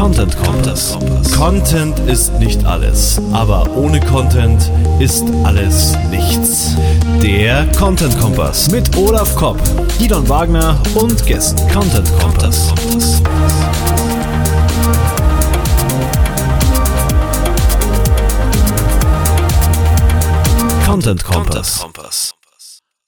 [0.00, 0.96] Content Kompass.
[1.36, 6.74] Content ist nicht alles, aber ohne Content ist alles nichts.
[7.22, 9.60] Der Content Kompass mit Olaf Kopp,
[9.98, 11.70] Gidon Wagner und Gästen.
[11.70, 12.72] Content Kompass.
[20.86, 21.84] Content Kompass.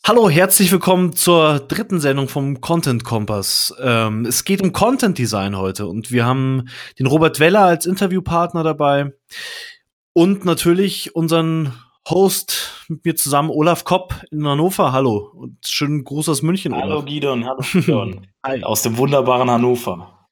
[0.05, 3.73] Hallo, herzlich willkommen zur dritten Sendung vom Content Kompass.
[3.81, 6.65] Ähm, es geht um Content Design heute und wir haben
[6.99, 9.13] den Robert Weller als Interviewpartner dabei
[10.13, 11.73] und natürlich unseren
[12.09, 14.91] Host mit mir zusammen, Olaf Kopp in Hannover.
[14.91, 16.75] Hallo und schönen Gruß aus München.
[16.75, 17.05] Hallo Olaf.
[17.05, 18.27] Gidon, hallo Gidon.
[18.65, 20.27] aus dem wunderbaren Hannover.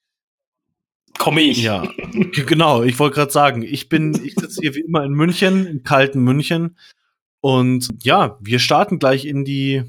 [1.17, 1.63] Komme ich.
[1.63, 1.85] Ja,
[2.47, 2.83] genau.
[2.83, 6.25] Ich wollte gerade sagen, ich bin, ich sitze hier wie immer in München, im kalten
[6.25, 6.77] München
[7.41, 9.85] und ja, wir starten gleich in die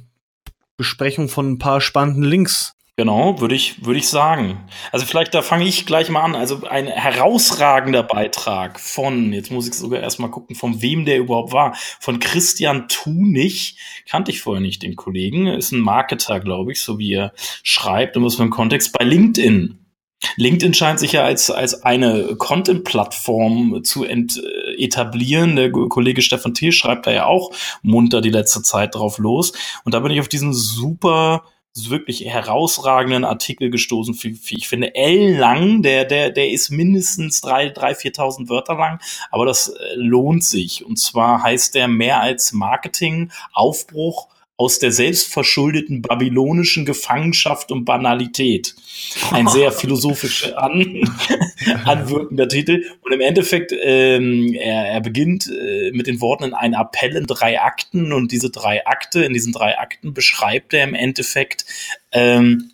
[0.77, 2.75] Besprechung von ein paar spannenden Links.
[2.97, 4.59] Genau, würde ich, würde ich sagen.
[4.91, 6.35] Also vielleicht da fange ich gleich mal an.
[6.35, 11.51] Also ein herausragender Beitrag von, jetzt muss ich sogar erstmal gucken, von wem der überhaupt
[11.51, 11.75] war.
[11.99, 13.77] Von Christian Thunich.
[14.07, 15.47] Kannte ich vorher nicht den Kollegen.
[15.47, 19.03] Ist ein Marketer, glaube ich, so wie er schreibt, um es für den Kontext, bei
[19.05, 19.79] LinkedIn.
[20.35, 24.39] LinkedIn scheint sich ja als, als eine Content-Plattform zu ent,
[24.81, 25.55] etablieren.
[25.55, 26.71] Der Kollege Stefan T.
[26.71, 27.51] schreibt da ja auch
[27.81, 29.53] munter die letzte Zeit drauf los.
[29.83, 34.17] Und da bin ich auf diesen super wirklich herausragenden Artikel gestoßen.
[34.49, 39.45] Ich finde L lang, der, der, der ist mindestens drei, drei, viertausend Wörter lang, aber
[39.45, 40.85] das äh, lohnt sich.
[40.85, 48.75] Und zwar heißt der mehr als Marketing, Aufbruch aus der selbstverschuldeten babylonischen Gefangenschaft und Banalität.
[49.31, 51.01] Ein sehr philosophisch an,
[51.85, 52.85] anwirkender Titel.
[53.01, 57.25] Und im Endeffekt, ähm, er, er beginnt äh, mit den Worten in einen Appell in
[57.25, 61.65] drei Akten und diese drei Akte, in diesen drei Akten beschreibt er im Endeffekt,
[62.11, 62.71] ähm,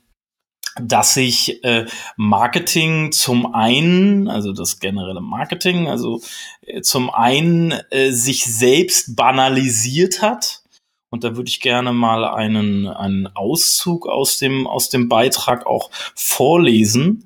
[0.81, 1.86] dass sich äh,
[2.17, 6.22] Marketing zum einen, also das generelle Marketing, also
[6.61, 10.64] äh, zum einen äh, sich selbst banalisiert hat
[11.09, 15.89] und da würde ich gerne mal einen, einen Auszug aus dem, aus dem Beitrag auch
[16.15, 17.23] vorlesen.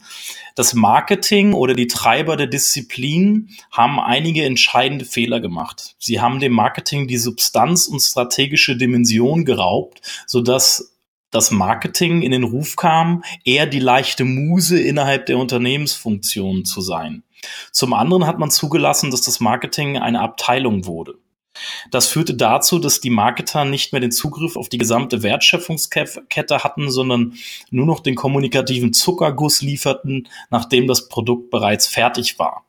[0.56, 5.96] Das Marketing oder die Treiber der Disziplin haben einige entscheidende Fehler gemacht.
[5.98, 10.96] Sie haben dem Marketing die Substanz und strategische Dimension geraubt, sodass
[11.32, 17.24] das Marketing in den Ruf kam, eher die leichte Muse innerhalb der Unternehmensfunktion zu sein.
[17.72, 21.16] Zum anderen hat man zugelassen, dass das Marketing eine Abteilung wurde.
[21.90, 26.92] Das führte dazu, dass die Marketer nicht mehr den Zugriff auf die gesamte Wertschöpfungskette hatten,
[26.92, 27.34] sondern
[27.70, 32.66] nur noch den kommunikativen Zuckerguss lieferten, nachdem das Produkt bereits fertig war.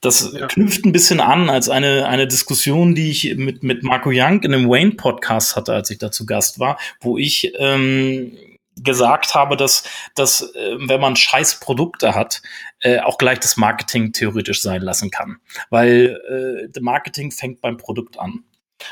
[0.00, 0.46] Das ja.
[0.46, 4.52] knüpft ein bisschen an als eine, eine Diskussion, die ich mit, mit Marco Young in
[4.52, 8.36] einem Wayne-Podcast hatte, als ich dazu Gast war, wo ich ähm,
[8.76, 12.42] gesagt habe, dass, dass äh, wenn man scheiß Produkte hat,
[12.84, 15.38] äh, auch gleich das Marketing theoretisch sein lassen kann.
[15.70, 18.44] Weil äh, Marketing fängt beim Produkt an.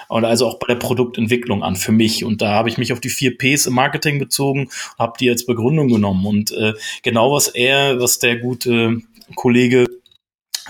[0.09, 2.25] Oder also auch bei der Produktentwicklung an für mich.
[2.25, 5.45] Und da habe ich mich auf die vier Ps im Marketing bezogen, habe die als
[5.45, 6.25] Begründung genommen.
[6.25, 6.73] Und äh,
[7.03, 9.03] genau was er, was der gute
[9.35, 9.87] Kollege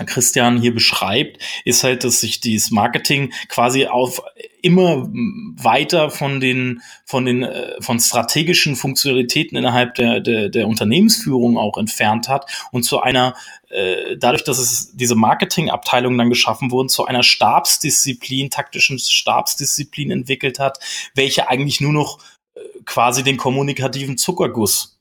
[0.05, 4.21] Christian hier beschreibt, ist halt, dass sich dieses Marketing quasi auf
[4.61, 11.57] immer weiter von den von den äh, von strategischen Funktionalitäten innerhalb der, der der Unternehmensführung
[11.57, 13.35] auch entfernt hat und zu einer
[13.69, 20.59] äh, dadurch, dass es diese Marketingabteilungen dann geschaffen wurden, zu einer Stabsdisziplin, taktischen Stabsdisziplin entwickelt
[20.59, 20.79] hat,
[21.15, 22.19] welche eigentlich nur noch
[22.55, 24.99] äh, quasi den kommunikativen Zuckerguss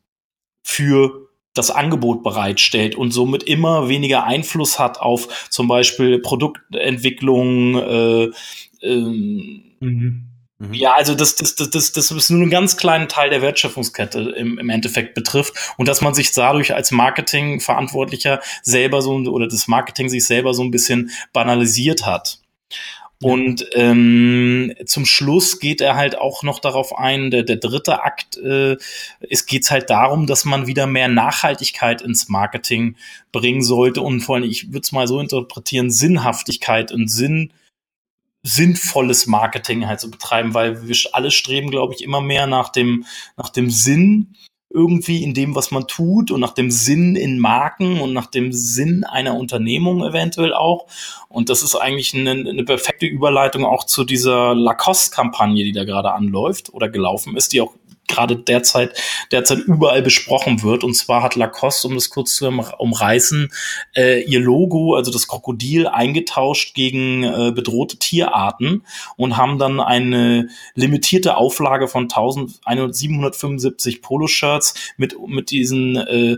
[0.62, 7.76] für das Angebot bereitstellt und somit immer weniger Einfluss hat auf zum Beispiel Produktentwicklung.
[7.76, 8.30] Äh,
[8.82, 10.32] ähm, mhm.
[10.62, 10.74] Mhm.
[10.74, 14.20] Ja, also das, das, das, das, das ist nur einen ganz kleinen Teil der Wertschöpfungskette
[14.36, 19.66] im, im Endeffekt betrifft und dass man sich dadurch als Marketingverantwortlicher selber so oder das
[19.66, 22.38] Marketing sich selber so ein bisschen banalisiert hat.
[23.22, 28.36] Und ähm, zum Schluss geht er halt auch noch darauf ein, der, der dritte Akt,
[28.36, 28.76] äh,
[29.20, 32.96] es geht halt darum, dass man wieder mehr Nachhaltigkeit ins Marketing
[33.30, 37.52] bringen sollte und vor allem, ich würde es mal so interpretieren, Sinnhaftigkeit und Sinn,
[38.42, 43.04] sinnvolles Marketing halt zu betreiben, weil wir alle streben, glaube ich, immer mehr nach dem,
[43.36, 44.34] nach dem Sinn
[44.72, 48.52] irgendwie in dem, was man tut und nach dem Sinn in Marken und nach dem
[48.52, 50.86] Sinn einer Unternehmung eventuell auch.
[51.28, 56.12] Und das ist eigentlich eine, eine perfekte Überleitung auch zu dieser Lacoste-Kampagne, die da gerade
[56.12, 57.74] anläuft oder gelaufen ist, die auch
[58.12, 59.00] gerade derzeit,
[59.31, 60.85] derzeit überall besprochen wird.
[60.85, 63.50] Und zwar hat Lacoste, um das kurz zu umreißen,
[63.97, 68.85] äh, ihr Logo, also das Krokodil, eingetauscht gegen äh, bedrohte Tierarten
[69.17, 76.37] und haben dann eine limitierte Auflage von 1775 Poloshirts mit, mit diesen äh,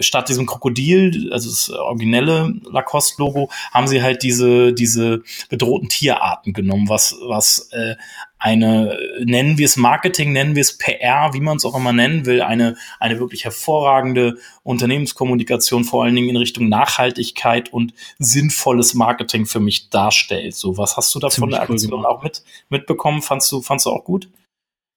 [0.00, 6.88] statt diesem Krokodil, also das originelle Lacoste-Logo, haben sie halt diese, diese bedrohten Tierarten genommen,
[6.88, 7.96] was, was äh,
[8.38, 12.26] eine, nennen wir es Marketing, nennen wir es PR, wie man es auch immer nennen
[12.26, 19.46] will, eine, eine wirklich hervorragende Unternehmenskommunikation, vor allen Dingen in Richtung Nachhaltigkeit und sinnvolles Marketing
[19.46, 20.54] für mich darstellt.
[20.56, 23.22] So, was hast du da von der Aktion cool auch mit, mitbekommen?
[23.22, 24.28] Fandst du, fandst du auch gut?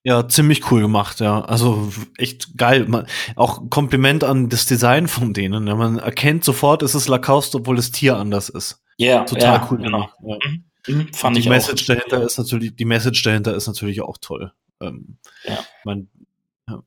[0.04, 1.42] Ja, ziemlich cool gemacht, ja.
[1.42, 2.86] Also echt geil.
[2.88, 5.68] Man, auch Kompliment an das Design von denen.
[5.68, 5.76] Ja.
[5.76, 8.82] Man erkennt sofort, es ist Lacoste, obwohl das Tier anders ist.
[8.98, 9.98] Ja, yeah, total ja, cool genau.
[9.98, 10.14] gemacht.
[10.24, 10.38] Ja.
[10.50, 10.64] Mhm.
[10.88, 11.96] Mhm, fand die ich Message auch.
[11.96, 14.54] dahinter ist natürlich, die Message dahinter ist natürlich auch toll.
[14.82, 15.60] Ähm, ja.
[15.84, 16.08] Man,
[16.70, 16.82] ja.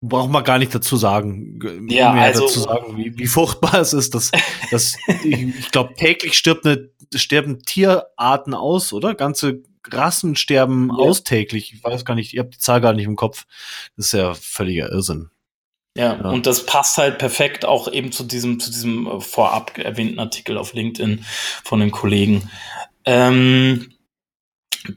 [0.00, 1.58] braucht man gar nicht dazu sagen,
[1.88, 4.30] ja, mehr also, dazu sagen, wie, wie furchtbar es ist, dass,
[4.70, 9.14] dass ich, ich glaube, täglich stirbt eine, sterben Tierarten aus, oder?
[9.14, 10.96] Ganze Rassen sterben ja.
[10.96, 11.72] aus täglich.
[11.72, 13.46] Ich weiß gar nicht, ihr habt die Zahl gar nicht im Kopf.
[13.96, 15.30] Das ist ja völliger Irrsinn.
[15.96, 19.76] Ja, ja, und das passt halt perfekt auch eben zu diesem, zu diesem äh, vorab
[19.76, 21.24] erwähnten Artikel auf LinkedIn
[21.64, 22.48] von den Kollegen.
[23.04, 23.92] Ähm,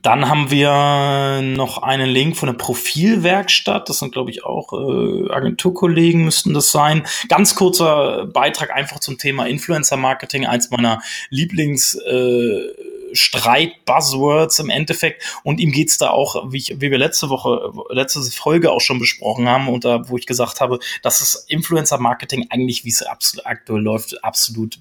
[0.01, 3.89] dann haben wir noch einen Link von der Profilwerkstatt.
[3.89, 7.05] Das sind, glaube ich, auch äh, Agenturkollegen müssten das sein.
[7.27, 10.45] Ganz kurzer Beitrag einfach zum Thema Influencer Marketing.
[10.45, 12.71] Eins meiner Lieblings äh,
[13.13, 15.23] Streit-Buzzwords im Endeffekt.
[15.43, 18.99] Und ihm geht's da auch, wie, ich, wie wir letzte Woche, letzte Folge auch schon
[18.99, 23.81] besprochen haben, und da, wo ich gesagt habe, dass das Influencer-Marketing eigentlich, wie es aktuell
[23.81, 24.79] läuft, absolut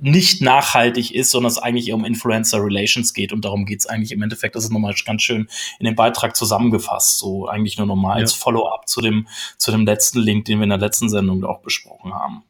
[0.00, 4.12] nicht nachhaltig ist, sondern es eigentlich um Influencer Relations geht und darum geht es eigentlich
[4.12, 5.48] im Endeffekt, das ist nochmal ganz schön
[5.78, 8.22] in dem Beitrag zusammengefasst, so eigentlich nur nochmal ja.
[8.22, 11.60] als Follow-up zu dem, zu dem letzten Link, den wir in der letzten Sendung auch
[11.60, 12.44] besprochen haben.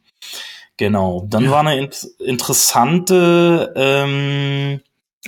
[0.76, 1.50] Genau, dann ja.
[1.50, 4.80] war eine int interessante ähm,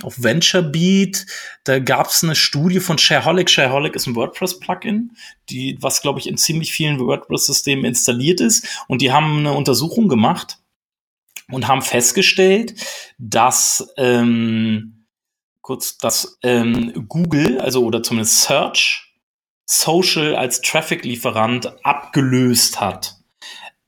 [0.03, 1.25] auf VentureBeat,
[1.63, 3.49] da gab es eine Studie von Shareholic.
[3.49, 5.15] Shareholic ist ein WordPress-Plugin,
[5.49, 8.83] die, was glaube ich in ziemlich vielen WordPress-Systemen installiert ist.
[8.87, 10.59] Und die haben eine Untersuchung gemacht
[11.49, 12.75] und haben festgestellt,
[13.17, 15.05] dass ähm,
[15.61, 19.15] kurz, dass ähm, Google, also oder zumindest Search,
[19.65, 23.16] Social als Traffic-Lieferant abgelöst hat.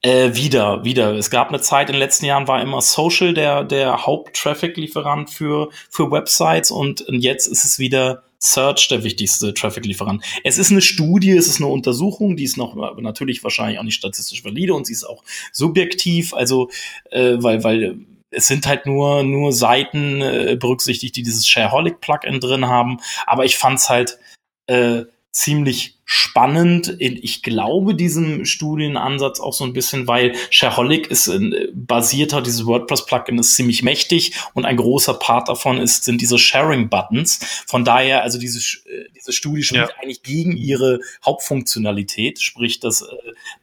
[0.01, 1.13] Äh, wieder, wieder.
[1.15, 5.69] Es gab eine Zeit in den letzten Jahren war immer Social der, der Haupt-Traffic-Lieferant für,
[5.89, 10.23] für Websites und jetzt ist es wieder Search der wichtigste Traffic-Lieferant.
[10.45, 13.95] Es ist eine Studie, es ist eine Untersuchung, die ist noch natürlich wahrscheinlich auch nicht
[13.95, 16.69] statistisch valide und sie ist auch subjektiv, also
[17.11, 17.99] äh, weil, weil
[18.31, 23.57] es sind halt nur, nur Seiten äh, berücksichtigt, die dieses Shareaholic-Plugin drin haben, aber ich
[23.57, 24.17] fand's halt
[24.67, 26.95] äh, ziemlich spannend.
[26.99, 33.37] Ich glaube diesem Studienansatz auch so ein bisschen, weil Shareaholic ist äh, basierter, dieses WordPress-Plugin
[33.37, 37.39] ist ziemlich mächtig und ein großer Part davon ist, sind diese Sharing-Buttons.
[37.67, 38.59] Von daher, also diese,
[38.89, 39.95] äh, diese Studie spricht ja.
[40.01, 43.05] eigentlich gegen ihre Hauptfunktionalität, sprich, dass, äh,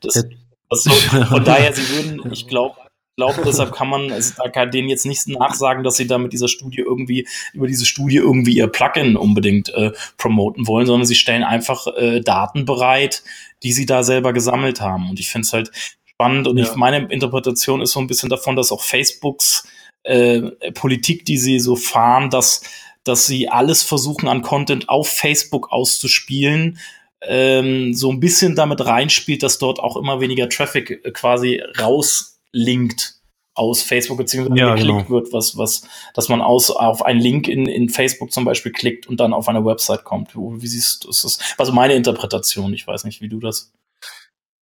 [0.01, 0.25] das,
[0.71, 2.77] das so, von daher, sie würden, ich glaube,
[3.17, 6.33] glaube, deshalb kann man, also da kann denen jetzt nicht nachsagen, dass sie da mit
[6.33, 11.15] dieser Studie irgendwie, über diese Studie irgendwie ihr Plugin unbedingt äh, promoten wollen, sondern sie
[11.15, 13.23] stellen einfach äh, Daten bereit,
[13.63, 15.11] die sie da selber gesammelt haben.
[15.11, 15.71] Und ich finde es halt
[16.05, 16.65] spannend und ja.
[16.65, 19.67] ich, meine Interpretation ist so ein bisschen davon, dass auch Facebooks
[20.05, 20.43] äh,
[20.73, 22.63] Politik, die sie so fahren, dass,
[23.03, 26.79] dass sie alles versuchen an Content auf Facebook auszuspielen,
[27.23, 32.36] ähm, so ein bisschen damit reinspielt, dass dort auch immer weniger Traffic äh, quasi raus
[32.57, 33.17] linkt
[33.55, 35.11] aus Facebook beziehungsweise ja, geklickt genau.
[35.11, 39.07] wird, was, was, dass man aus, auf einen Link in, in Facebook zum Beispiel klickt
[39.07, 40.35] und dann auf eine Website kommt.
[40.35, 41.39] Wie siehst du das?
[41.57, 43.73] Also meine Interpretation, ich weiß nicht, wie du das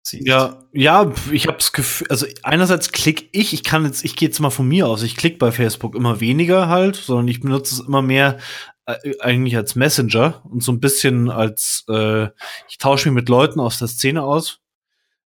[0.03, 0.27] siehst.
[0.27, 4.29] Ja, ja, ich habe das Gefühl, also einerseits klicke ich, ich kann jetzt, ich gehe
[4.29, 7.75] jetzt mal von mir aus, ich klicke bei Facebook immer weniger halt, sondern ich benutze
[7.75, 8.39] es immer mehr
[8.87, 12.29] äh, eigentlich als Messenger und so ein bisschen als, äh,
[12.69, 14.61] ich tausche mich mit Leuten aus der Szene aus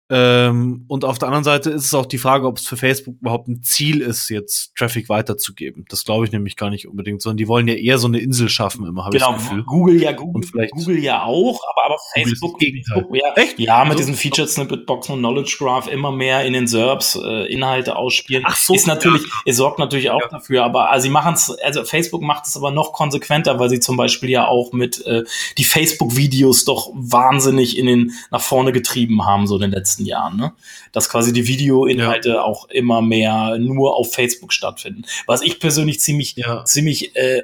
[0.09, 3.17] ähm, und auf der anderen Seite ist es auch die Frage, ob es für Facebook
[3.21, 5.85] überhaupt ein Ziel ist, jetzt Traffic weiterzugeben.
[5.89, 8.49] Das glaube ich nämlich gar nicht unbedingt, sondern die wollen ja eher so eine Insel
[8.49, 9.65] schaffen, immer habe genau, ich das Gefühl.
[9.65, 13.59] Google ja, Google, Google ja auch, aber, aber Facebook, Facebook ja, Echt?
[13.59, 17.17] ja, mit also, diesen Featured Snippet Boxen und Knowledge Graph immer mehr in den SERPs
[17.17, 18.45] äh, Inhalte ausspielen.
[18.47, 19.29] Ach so, ist natürlich, ja.
[19.45, 20.29] es sorgt natürlich auch ja.
[20.29, 23.81] dafür, aber also sie machen es, also Facebook macht es aber noch konsequenter, weil sie
[23.81, 25.25] zum Beispiel ja auch mit äh,
[25.59, 30.07] die Facebook-Videos doch wahnsinnig in den nach vorne getrieben haben, so in den letzten letzten
[30.07, 30.53] Jahren, ne?
[30.93, 32.43] Dass quasi die Videoinhalte ja.
[32.43, 35.05] auch immer mehr nur auf Facebook stattfinden.
[35.27, 36.65] Was ich persönlich ziemlich, ja.
[36.65, 37.43] ziemlich äh,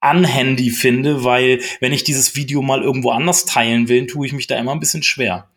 [0.00, 4.46] unhandy finde, weil wenn ich dieses Video mal irgendwo anders teilen will, tue ich mich
[4.46, 5.48] da immer ein bisschen schwer.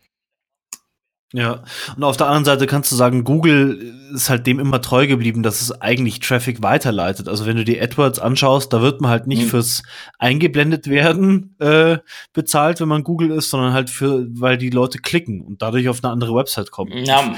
[1.32, 1.62] Ja,
[1.96, 5.44] und auf der anderen Seite kannst du sagen, Google ist halt dem immer treu geblieben,
[5.44, 7.28] dass es eigentlich Traffic weiterleitet.
[7.28, 9.48] Also wenn du die AdWords anschaust, da wird man halt nicht mhm.
[9.48, 9.84] fürs
[10.18, 11.98] eingeblendet werden äh,
[12.32, 16.02] bezahlt, wenn man Google ist, sondern halt für, weil die Leute klicken und dadurch auf
[16.02, 17.04] eine andere Website kommen.
[17.04, 17.36] Ja,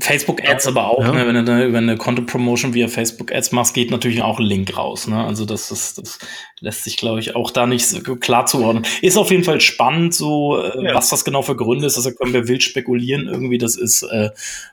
[0.00, 1.12] Facebook Ads aber auch, ja.
[1.12, 1.26] ne?
[1.26, 4.74] wenn du über eine Content Promotion via Facebook Ads machst, geht natürlich auch ein Link
[4.76, 5.06] raus.
[5.06, 5.22] Ne?
[5.22, 6.18] Also das ist, das
[6.60, 8.84] lässt sich, glaube ich, auch da nicht so klar zuordnen.
[9.02, 10.94] Ist auf jeden Fall spannend, so äh, ja.
[10.94, 11.96] was das genau für Gründe ist.
[11.96, 13.58] Also können wir wild spekulieren irgendwie.
[13.58, 14.30] Das ist äh,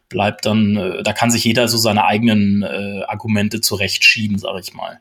[0.09, 4.73] bleibt dann, äh, da kann sich jeder so seine eigenen äh, Argumente zurechtschieben, sage ich
[4.73, 4.99] mal.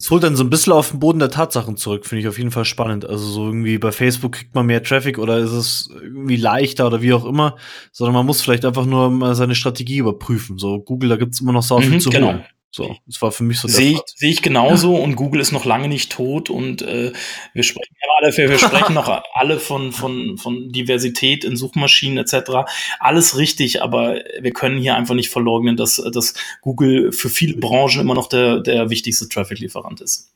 [0.00, 2.38] Es holt dann so ein bisschen auf den Boden der Tatsachen zurück, finde ich auf
[2.38, 3.04] jeden Fall spannend.
[3.04, 7.02] Also so irgendwie bei Facebook kriegt man mehr Traffic oder ist es irgendwie leichter oder
[7.02, 7.56] wie auch immer,
[7.90, 10.56] sondern man muss vielleicht einfach nur mal seine Strategie überprüfen.
[10.56, 12.28] So Google, da gibt's immer noch so viel mhm, zu genau.
[12.28, 12.44] holen.
[12.70, 13.66] So, das war für mich so.
[13.66, 17.12] Sehe ich, seh ich genauso und Google ist noch lange nicht tot und äh,
[17.54, 22.70] wir sprechen alle, wir sprechen noch alle von, von, von Diversität in Suchmaschinen etc.
[23.00, 28.02] Alles richtig, aber wir können hier einfach nicht verleugnen, dass, dass Google für viele Branchen
[28.02, 30.34] immer noch der, der wichtigste Traffic-Lieferant ist.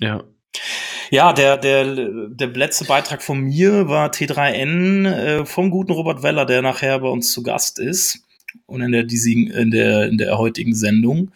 [0.00, 0.22] Ja.
[1.10, 1.84] Ja, der, der,
[2.28, 7.08] der letzte Beitrag von mir war T3N äh, vom guten Robert Weller, der nachher bei
[7.08, 8.22] uns zu Gast ist
[8.66, 11.30] und in der, diesigen, in der, in der heutigen Sendung.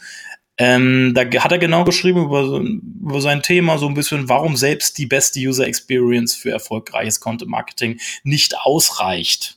[0.58, 4.96] Ähm, da hat er genau geschrieben über, über sein Thema so ein bisschen, warum selbst
[4.96, 9.55] die beste User Experience für erfolgreiches Content Marketing nicht ausreicht.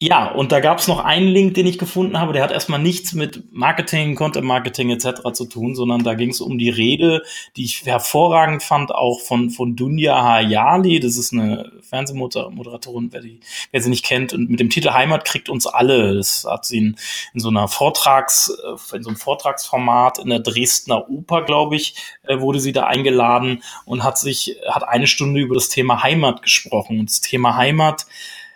[0.00, 2.78] Ja, und da gab es noch einen Link, den ich gefunden habe, der hat erstmal
[2.78, 5.32] nichts mit Marketing, Content Marketing etc.
[5.32, 7.24] zu tun, sondern da ging es um die Rede,
[7.56, 13.40] die ich hervorragend fand, auch von, von Dunja Hayali, das ist eine Fernsehmoderatorin, wer, die,
[13.72, 16.14] wer sie nicht kennt, und mit dem Titel Heimat kriegt uns alle.
[16.14, 16.96] Das hat sie in,
[17.34, 21.96] in so einer Vortrags, äh, in so einem Vortragsformat in der Dresdner Oper, glaube ich,
[22.22, 26.42] äh, wurde sie da eingeladen und hat sich, hat eine Stunde über das Thema Heimat
[26.42, 27.00] gesprochen.
[27.00, 28.06] Und das Thema Heimat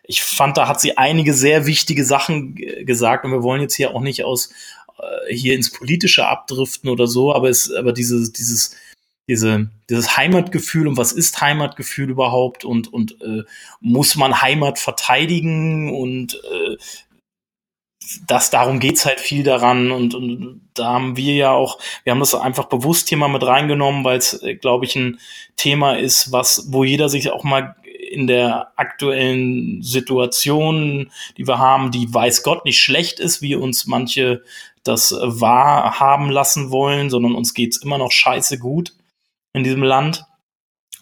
[0.05, 3.95] ich fand, da hat sie einige sehr wichtige Sachen gesagt und wir wollen jetzt hier
[3.95, 4.53] auch nicht aus
[4.99, 8.77] äh, hier ins Politische abdriften oder so, aber es, aber dieses, dieses,
[9.29, 13.45] diese, dieses Heimatgefühl und was ist Heimatgefühl überhaupt und, und äh,
[13.81, 16.77] muss man Heimat verteidigen und äh,
[18.27, 22.21] das, darum geht's halt viel daran und, und da haben wir ja auch, wir haben
[22.21, 25.19] das einfach bewusst hier mal mit reingenommen, weil es, äh, glaube ich, ein
[25.57, 27.77] Thema ist, was, wo jeder sich auch mal
[28.13, 33.87] in der aktuellen Situation, die wir haben, die weiß Gott nicht schlecht ist, wie uns
[33.87, 34.43] manche
[34.85, 38.95] das wahrhaben lassen wollen, sondern uns geht's immer noch scheiße gut
[39.53, 40.25] in diesem Land.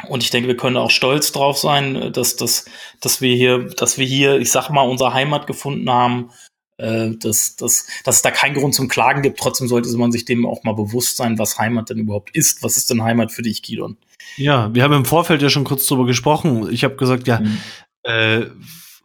[0.08, 2.64] Und ich denke, wir können auch stolz drauf sein, dass, dass,
[3.00, 6.30] dass wir hier, dass wir hier, ich sag mal, unsere Heimat gefunden haben,
[6.78, 9.38] äh, dass, dass, dass es da keinen Grund zum Klagen gibt.
[9.38, 12.62] Trotzdem sollte man sich dem auch mal bewusst sein, was Heimat denn überhaupt ist.
[12.62, 13.98] Was ist denn Heimat für dich, Gidon?
[14.36, 16.70] Ja, wir haben im Vorfeld ja schon kurz drüber gesprochen.
[16.70, 17.58] Ich habe gesagt, ja, mhm.
[18.02, 18.46] äh,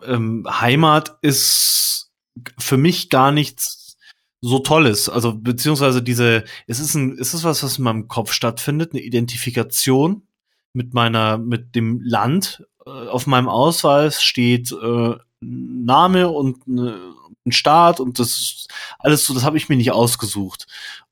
[0.05, 2.11] ähm, Heimat ist
[2.57, 3.97] für mich gar nichts
[4.41, 5.09] so Tolles.
[5.09, 9.01] Also beziehungsweise diese, es ist ein, es ist was, was in meinem Kopf stattfindet, eine
[9.01, 10.27] Identifikation
[10.73, 12.63] mit meiner, mit dem Land.
[12.85, 18.67] Äh, auf meinem Ausweis steht äh, Name und eine ein Staat und das
[18.99, 20.65] alles so, das habe ich mir nicht ausgesucht.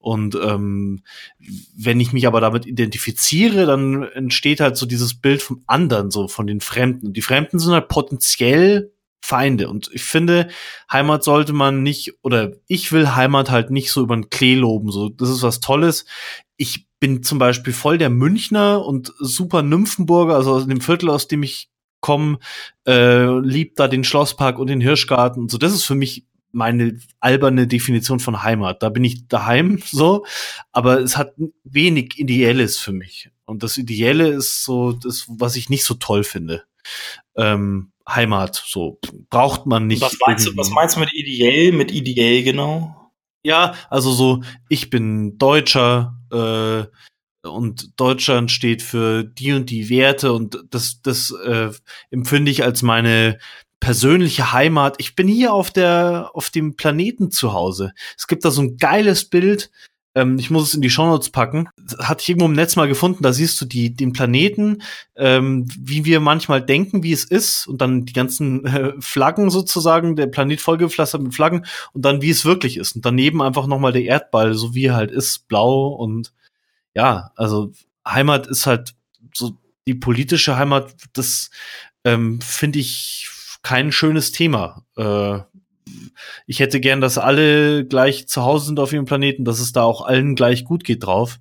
[0.03, 1.01] Und ähm,
[1.77, 6.27] wenn ich mich aber damit identifiziere, dann entsteht halt so dieses Bild vom anderen, so
[6.27, 7.13] von den Fremden.
[7.13, 8.91] Die Fremden sind halt potenziell
[9.21, 9.69] Feinde.
[9.69, 10.49] Und ich finde,
[10.91, 14.91] Heimat sollte man nicht, oder ich will Heimat halt nicht so über den Klee loben.
[14.91, 16.03] So, das ist was Tolles.
[16.57, 21.29] Ich bin zum Beispiel voll der Münchner und super Nymphenburger, also aus dem Viertel, aus
[21.29, 21.69] dem ich
[22.01, 22.39] kommen,
[22.85, 25.57] äh, liebt da den Schlosspark und den Hirschgarten und so.
[25.57, 28.81] Das ist für mich meine alberne Definition von Heimat.
[28.81, 30.25] Da bin ich daheim so,
[30.71, 31.33] aber es hat
[31.63, 33.29] wenig Ideelles für mich.
[33.45, 36.63] Und das Ideelle ist so das, was ich nicht so toll finde.
[37.35, 40.01] Ähm, Heimat, so braucht man nicht.
[40.01, 43.11] Was meinst du, was meinst du mit ideell, mit ideell genau?
[43.45, 46.85] Ja, also so, ich bin Deutscher, äh,
[47.47, 51.71] und Deutschland steht für die und die Werte und das, das äh,
[52.09, 53.37] empfinde ich als meine
[53.83, 54.95] persönliche Heimat.
[54.97, 57.91] Ich bin hier auf der, auf dem Planeten zu Hause.
[58.17, 59.71] Es gibt da so ein geiles Bild.
[60.15, 61.67] Ähm, ich muss es in die Shownotes packen.
[61.75, 63.23] Das hatte ich irgendwo im Netz mal gefunden.
[63.23, 64.81] Da siehst du die, den Planeten,
[65.17, 70.15] ähm, wie wir manchmal denken, wie es ist und dann die ganzen äh, Flaggen sozusagen,
[70.15, 72.95] der Planet vollgepflastert mit Flaggen und dann wie es wirklich ist.
[72.95, 76.31] Und daneben einfach nochmal der Erdball, so wie er halt ist, blau und
[76.95, 77.73] ja, also
[78.07, 78.95] Heimat ist halt
[79.33, 81.49] so die politische Heimat, das
[82.05, 83.29] ähm, finde ich
[83.63, 84.83] kein schönes Thema.
[84.95, 85.39] Äh,
[86.45, 89.83] ich hätte gern, dass alle gleich zu Hause sind auf ihrem Planeten, dass es da
[89.83, 91.39] auch allen gleich gut geht drauf.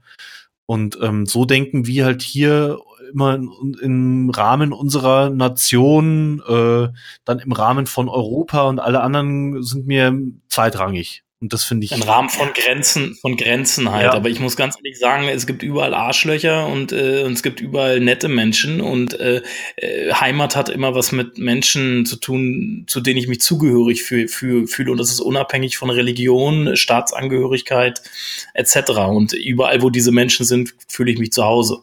[0.66, 2.78] Und ähm, so denken wir halt hier
[3.12, 6.88] immer in, im Rahmen unserer Nation, äh,
[7.24, 10.16] dann im Rahmen von Europa und alle anderen sind mir
[10.48, 11.24] zweitrangig.
[11.42, 11.90] Und das finde ich.
[11.90, 14.04] Im Rahmen von Grenzen, von Grenzen halt.
[14.04, 14.12] Ja.
[14.12, 17.60] Aber ich muss ganz ehrlich sagen, es gibt überall Arschlöcher und, äh, und es gibt
[17.60, 19.42] überall nette Menschen und äh,
[19.74, 24.28] äh, Heimat hat immer was mit Menschen zu tun, zu denen ich mich zugehörig fühle.
[24.28, 28.02] Fühl, fühl, und das ist unabhängig von Religion, Staatsangehörigkeit
[28.54, 28.90] etc.
[29.08, 31.80] Und überall, wo diese Menschen sind, fühle ich mich zu Hause.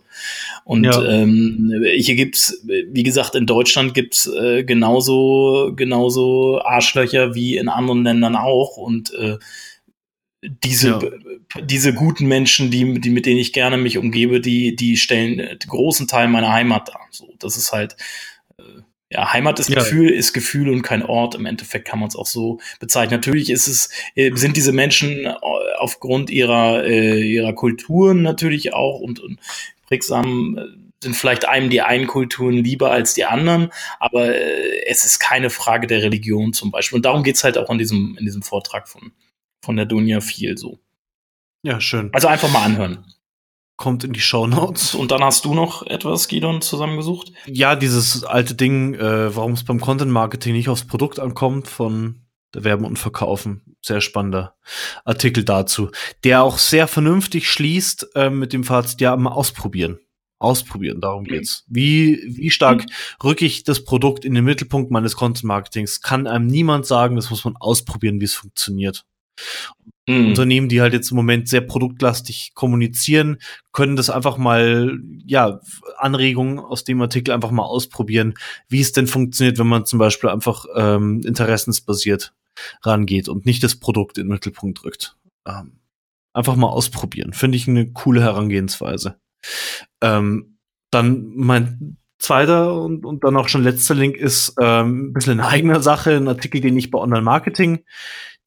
[0.64, 1.04] Und ja.
[1.04, 8.04] ähm, hier gibt's, wie gesagt, in Deutschland gibt's äh, genauso, genauso Arschlöcher wie in anderen
[8.04, 8.78] Ländern auch.
[8.78, 9.38] Und äh,
[10.42, 11.62] diese, ja.
[11.62, 15.70] diese guten Menschen, die, die, mit denen ich gerne mich umgebe, die, die stellen den
[15.70, 17.08] großen Teil meiner Heimat dar.
[17.12, 17.98] So, das ist halt,
[18.58, 18.64] äh,
[19.12, 19.76] ja, Heimat ist ja.
[19.76, 21.36] Gefühl, ist Gefühl und kein Ort.
[21.36, 23.18] Im Endeffekt kann man es auch so bezeichnen.
[23.18, 25.34] Natürlich ist es, äh, sind diese Menschen äh,
[25.78, 29.40] aufgrund ihrer, äh, ihrer Kulturen natürlich auch und, und
[29.90, 35.06] prägsam äh, sind vielleicht einem die einen Kulturen lieber als die anderen, aber äh, es
[35.06, 36.98] ist keine Frage der Religion zum Beispiel.
[36.98, 39.12] Und darum geht's halt auch in diesem, in diesem Vortrag von,
[39.64, 40.80] von der Dunja viel so.
[41.64, 42.10] Ja, schön.
[42.14, 43.06] Also einfach mal anhören.
[43.78, 44.94] Kommt in die Show Notes.
[44.94, 47.32] Und dann hast du noch etwas, Gidon, zusammengesucht?
[47.46, 52.26] Ja, dieses alte Ding, äh, warum es beim Content Marketing nicht aufs Produkt ankommt, von
[52.54, 53.76] der Werben und Verkaufen.
[53.82, 54.56] Sehr spannender
[55.06, 55.90] Artikel dazu,
[56.24, 60.00] der auch sehr vernünftig schließt äh, mit dem Fazit, ja, mal ausprobieren.
[60.42, 61.66] Ausprobieren, darum geht's.
[61.68, 62.86] Wie, wie stark
[63.22, 66.02] rücke ich das Produkt in den Mittelpunkt meines Content Marketings?
[66.02, 69.06] Kann einem niemand sagen, das muss man ausprobieren, wie es funktioniert.
[70.08, 70.28] Mhm.
[70.30, 73.38] Unternehmen, die halt jetzt im Moment sehr produktlastig kommunizieren,
[73.74, 75.60] können das einfach mal, ja,
[75.98, 78.34] Anregungen aus dem Artikel einfach mal ausprobieren,
[78.70, 82.34] wie es denn funktioniert, wenn man zum Beispiel einfach ähm, interessensbasiert
[82.82, 85.16] rangeht und nicht das Produkt in den Mittelpunkt drückt.
[85.46, 85.80] Ähm,
[86.34, 87.34] einfach mal ausprobieren.
[87.34, 89.20] Finde ich eine coole Herangehensweise.
[90.02, 90.58] Ähm,
[90.92, 95.40] dann mein zweiter und, und dann auch schon letzter Link ist ähm, ein bisschen in
[95.40, 97.86] eigener Sache, ein Artikel, den ich bei Online Marketing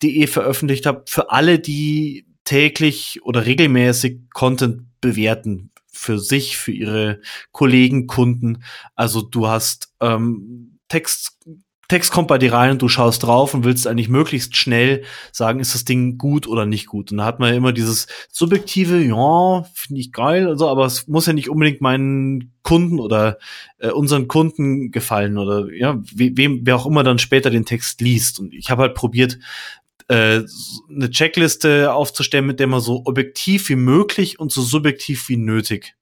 [0.03, 7.21] de veröffentlicht habe, für alle, die täglich oder regelmäßig Content bewerten für sich, für ihre
[7.53, 8.65] Kollegen, Kunden.
[8.97, 11.39] Also du hast ähm, Text,
[11.93, 15.61] Text kommt bei dir rein und du schaust drauf und willst eigentlich möglichst schnell sagen,
[15.61, 17.13] ist das Ding gut oder nicht gut.
[17.13, 21.07] Und da hat man ja immer dieses subjektive, ja, finde ich geil, also, aber es
[21.07, 23.37] muss ja nicht unbedingt meinen Kunden oder
[23.77, 28.41] äh, unseren Kunden gefallen oder ja, wem, wer auch immer dann später den Text liest.
[28.41, 29.39] Und ich habe halt probiert,
[30.09, 30.41] äh,
[30.89, 35.95] eine Checkliste aufzustellen, mit der man so objektiv wie möglich und so subjektiv wie nötig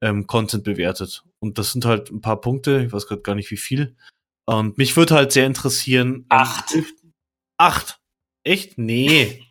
[0.00, 1.24] ähm, Content bewertet.
[1.40, 3.96] Und das sind halt ein paar Punkte, ich weiß gerade gar nicht wie viel.
[4.50, 6.24] Und mich würde halt sehr interessieren.
[6.28, 6.74] Acht.
[7.56, 8.00] Acht.
[8.42, 8.78] Echt?
[8.78, 9.44] Nee.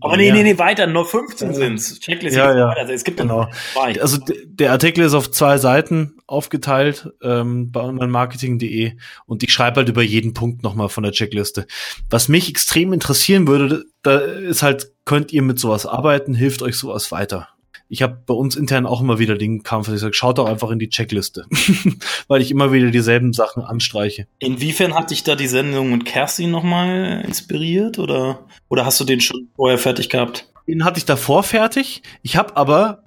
[0.00, 2.00] Aber nee, nee, nee, weiter, nur 15 sind's.
[2.00, 2.68] Checkliste ja, ja.
[2.70, 3.48] Also es gibt genau.
[3.72, 4.00] zwei.
[4.00, 9.88] Also der Artikel ist auf zwei Seiten aufgeteilt ähm, bei onlinemarketing.de und ich schreibe halt
[9.88, 11.66] über jeden Punkt nochmal von der Checkliste.
[12.10, 16.76] Was mich extrem interessieren würde, da ist halt, könnt ihr mit sowas arbeiten, hilft euch
[16.76, 17.48] sowas weiter?
[17.92, 20.46] Ich habe bei uns intern auch immer wieder den Kampf, dass ich sage, schaut doch
[20.46, 21.44] einfach in die Checkliste,
[22.26, 24.26] weil ich immer wieder dieselben Sachen anstreiche.
[24.38, 29.20] Inwiefern hat dich da die Sendung mit Kerstin nochmal inspiriert oder, oder hast du den
[29.20, 30.48] schon vorher fertig gehabt?
[30.66, 32.00] Den hatte ich davor fertig.
[32.22, 33.04] Ich habe aber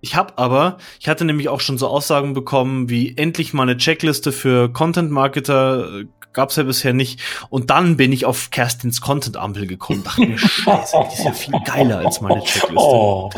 [0.00, 3.76] ich habe aber, ich hatte nämlich auch schon so Aussagen bekommen, wie endlich mal eine
[3.76, 7.20] Checkliste für Content Marketer äh, gab's ja bisher nicht.
[7.48, 10.04] Und dann bin ich auf Kerstins Content Ampel gekommen.
[10.04, 12.74] Dachte mir, Scheiße, die ist ja viel geiler als meine Checkliste.
[12.76, 13.30] Oh.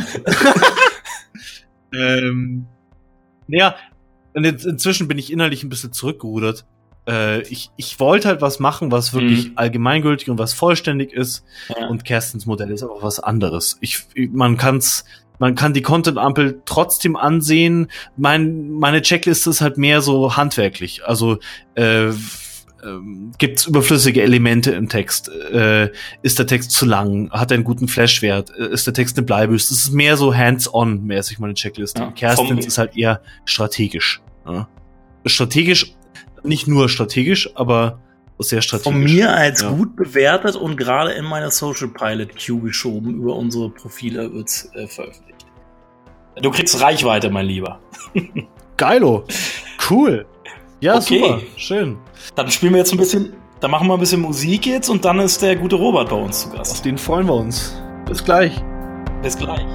[1.95, 2.67] ähm,
[3.47, 3.77] naja,
[4.35, 6.67] und jetzt, inzwischen bin ich innerlich ein bisschen zurückgerudert.
[7.09, 9.53] Äh, ich, ich wollte halt was machen, was wirklich mhm.
[9.57, 11.45] allgemeingültig und was vollständig ist.
[11.69, 11.87] Ja.
[11.87, 13.79] Und Kerstins Modell ist aber was anderes.
[13.81, 15.05] Ich, man kann's
[15.39, 17.91] man kann die Content-Ampel trotzdem ansehen.
[18.17, 21.05] Mein, meine Checkliste ist halt mehr so handwerklich.
[21.05, 21.39] Also
[21.75, 22.11] äh,
[22.87, 25.29] ähm, gibt es überflüssige Elemente im Text?
[25.29, 25.91] Äh,
[26.23, 27.31] ist der Text zu lang?
[27.31, 28.51] Hat er einen guten Flashwert?
[28.57, 29.75] Äh, ist der Text eine Bleibüste?
[29.75, 32.01] Das ist mehr so hands-on-mäßig meine Checkliste.
[32.01, 34.21] Ja, Kerstins ist halt eher strategisch.
[34.47, 34.69] Ja.
[35.25, 35.95] Strategisch,
[36.45, 37.99] nicht nur strategisch, aber
[38.39, 38.93] sehr strategisch.
[38.93, 39.71] Von mir als ja.
[39.71, 43.15] gut bewertet und gerade in meiner Social Pilot Queue geschoben.
[43.17, 45.47] Über unsere Profile wird's äh, veröffentlicht.
[46.43, 47.81] Du kriegst Reichweite, mein Lieber.
[48.77, 49.25] Geilo.
[49.89, 50.27] Cool.
[50.81, 51.21] Ja, okay.
[51.21, 51.41] super.
[51.57, 51.97] Schön.
[52.35, 55.19] Dann spielen wir jetzt ein bisschen, dann machen wir ein bisschen Musik jetzt und dann
[55.21, 56.73] ist der gute Robert bei uns zu Gast.
[56.73, 57.81] Auf den freuen wir uns.
[58.07, 58.53] Bis gleich.
[59.23, 59.67] Bis gleich.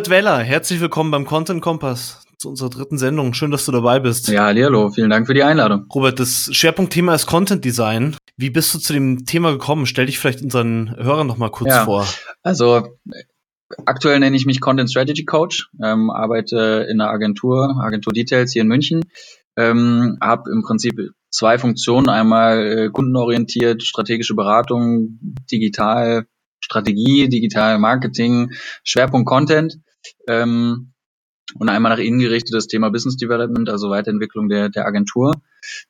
[0.00, 3.34] Robert Weller, herzlich willkommen beim Content Kompass zu unserer dritten Sendung.
[3.34, 4.28] Schön, dass du dabei bist.
[4.28, 5.88] Ja, hallo, vielen Dank für die Einladung.
[5.94, 8.16] Robert, das Schwerpunktthema ist Content Design.
[8.38, 9.84] Wie bist du zu dem Thema gekommen?
[9.84, 12.06] Stell dich vielleicht unseren Hörern noch mal kurz ja, vor.
[12.42, 12.96] Also
[13.84, 18.62] aktuell nenne ich mich Content Strategy Coach, ähm, arbeite in einer Agentur, Agentur Details hier
[18.62, 19.02] in München.
[19.58, 25.18] Ähm, habe im Prinzip zwei Funktionen, einmal äh, kundenorientiert, strategische Beratung,
[25.52, 26.24] digital
[26.60, 29.78] Strategie, digital Marketing, Schwerpunkt Content.
[30.26, 30.92] Ähm,
[31.58, 35.34] und einmal nach innen gerichtet das Thema Business Development, also Weiterentwicklung der, der Agentur.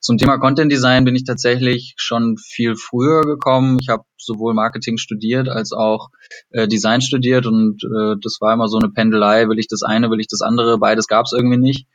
[0.01, 3.79] Zum Thema Content Design bin ich tatsächlich schon viel früher gekommen.
[3.81, 6.09] Ich habe sowohl Marketing studiert als auch
[6.51, 10.11] äh, Design studiert und äh, das war immer so eine Pendelei, will ich das eine,
[10.11, 11.87] will ich das andere, beides gab es irgendwie nicht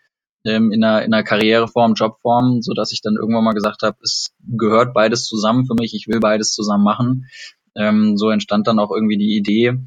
[0.46, 3.98] ähm, in, einer, in einer Karriereform, Jobform, so dass ich dann irgendwann mal gesagt habe,
[4.04, 7.26] es gehört beides zusammen für mich, ich will beides zusammen machen
[7.76, 9.78] ähm, so entstand dann auch irgendwie die Idee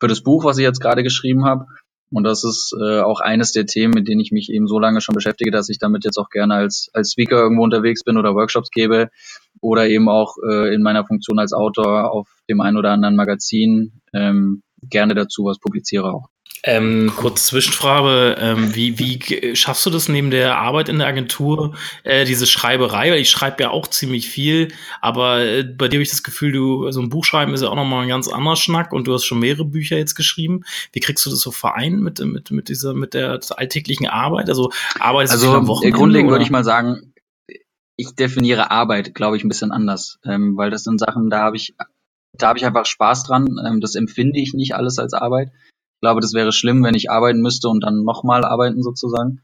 [0.00, 1.66] für das Buch, was ich jetzt gerade geschrieben habe.
[2.10, 5.00] Und das ist äh, auch eines der Themen, mit denen ich mich eben so lange
[5.00, 8.34] schon beschäftige, dass ich damit jetzt auch gerne als, als Speaker irgendwo unterwegs bin oder
[8.34, 9.10] Workshops gebe
[9.60, 14.00] oder eben auch äh, in meiner Funktion als Autor auf dem einen oder anderen Magazin
[14.14, 16.28] ähm, gerne dazu was publiziere auch.
[16.64, 21.76] Ähm, kurz Zwischenfrage, ähm, wie, wie schaffst du das neben der Arbeit in der Agentur,
[22.02, 23.12] äh, diese Schreiberei?
[23.12, 24.68] Weil ich schreibe ja auch ziemlich viel,
[25.00, 27.62] aber äh, bei dir habe ich das Gefühl, du, so also ein Buch schreiben ist
[27.62, 30.64] ja auch nochmal ein ganz anderer Schnack und du hast schon mehrere Bücher jetzt geschrieben.
[30.92, 34.48] Wie kriegst du das so vereint mit, mit, mit dieser, mit der alltäglichen Arbeit?
[34.48, 35.96] Also arbeitest also, du am Wochenende?
[35.96, 37.12] Grundlegend würde ich mal sagen,
[37.96, 41.56] ich definiere Arbeit, glaube ich, ein bisschen anders, ähm, weil das sind Sachen, da habe
[41.56, 41.74] ich,
[42.32, 43.60] da habe ich einfach Spaß dran.
[43.64, 45.50] Ähm, das empfinde ich nicht alles als Arbeit.
[45.98, 49.40] Ich glaube, das wäre schlimm, wenn ich arbeiten müsste und dann nochmal arbeiten sozusagen.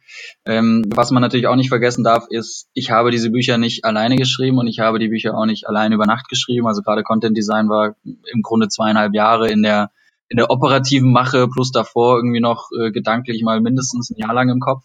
[0.47, 4.15] Ähm, was man natürlich auch nicht vergessen darf, ist, ich habe diese Bücher nicht alleine
[4.15, 6.69] geschrieben und ich habe die Bücher auch nicht alleine über Nacht geschrieben.
[6.69, 9.91] Also gerade Content Design war im Grunde zweieinhalb Jahre in der
[10.29, 14.49] in der operativen Mache plus davor irgendwie noch äh, gedanklich mal mindestens ein Jahr lang
[14.49, 14.85] im Kopf.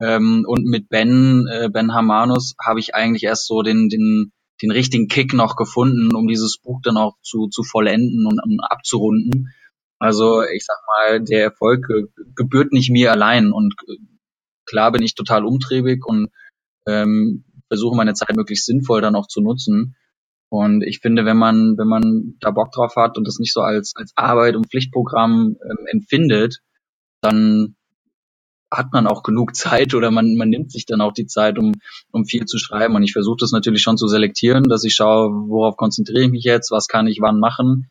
[0.00, 4.32] Ähm, und mit Ben, äh, Ben Hamanus, habe ich eigentlich erst so den, den,
[4.62, 8.60] den richtigen Kick noch gefunden, um dieses Buch dann auch zu, zu vollenden und um,
[8.60, 9.52] abzurunden.
[9.98, 11.86] Also ich sag mal, der Erfolg
[12.34, 13.74] gebührt nicht mir allein und
[14.66, 16.28] klar bin ich total umtriebig und
[16.86, 19.96] ähm, versuche meine Zeit möglichst sinnvoll dann auch zu nutzen.
[20.48, 23.62] Und ich finde, wenn man, wenn man da Bock drauf hat und das nicht so
[23.62, 26.60] als, als Arbeit und Pflichtprogramm ähm, empfindet,
[27.20, 27.76] dann
[28.70, 31.72] hat man auch genug Zeit oder man, man nimmt sich dann auch die Zeit, um,
[32.12, 32.94] um viel zu schreiben.
[32.94, 36.44] Und ich versuche das natürlich schon zu selektieren, dass ich schaue, worauf konzentriere ich mich
[36.44, 37.90] jetzt, was kann ich wann machen.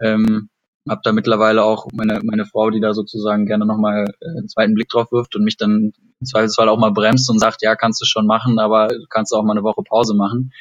[0.00, 0.48] Ähm,
[0.88, 4.74] habe da mittlerweile auch meine, meine Frau, die da sozusagen gerne nochmal äh, einen zweiten
[4.74, 8.00] Blick drauf wirft und mich dann im Zweifelsfall auch mal bremst und sagt, ja, kannst
[8.00, 10.52] du schon machen, aber kannst du auch mal eine Woche Pause machen.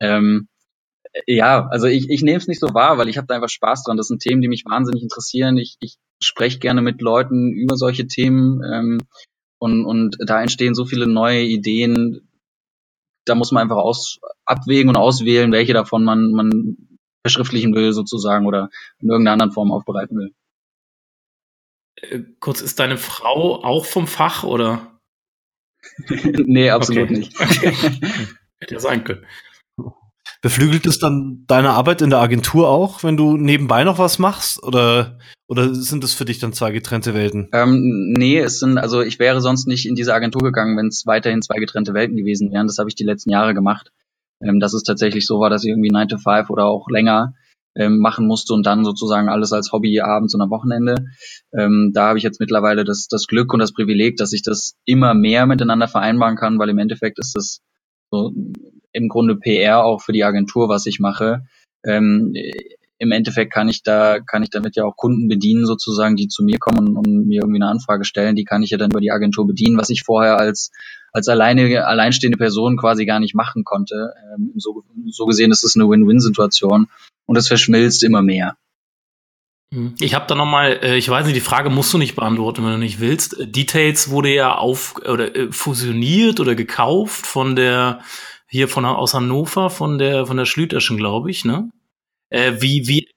[0.00, 0.48] Ähm,
[1.26, 3.84] ja, also ich, ich nehme es nicht so wahr, weil ich habe da einfach Spaß
[3.84, 3.96] dran.
[3.96, 5.56] Das sind Themen, die mich wahnsinnig interessieren.
[5.58, 8.98] Ich, ich spreche gerne mit Leuten über solche Themen ähm,
[9.58, 12.28] und, und da entstehen so viele neue Ideen.
[13.26, 16.76] Da muss man einfach aus, abwägen und auswählen, welche davon man, man
[17.22, 20.34] verschriftlichen will sozusagen oder in irgendeiner anderen Form aufbereiten will.
[21.96, 24.98] Äh, kurz, ist deine Frau auch vom Fach oder?
[26.08, 27.18] nee, absolut okay.
[27.18, 27.40] nicht.
[27.40, 27.72] Okay.
[28.60, 29.24] Hätte ja sein können.
[30.42, 34.62] Beflügelt es dann deine Arbeit in der Agentur auch, wenn du nebenbei noch was machst?
[34.62, 37.48] Oder, oder sind das für dich dann zwei getrennte Welten?
[37.52, 41.04] Ähm, nee, es sind, also ich wäre sonst nicht in diese Agentur gegangen, wenn es
[41.06, 42.66] weiterhin zwei getrennte Welten gewesen wären.
[42.66, 43.90] Das habe ich die letzten Jahre gemacht
[44.42, 47.34] ähm, dass es tatsächlich so war, dass ich irgendwie 9 to 5 oder auch länger
[47.76, 50.94] ähm, machen musste und dann sozusagen alles als Hobby abends und am Wochenende.
[51.56, 54.74] Ähm, da habe ich jetzt mittlerweile das, das Glück und das Privileg, dass ich das
[54.84, 57.60] immer mehr miteinander vereinbaren kann, weil im Endeffekt ist das
[58.10, 58.32] so
[58.92, 61.42] im Grunde PR auch für die Agentur, was ich mache.
[61.84, 62.34] Ähm,
[63.00, 66.44] Im Endeffekt kann ich da, kann ich damit ja auch Kunden bedienen, sozusagen, die zu
[66.44, 68.36] mir kommen und mir irgendwie eine Anfrage stellen.
[68.36, 70.70] Die kann ich ja dann über die Agentur bedienen, was ich vorher als
[71.12, 74.12] als alleine, alleinstehende Person quasi gar nicht machen konnte.
[74.32, 76.88] Ähm, so, so gesehen ist es eine Win-Win-Situation
[77.26, 78.56] und es verschmilzt immer mehr.
[79.72, 79.94] Hm.
[79.98, 82.64] Ich habe da noch mal, äh, ich weiß nicht, die Frage musst du nicht beantworten,
[82.64, 83.36] wenn du nicht willst.
[83.40, 88.00] Details wurde ja auf oder äh, fusioniert oder gekauft von der
[88.46, 91.70] hier von aus Hannover von der von der Schlüterschen, glaube ich, ne?
[92.30, 93.08] Äh, wie wie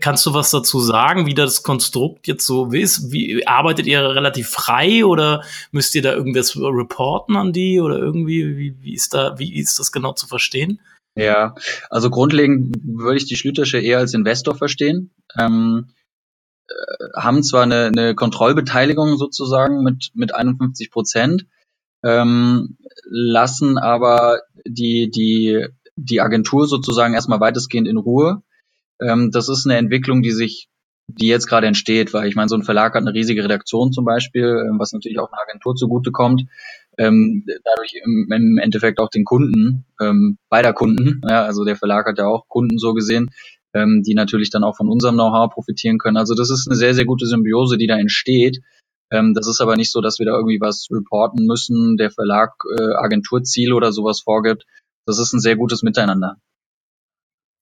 [0.00, 3.10] Kannst du was dazu sagen, wie das Konstrukt jetzt so ist?
[3.10, 8.56] Wie arbeitet ihr relativ frei oder müsst ihr da irgendwas reporten an die oder irgendwie
[8.56, 10.80] wie, wie ist da wie ist das genau zu verstehen?
[11.16, 11.56] Ja,
[11.90, 15.10] also grundlegend würde ich die Schlütersche eher als Investor verstehen.
[15.36, 15.90] Ähm,
[16.68, 16.74] äh,
[17.16, 21.46] haben zwar eine, eine Kontrollbeteiligung sozusagen mit mit 51 Prozent,
[22.04, 28.42] ähm, lassen aber die die die Agentur sozusagen erstmal weitestgehend in Ruhe
[29.00, 30.68] ähm, das ist eine Entwicklung, die sich
[31.08, 34.04] die jetzt gerade entsteht, weil ich meine, so ein Verlag hat eine riesige Redaktion zum
[34.04, 36.44] Beispiel, ähm, was natürlich auch einer Agentur zugutekommt.
[36.98, 42.06] Ähm, dadurch im, im, Endeffekt auch den Kunden, ähm, beider Kunden, ja, also der Verlag
[42.06, 43.30] hat ja auch Kunden so gesehen,
[43.74, 46.18] ähm, die natürlich dann auch von unserem Know-how profitieren können.
[46.18, 48.60] Also das ist eine sehr, sehr gute Symbiose, die da entsteht.
[49.10, 52.52] Ähm, das ist aber nicht so, dass wir da irgendwie was reporten müssen, der Verlag
[52.78, 54.64] äh, Agenturziele oder sowas vorgibt.
[55.06, 56.36] Das ist ein sehr gutes Miteinander.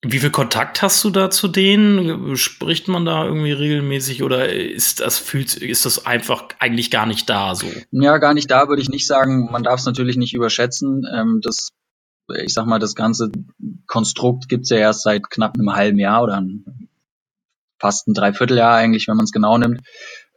[0.02, 2.34] Wie viel Kontakt hast du da zu denen?
[2.36, 7.28] Spricht man da irgendwie regelmäßig oder ist das fühlt ist das einfach eigentlich gar nicht
[7.28, 7.66] da so?
[7.90, 9.50] Ja, gar nicht da würde ich nicht sagen.
[9.50, 11.06] Man darf es natürlich nicht überschätzen.
[11.12, 11.72] Ähm, das,
[12.42, 13.30] ich sag mal, das ganze
[13.86, 16.42] Konstrukt gibt's ja erst seit knapp einem halben Jahr oder
[17.78, 19.82] fast ein Dreivierteljahr eigentlich, wenn man es genau nimmt.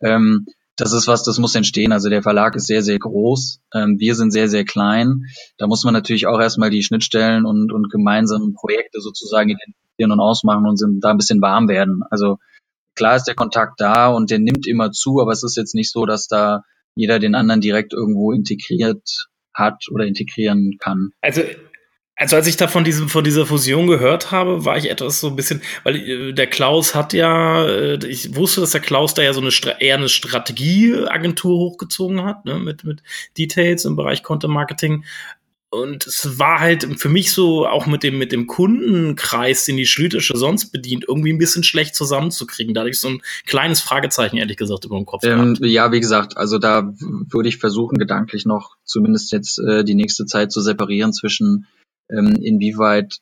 [0.01, 0.45] Ähm,
[0.75, 1.91] das ist was, das muss entstehen.
[1.91, 3.61] Also der Verlag ist sehr, sehr groß.
[3.73, 5.25] Ähm, wir sind sehr, sehr klein.
[5.57, 10.19] Da muss man natürlich auch erstmal die Schnittstellen und, und gemeinsamen Projekte sozusagen identifizieren und
[10.19, 12.01] ausmachen und sind da ein bisschen warm werden.
[12.09, 12.37] Also
[12.95, 15.91] klar ist der Kontakt da und der nimmt immer zu, aber es ist jetzt nicht
[15.91, 16.63] so, dass da
[16.95, 21.11] jeder den anderen direkt irgendwo integriert hat oder integrieren kann.
[21.21, 21.41] Also
[22.15, 25.27] also als ich da von diesem von dieser Fusion gehört habe, war ich etwas so
[25.27, 29.23] ein bisschen, weil äh, der Klaus hat ja, äh, ich wusste, dass der Klaus da
[29.23, 33.01] ja so eine eher eine Strategieagentur hochgezogen hat, ne, mit mit
[33.37, 35.05] Details im Bereich Content Marketing.
[35.71, 39.87] Und es war halt für mich so auch mit dem mit dem Kundenkreis, den die
[39.87, 42.75] Schlütersche sonst bedient, irgendwie ein bisschen schlecht zusammenzukriegen.
[42.75, 45.23] Da hatte ich so ein kleines Fragezeichen ehrlich gesagt über dem Kopf.
[45.23, 49.95] Ähm, ja, wie gesagt, also da würde ich versuchen gedanklich noch zumindest jetzt äh, die
[49.95, 51.65] nächste Zeit zu separieren zwischen
[52.09, 53.19] ähm, inwieweit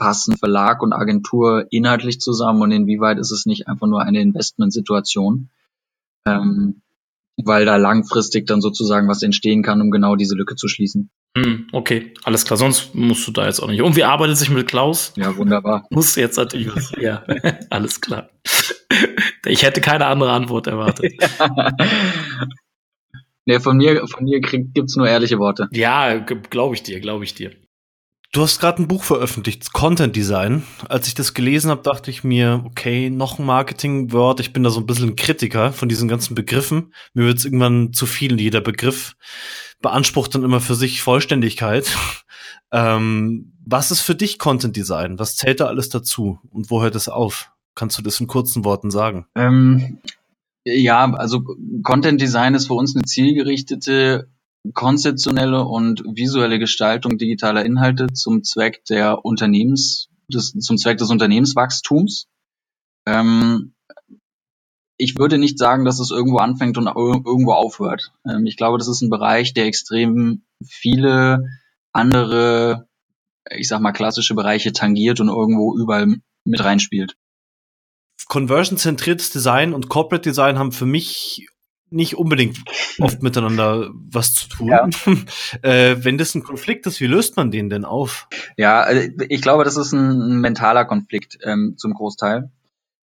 [0.00, 5.50] passen Verlag und Agentur inhaltlich zusammen und inwieweit ist es nicht einfach nur eine Investmentsituation,
[6.26, 6.82] ähm,
[7.36, 11.10] weil da langfristig dann sozusagen was entstehen kann, um genau diese Lücke zu schließen.
[11.36, 13.82] Hm, okay, alles klar, sonst musst du da jetzt auch nicht.
[13.82, 15.12] Und wie arbeitet sich mit Klaus?
[15.16, 15.86] Ja, wunderbar.
[15.90, 16.92] Muss jetzt natürlich was.
[16.98, 17.24] Ja,
[17.70, 18.30] alles klar.
[19.46, 21.14] Ich hätte keine andere Antwort erwartet.
[23.46, 25.66] nee, von mir, von mir gibt's nur ehrliche Worte.
[25.72, 27.52] Ja, glaube ich dir, glaube ich dir.
[28.32, 30.62] Du hast gerade ein Buch veröffentlicht, Content Design.
[30.88, 34.38] Als ich das gelesen habe, dachte ich mir, okay, noch ein Marketing-Word.
[34.38, 36.94] Ich bin da so ein bisschen ein Kritiker von diesen ganzen Begriffen.
[37.12, 38.40] Mir wird es irgendwann zu viel.
[38.40, 39.16] Jeder Begriff
[39.82, 41.90] beansprucht dann immer für sich Vollständigkeit.
[42.70, 45.18] ähm, was ist für dich Content Design?
[45.18, 46.38] Was zählt da alles dazu?
[46.50, 47.50] Und wo hört es auf?
[47.74, 49.26] Kannst du das in kurzen Worten sagen?
[49.34, 49.98] Ähm,
[50.64, 51.42] ja, also
[51.82, 54.28] Content Design ist für uns eine zielgerichtete
[54.74, 62.26] konzeptionelle und visuelle Gestaltung digitaler Inhalte zum Zweck der Unternehmens, des, zum Zweck des Unternehmenswachstums.
[63.06, 63.74] Ähm,
[64.96, 68.12] ich würde nicht sagen, dass es irgendwo anfängt und irgendwo aufhört.
[68.26, 71.48] Ähm, ich glaube, das ist ein Bereich, der extrem viele
[71.92, 72.86] andere,
[73.50, 77.16] ich sag mal, klassische Bereiche tangiert und irgendwo überall mit reinspielt.
[78.28, 81.48] Conversion-zentriertes Design und Corporate Design haben für mich
[81.90, 82.58] nicht unbedingt
[82.98, 84.68] oft miteinander was zu tun.
[84.68, 84.88] Ja.
[85.62, 88.28] äh, wenn das ein Konflikt ist, wie löst man den denn auf?
[88.56, 92.50] Ja, also ich glaube, das ist ein, mentaler Konflikt ähm, zum Großteil.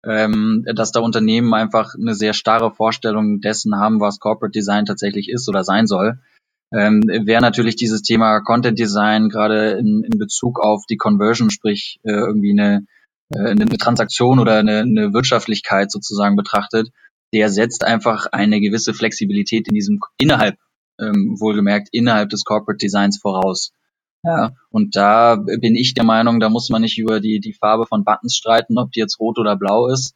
[0.05, 5.29] Ähm, dass da Unternehmen einfach eine sehr starre Vorstellung dessen haben, was Corporate Design tatsächlich
[5.29, 6.18] ist oder sein soll.
[6.75, 12.01] Ähm, Wäre natürlich dieses Thema Content Design gerade in, in Bezug auf die Conversion, sprich
[12.03, 12.85] äh, irgendwie eine,
[13.33, 16.88] äh, eine Transaktion oder eine, eine Wirtschaftlichkeit sozusagen betrachtet,
[17.33, 20.57] der setzt einfach eine gewisse Flexibilität in diesem innerhalb,
[21.01, 23.73] ähm, wohlgemerkt innerhalb des Corporate Designs voraus.
[24.25, 27.87] Ja, und da bin ich der Meinung, da muss man nicht über die, die Farbe
[27.87, 30.14] von Buttons streiten, ob die jetzt rot oder blau ist.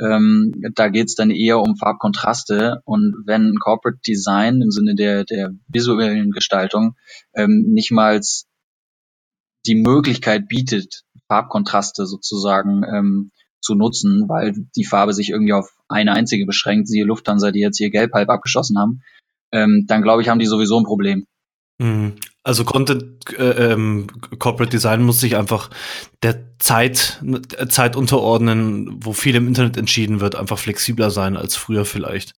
[0.00, 2.82] Ähm, da geht's dann eher um Farbkontraste.
[2.84, 6.94] Und wenn Corporate Design im Sinne der, der visuellen Gestaltung
[7.34, 8.20] ähm, nicht mal
[9.66, 16.12] die Möglichkeit bietet, Farbkontraste sozusagen ähm, zu nutzen, weil die Farbe sich irgendwie auf eine
[16.12, 19.02] einzige beschränkt, siehe Lufthansa, die jetzt hier gelb halb abgeschossen haben,
[19.52, 21.26] ähm, dann glaube ich, haben die sowieso ein Problem.
[21.78, 22.14] Mhm.
[22.42, 24.06] Also Content äh, ähm,
[24.38, 25.70] Corporate Design muss sich einfach
[26.22, 27.22] der Zeit
[27.68, 32.32] Zeit unterordnen, wo viel im Internet entschieden wird, einfach flexibler sein als früher vielleicht.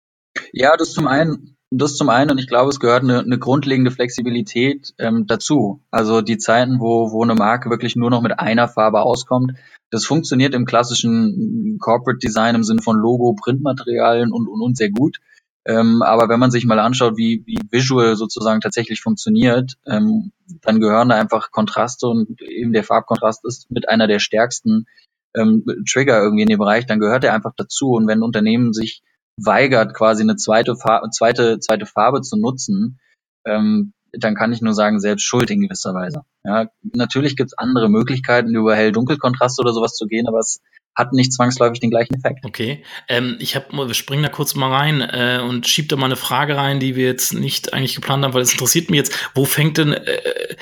[0.52, 3.90] Ja, das zum einen, das zum einen und ich glaube, es gehört eine, eine grundlegende
[3.90, 5.84] Flexibilität ähm, dazu.
[5.90, 9.52] Also die Zeiten, wo wo eine Marke wirklich nur noch mit einer Farbe auskommt,
[9.90, 14.90] das funktioniert im klassischen Corporate Design im Sinne von Logo, Printmaterialien und, und, und sehr
[14.90, 15.18] gut.
[15.66, 20.80] Ähm, aber wenn man sich mal anschaut, wie, wie Visual sozusagen tatsächlich funktioniert, ähm, dann
[20.80, 24.86] gehören da einfach Kontraste und eben der Farbkontrast ist mit einer der stärksten
[25.34, 27.90] ähm, Trigger irgendwie in dem Bereich, dann gehört er einfach dazu.
[27.90, 29.02] Und wenn ein Unternehmen sich
[29.36, 32.98] weigert, quasi eine zweite, Farbe, zweite, zweite Farbe zu nutzen,
[33.44, 36.22] ähm, dann kann ich nur sagen, selbst schuld in gewisser Weise.
[36.44, 40.60] Ja, natürlich gibt es andere Möglichkeiten, über hell-dunkel-Kontraste oder sowas zu gehen, aber es
[40.94, 42.44] hat nicht zwangsläufig den gleichen Effekt.
[42.44, 46.06] Okay, ähm, ich habe, wir springen da kurz mal rein äh, und schieb da mal
[46.06, 49.30] eine Frage rein, die wir jetzt nicht eigentlich geplant haben, weil es interessiert mich jetzt.
[49.34, 50.56] Wo fängt denn äh, äh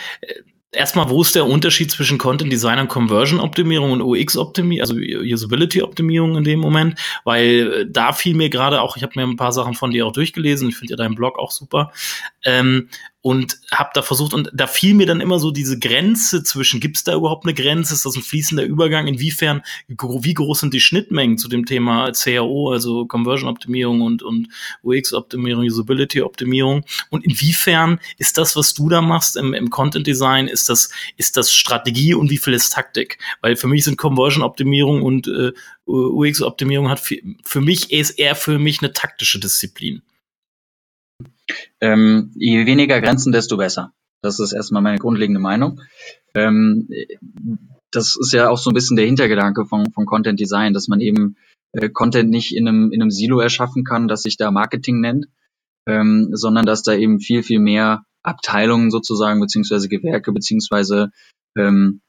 [0.70, 4.94] erstmal, wo ist der Unterschied zwischen Content Design und Conversion Optimierung und UX Optimierung, also
[4.96, 7.00] Usability Optimierung in dem Moment?
[7.24, 10.06] Weil äh, da fiel mir gerade auch, ich habe mir ein paar Sachen von dir
[10.06, 11.92] auch durchgelesen, ich finde ja deinen Blog auch super.
[12.44, 12.88] Ähm,
[13.20, 16.96] und habe da versucht und da fiel mir dann immer so diese Grenze zwischen gibt
[16.96, 17.94] es da überhaupt eine Grenze?
[17.94, 19.09] Ist das ein fließender Übergang?
[19.09, 24.48] Inwiefern wie groß sind die Schnittmengen zu dem Thema CAO also Conversion Optimierung und und
[24.85, 26.85] UX Optimierung Usability Optimierung?
[27.11, 31.37] Und inwiefern ist das was du da machst im, im Content Design ist das ist
[31.37, 33.18] das Strategie und wie viel ist Taktik?
[33.40, 35.52] Weil für mich sind Conversion Optimierung und äh,
[35.87, 40.02] UX Optimierung hat für, für mich ist eher für mich eine taktische Disziplin
[41.80, 43.92] ähm, je weniger Grenzen, desto besser.
[44.22, 45.80] Das ist erstmal meine grundlegende Meinung.
[46.34, 46.88] Ähm,
[47.90, 51.00] das ist ja auch so ein bisschen der Hintergedanke von, von Content Design, dass man
[51.00, 51.37] eben
[51.72, 55.26] äh, Content nicht in einem, in einem Silo erschaffen kann, das sich da Marketing nennt,
[55.87, 61.11] ähm, sondern dass da eben viel, viel mehr Abteilungen sozusagen, beziehungsweise Gewerke, beziehungsweise
[61.56, 62.00] ähm,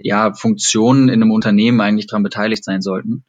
[0.00, 3.24] ja, Funktionen in einem Unternehmen eigentlich dran beteiligt sein sollten.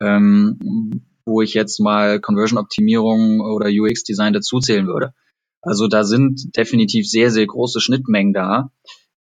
[0.00, 5.14] Ähm, wo ich jetzt mal Conversion-Optimierung oder UX-Design dazuzählen würde.
[5.62, 8.70] Also da sind definitiv sehr, sehr große Schnittmengen da.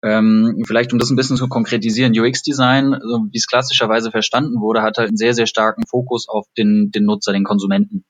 [0.01, 4.81] Ähm, vielleicht um das ein bisschen zu konkretisieren, UX-Design, also wie es klassischerweise verstanden wurde,
[4.81, 8.05] hat halt einen sehr, sehr starken Fokus auf den, den Nutzer, den Konsumenten.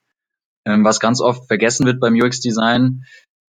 [0.65, 3.03] Ähm, was ganz oft vergessen wird beim UX-Design,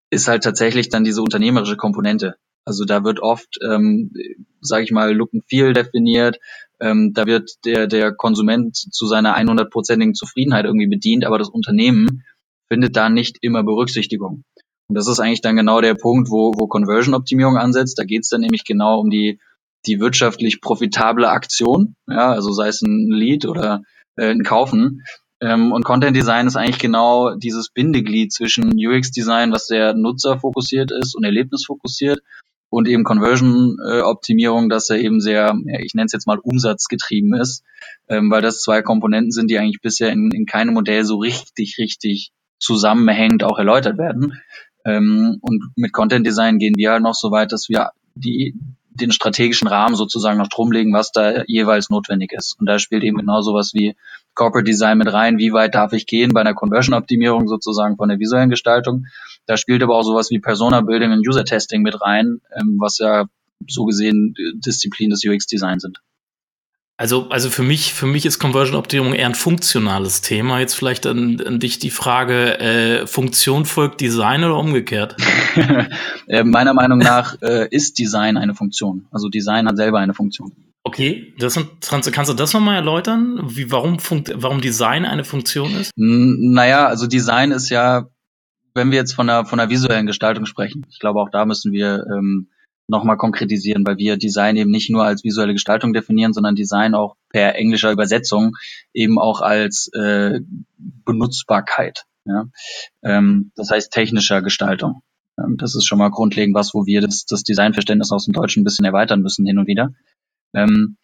[0.09, 2.35] ist halt tatsächlich dann diese unternehmerische Komponente.
[2.65, 4.11] Also da wird oft, ähm,
[4.59, 6.37] sage ich mal, Look and Feel definiert,
[6.81, 12.23] ähm, da wird der, der Konsument zu seiner 100-prozentigen Zufriedenheit irgendwie bedient, aber das Unternehmen
[12.67, 14.43] findet da nicht immer Berücksichtigung.
[14.87, 17.97] Und das ist eigentlich dann genau der Punkt, wo, wo Conversion-Optimierung ansetzt.
[17.97, 19.39] Da geht es dann nämlich genau um die,
[19.85, 23.83] die wirtschaftlich profitable Aktion, ja, also sei es ein Lead oder
[24.17, 25.03] äh, ein Kaufen.
[25.39, 30.91] Ähm, und Content Design ist eigentlich genau dieses Bindeglied zwischen UX Design, was sehr nutzerfokussiert
[30.91, 32.19] ist und erlebnisfokussiert,
[32.71, 37.63] und eben Conversion-Optimierung, dass er eben sehr, ich nenne es jetzt mal umsatzgetrieben ist,
[38.07, 41.75] ähm, weil das zwei Komponenten sind, die eigentlich bisher in, in keinem Modell so richtig,
[41.77, 44.41] richtig zusammenhängend auch erläutert werden.
[44.85, 48.55] Ähm, und mit Content Design gehen wir halt noch so weit, dass wir die,
[48.89, 52.57] den strategischen Rahmen sozusagen noch drumlegen, was da jeweils notwendig ist.
[52.57, 53.97] Und da spielt eben genau sowas wie
[54.33, 55.37] Corporate Design mit rein.
[55.37, 59.05] Wie weit darf ich gehen bei einer Conversion-Optimierung sozusagen von der visuellen Gestaltung?
[59.45, 63.25] Da spielt aber auch sowas wie Persona-Building und User-Testing mit rein, ähm, was ja
[63.67, 65.99] so gesehen Disziplin des UX-Design sind.
[66.97, 70.59] Also, also für mich, für mich ist Conversion-Optimierung eher ein funktionales Thema.
[70.59, 75.15] Jetzt vielleicht an, an dich die Frage, äh, Funktion folgt Design oder umgekehrt?
[76.27, 79.07] äh, meiner Meinung nach äh, ist Design eine Funktion.
[79.09, 80.51] Also Design hat selber eine Funktion.
[80.83, 85.75] Okay, das sind, kannst du das nochmal erläutern, wie, warum, Funkt, warum Design eine Funktion
[85.75, 85.91] ist?
[85.95, 88.07] Naja, also Design ist ja,
[88.73, 91.71] wenn wir jetzt von der, von der visuellen Gestaltung sprechen, ich glaube auch da müssen
[91.71, 92.49] wir ähm,
[92.87, 97.15] nochmal konkretisieren, weil wir Design eben nicht nur als visuelle Gestaltung definieren, sondern Design auch
[97.29, 98.55] per englischer Übersetzung
[98.93, 100.39] eben auch als äh,
[101.05, 102.05] Benutzbarkeit.
[102.25, 102.45] Ja?
[103.03, 105.03] Ähm, das heißt technischer Gestaltung.
[105.39, 108.61] Ähm, das ist schon mal grundlegend was, wo wir das, das Designverständnis aus dem Deutschen
[108.61, 109.91] ein bisschen erweitern müssen hin und wieder.
[110.53, 110.97] Ähm,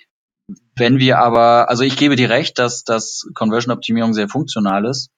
[0.76, 5.10] wenn wir aber, also ich gebe dir recht, dass, dass Conversion-Optimierung sehr funktional ist.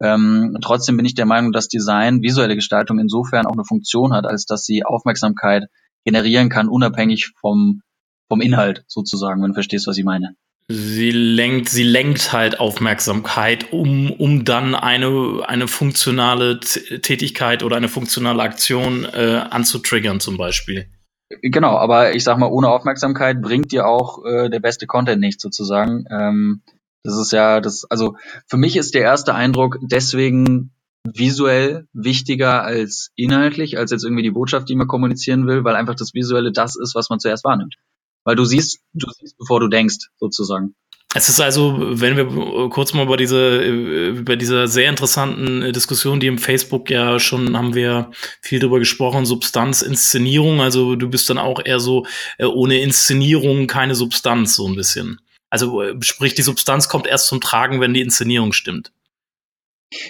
[0.00, 4.26] Ähm, trotzdem bin ich der Meinung, dass Design, visuelle Gestaltung insofern auch eine Funktion hat,
[4.26, 5.64] als dass sie Aufmerksamkeit
[6.04, 7.82] generieren kann, unabhängig vom,
[8.28, 10.36] vom Inhalt sozusagen, wenn du verstehst, was ich meine.
[10.68, 17.88] Sie lenkt, sie lenkt halt Aufmerksamkeit, um, um dann eine, eine funktionale Tätigkeit oder eine
[17.88, 20.90] funktionale Aktion äh, anzutriggern zum Beispiel.
[21.28, 25.42] Genau, aber ich sag mal, ohne Aufmerksamkeit bringt dir auch äh, der beste Content nichts
[25.42, 26.04] sozusagen.
[26.08, 26.62] Ähm,
[27.02, 30.72] das ist ja das, also für mich ist der erste Eindruck deswegen
[31.04, 35.94] visuell wichtiger als inhaltlich, als jetzt irgendwie die Botschaft, die man kommunizieren will, weil einfach
[35.94, 37.76] das Visuelle das ist, was man zuerst wahrnimmt.
[38.24, 40.74] Weil du siehst, du siehst, bevor du denkst, sozusagen.
[41.14, 46.26] Es ist also, wenn wir kurz mal über diese, über diese sehr interessanten Diskussion, die
[46.26, 48.10] im Facebook ja schon haben wir
[48.42, 50.60] viel drüber gesprochen, Substanz, Inszenierung.
[50.60, 52.06] Also du bist dann auch eher so
[52.38, 55.20] äh, ohne Inszenierung keine Substanz so ein bisschen.
[55.48, 58.92] Also äh, sprich, die Substanz kommt erst zum Tragen, wenn die Inszenierung stimmt.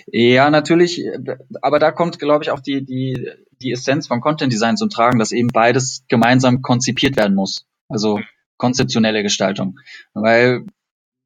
[0.07, 1.05] Ja, natürlich,
[1.61, 3.31] aber da kommt, glaube ich, auch die, die,
[3.61, 7.67] die Essenz von Content Design zum Tragen, dass eben beides gemeinsam konzipiert werden muss.
[7.89, 8.21] Also
[8.57, 9.79] konzeptionelle Gestaltung.
[10.15, 10.65] Weil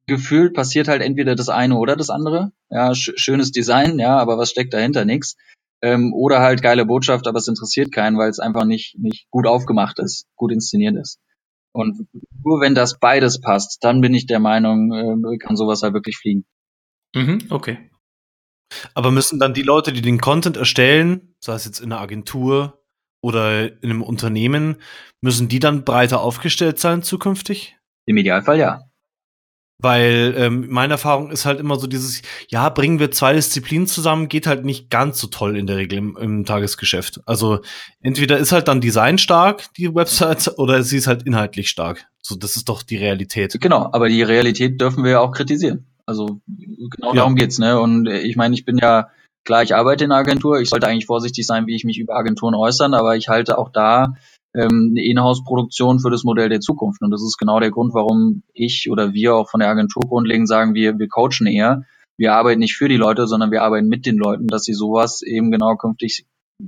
[0.07, 2.51] gefühlt passiert halt entweder das eine oder das andere.
[2.69, 5.05] Ja, sch schönes Design, ja, aber was steckt dahinter?
[5.05, 5.35] Nix.
[5.83, 9.47] Ähm, oder halt geile Botschaft, aber es interessiert keinen, weil es einfach nicht, nicht gut
[9.47, 11.19] aufgemacht ist, gut inszeniert ist.
[11.73, 12.07] Und
[12.43, 16.17] nur wenn das beides passt, dann bin ich der Meinung, äh, kann sowas halt wirklich
[16.17, 16.45] fliegen.
[17.15, 17.89] Mhm, okay.
[18.93, 22.83] Aber müssen dann die Leute, die den Content erstellen, sei es jetzt in einer Agentur
[23.21, 24.77] oder in einem Unternehmen,
[25.21, 27.77] müssen die dann breiter aufgestellt sein zukünftig?
[28.05, 28.81] Im Idealfall ja.
[29.81, 34.27] Weil ähm, meine Erfahrung ist halt immer so dieses, ja, bringen wir zwei Disziplinen zusammen,
[34.27, 37.19] geht halt nicht ganz so toll in der Regel im, im Tagesgeschäft.
[37.25, 37.59] Also
[38.01, 42.05] entweder ist halt dann Design stark, die Website, oder sie ist halt inhaltlich stark.
[42.21, 43.57] So, das ist doch die Realität.
[43.59, 45.87] Genau, aber die Realität dürfen wir ja auch kritisieren.
[46.05, 47.15] Also genau ja.
[47.15, 47.79] darum geht's, ne?
[47.79, 49.09] Und ich meine, ich bin ja
[49.43, 52.15] klar, ich arbeite in einer Agentur, ich sollte eigentlich vorsichtig sein, wie ich mich über
[52.15, 54.13] Agenturen äußern, aber ich halte auch da
[54.53, 57.01] ähm, eine Inhouse-Produktion für das Modell der Zukunft.
[57.01, 60.47] Und das ist genau der Grund, warum ich oder wir auch von der Agentur grundlegend
[60.47, 61.83] sagen, wir, wir coachen eher.
[62.17, 65.21] Wir arbeiten nicht für die Leute, sondern wir arbeiten mit den Leuten, dass sie sowas
[65.21, 66.25] eben genau künftig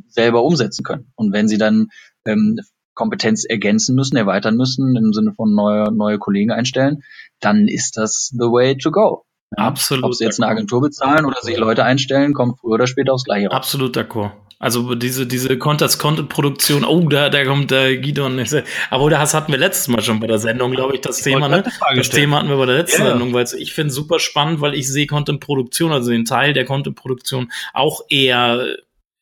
[0.08, 1.12] selber umsetzen können.
[1.16, 1.90] Und wenn sie dann
[2.26, 2.60] ähm,
[2.96, 7.04] Kompetenz ergänzen müssen, erweitern müssen, im Sinne von neue, neue Kollegen einstellen,
[7.40, 9.26] dann ist das the way to go.
[9.58, 10.04] Absolut.
[10.04, 13.24] Ob sie jetzt eine Agentur bezahlen oder sich Leute einstellen, kommt früher oder später aufs
[13.24, 13.56] Gleiche raus.
[13.56, 14.32] Absolut d'accord.
[14.64, 18.42] Also diese, diese Content-Produktion, oh, da, da kommt der Gidon.
[18.90, 21.50] Aber das hatten wir letztes Mal schon bei der Sendung, glaube ich, das ich Thema.
[21.50, 21.66] Ne?
[21.98, 23.12] Das Thema hatten wir bei der letzten yeah.
[23.12, 26.64] Sendung, weil ich finde es super spannend, weil ich sehe Content-Produktion, also den Teil der
[26.64, 28.78] Content-Produktion auch eher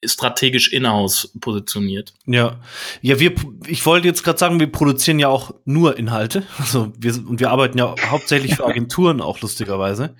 [0.05, 2.13] strategisch in-house positioniert.
[2.25, 2.59] Ja,
[3.01, 3.35] ja, wir,
[3.67, 7.51] ich wollte jetzt gerade sagen, wir produzieren ja auch nur Inhalte, also wir und wir
[7.51, 10.15] arbeiten ja hauptsächlich für Agenturen auch lustigerweise.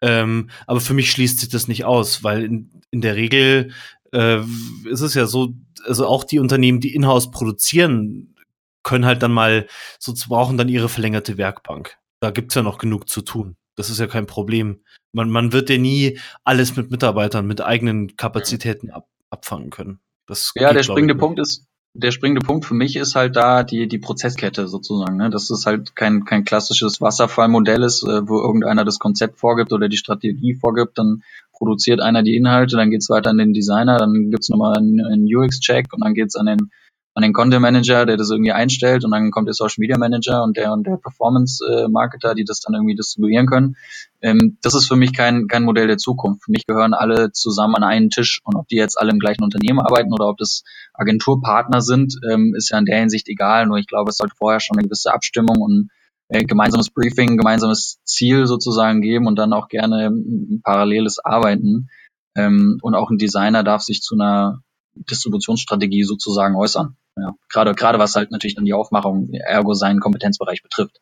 [0.00, 3.72] Ähm, aber für mich schließt sich das nicht aus, weil in, in der Regel
[4.12, 4.40] äh,
[4.84, 5.54] ist es ja so,
[5.86, 8.34] also auch die Unternehmen, die in-house produzieren,
[8.82, 9.66] können halt dann mal,
[9.98, 11.98] so brauchen dann ihre verlängerte Werkbank.
[12.20, 13.56] Da gibt's ja noch genug zu tun.
[13.74, 14.80] Das ist ja kein Problem.
[15.12, 20.00] Man, man wird ja nie alles mit Mitarbeitern, mit eigenen Kapazitäten ab, abfangen können.
[20.26, 23.88] Das ja, der springende Punkt ist, der springende Punkt für mich ist halt da die,
[23.88, 25.16] die Prozesskette sozusagen.
[25.16, 25.30] Ne?
[25.30, 29.88] Dass es halt kein, kein klassisches Wasserfallmodell ist, äh, wo irgendeiner das Konzept vorgibt oder
[29.88, 31.22] die Strategie vorgibt, dann
[31.52, 35.24] produziert einer die Inhalte, dann geht's weiter an den Designer, dann gibt's nochmal einen, einen
[35.24, 36.70] UX-Check und dann geht's an den
[37.16, 40.42] an den Content Manager, der das irgendwie einstellt und dann kommt der Social Media Manager
[40.42, 43.76] und der und der Performance äh, Marketer, die das dann irgendwie distribuieren können.
[44.20, 46.44] Ähm, das ist für mich kein, kein Modell der Zukunft.
[46.44, 49.42] Für mich gehören alle zusammen an einen Tisch und ob die jetzt alle im gleichen
[49.42, 50.62] Unternehmen arbeiten oder ob das
[50.92, 53.64] Agenturpartner sind, ähm, ist ja in der Hinsicht egal.
[53.64, 55.88] Nur ich glaube, es sollte vorher schon eine gewisse Abstimmung und
[56.28, 61.88] äh, gemeinsames Briefing, gemeinsames Ziel sozusagen geben und dann auch gerne ein paralleles Arbeiten.
[62.36, 64.60] Ähm, und auch ein Designer darf sich zu einer
[64.96, 66.96] Distributionsstrategie sozusagen äußern.
[67.16, 71.00] Ja, gerade, gerade was halt natürlich dann die Aufmachung, ergo seinen Kompetenzbereich betrifft.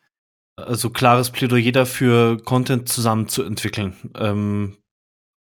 [0.57, 3.95] Also klares Plädoyer dafür, Content zusammen zu entwickeln.
[4.15, 4.77] Ähm,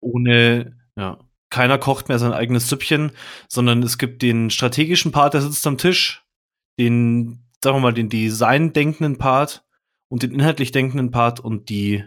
[0.00, 1.18] ohne, ja,
[1.50, 3.12] keiner kocht mehr sein eigenes Süppchen,
[3.48, 6.24] sondern es gibt den strategischen Part, der sitzt am Tisch,
[6.80, 9.64] den, sagen wir mal, den design-denkenden Part
[10.08, 12.04] und den inhaltlich denkenden Part und die,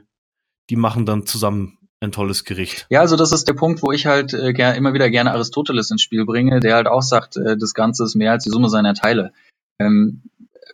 [0.70, 2.86] die machen dann zusammen ein tolles Gericht.
[2.90, 6.02] Ja, also das ist der Punkt, wo ich halt äh, immer wieder gerne Aristoteles ins
[6.02, 8.94] Spiel bringe, der halt auch sagt, äh, das Ganze ist mehr als die Summe seiner
[8.94, 9.34] Teile.
[9.80, 10.22] Ähm,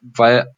[0.02, 0.52] weil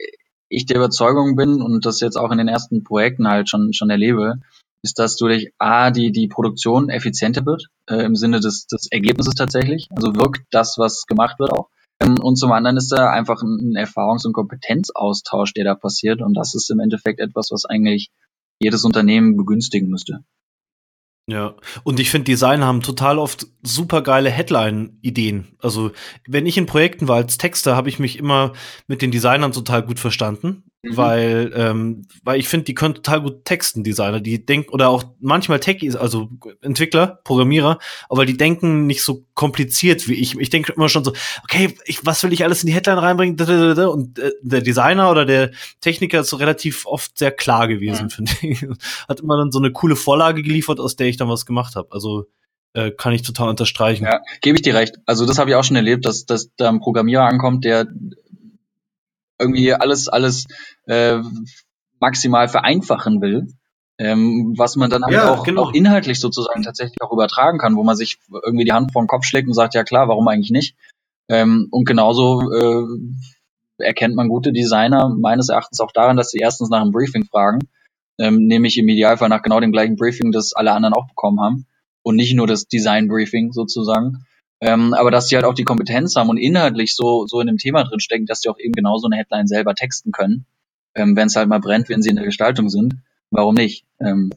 [0.50, 3.90] ich der Überzeugung bin und das jetzt auch in den ersten Projekten halt schon schon
[3.90, 4.40] erlebe,
[4.86, 9.34] ist, dass durch A, die, die Produktion effizienter wird, äh, im Sinne des, des Ergebnisses
[9.34, 9.88] tatsächlich.
[9.96, 11.70] Also wirkt das, was gemacht wird auch.
[12.02, 16.22] Ähm, und zum anderen ist da einfach ein Erfahrungs- und Kompetenzaustausch, der da passiert.
[16.22, 18.12] Und das ist im Endeffekt etwas, was eigentlich
[18.60, 20.24] jedes Unternehmen begünstigen müsste.
[21.28, 25.58] Ja, und ich finde, Designer haben total oft super geile Headline-Ideen.
[25.60, 25.92] Also,
[26.28, 28.54] wenn ich in Projekten war als Texter, habe ich mich immer
[28.88, 30.64] mit den Designern total gut verstanden.
[30.86, 30.98] Mhm.
[30.98, 34.20] Weil, ähm, weil ich finde, die können total gut texten, Designer.
[34.20, 36.30] Die denken, oder auch manchmal Techies, also
[36.62, 37.80] Entwickler, Programmierer,
[38.10, 40.38] aber die denken nicht so kompliziert wie ich.
[40.38, 41.14] Ich denke immer schon so,
[41.44, 43.40] okay, ich, was will ich alles in die Headline reinbringen?
[43.88, 48.10] Und äh, der Designer oder der Techniker ist so relativ oft sehr klar gewesen, mhm.
[48.10, 48.62] finde ich.
[49.08, 51.92] Hat immer dann so eine coole Vorlage geliefert, aus der ich dann was gemacht habe.
[51.92, 52.28] Also
[52.76, 54.04] äh, kann ich total unterstreichen.
[54.04, 54.98] Ja, gebe ich dir recht.
[55.06, 57.88] Also das habe ich auch schon erlebt, dass, dass da ein Programmierer ankommt, der
[59.40, 60.46] irgendwie alles, alles
[60.86, 61.20] äh,
[62.00, 63.48] maximal vereinfachen will,
[63.98, 65.64] ähm, was man dann halt ja, auch, genau.
[65.64, 69.08] auch inhaltlich sozusagen tatsächlich auch übertragen kann, wo man sich irgendwie die Hand vor den
[69.08, 70.76] Kopf schlägt und sagt, ja klar, warum eigentlich nicht?
[71.30, 72.84] Ähm, und genauso äh,
[73.78, 77.60] erkennt man gute Designer meines Erachtens auch daran, dass sie erstens nach einem Briefing fragen,
[78.18, 81.66] ähm, nämlich im Idealfall nach genau dem gleichen Briefing, das alle anderen auch bekommen haben
[82.04, 84.26] und nicht nur das Design-Briefing sozusagen.
[84.66, 87.58] Ähm, aber dass die halt auch die Kompetenz haben und inhaltlich so, so in dem
[87.58, 90.48] Thema drin stecken, dass die auch eben genauso eine Headline selber texten können,
[90.96, 92.96] ähm, wenn es halt mal brennt, wenn sie in der Gestaltung sind.
[93.30, 93.86] Warum nicht?
[94.00, 94.32] Ähm,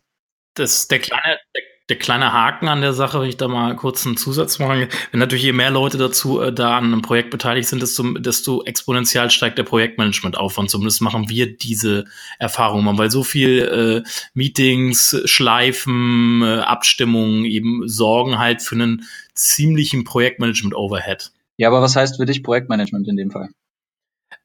[0.53, 4.05] das, der kleine, der, der kleine Haken an der Sache, wenn ich da mal kurz
[4.05, 7.67] einen Zusatz mache, wenn natürlich je mehr Leute dazu äh, da an einem Projekt beteiligt
[7.67, 10.69] sind, desto, desto exponentiell steigt der Projektmanagement-Aufwand.
[10.69, 12.05] Zumindest machen wir diese
[12.39, 19.07] Erfahrung, weil so viel äh, Meetings, Schleifen, äh, Abstimmungen eben sorgen halt für einen
[19.39, 21.33] ziemlichen Projektmanagement-Overhead.
[21.57, 23.49] Ja, aber was heißt für dich Projektmanagement in dem Fall?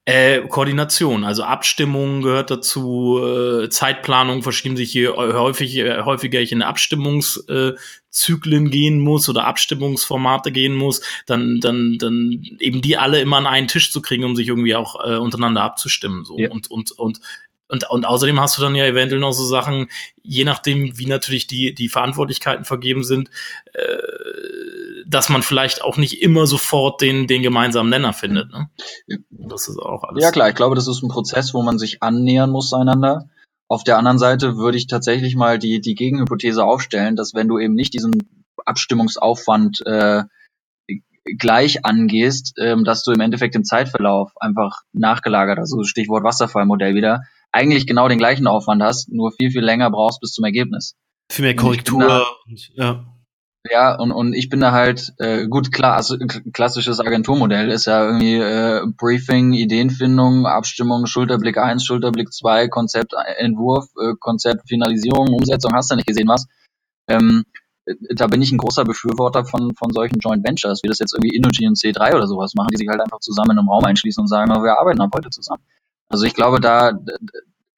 [0.06, 6.52] Äh, Koordination, also Abstimmung gehört dazu, äh, Zeitplanung verschieben sich hier häufig, äh, häufiger ich
[6.52, 13.38] in Abstimmungszyklen gehen muss oder Abstimmungsformate gehen muss, dann, dann, dann eben die alle immer
[13.38, 16.26] an einen Tisch zu kriegen, um sich irgendwie auch äh, untereinander abzustimmen.
[16.26, 16.38] So.
[16.38, 16.50] Ja.
[16.50, 17.20] Und, und, und
[17.66, 19.88] und, und außerdem hast du dann ja eventuell noch so Sachen,
[20.22, 23.30] je nachdem, wie natürlich die, die Verantwortlichkeiten vergeben sind,
[23.72, 23.82] äh,
[25.14, 28.50] dass man vielleicht auch nicht immer sofort den, den gemeinsamen Nenner findet.
[28.50, 28.68] Ne?
[29.30, 30.24] Das ist auch alles.
[30.24, 33.28] Ja klar, ich glaube, das ist ein Prozess, wo man sich annähern muss einander.
[33.68, 37.60] Auf der anderen Seite würde ich tatsächlich mal die, die Gegenhypothese aufstellen, dass wenn du
[37.60, 38.12] eben nicht diesen
[38.64, 40.24] Abstimmungsaufwand äh,
[41.38, 47.22] gleich angehst, ähm, dass du im Endeffekt im Zeitverlauf einfach nachgelagert, also Stichwort Wasserfallmodell wieder,
[47.52, 50.96] eigentlich genau den gleichen Aufwand hast, nur viel, viel länger brauchst bis zum Ergebnis.
[51.30, 52.26] Viel mehr Korrektur.
[52.46, 53.13] Und, ja.
[53.70, 56.18] Ja, und, und ich bin da halt, äh, gut, klar, also
[56.52, 64.12] klassisches Agenturmodell ist ja irgendwie äh, Briefing, Ideenfindung, Abstimmung, Schulterblick 1, Schulterblick 2, Konzeptentwurf, äh,
[64.20, 66.46] Konzeptfinalisierung, Umsetzung, hast du nicht gesehen was.
[67.08, 67.44] Ähm,
[68.14, 71.34] da bin ich ein großer Befürworter von, von solchen Joint Ventures, wie das jetzt irgendwie
[71.34, 74.20] Innogy und C3 oder sowas machen, die sich halt einfach zusammen in einem Raum einschließen
[74.20, 75.62] und sagen, wir arbeiten ab heute zusammen.
[76.08, 76.92] Also ich glaube, da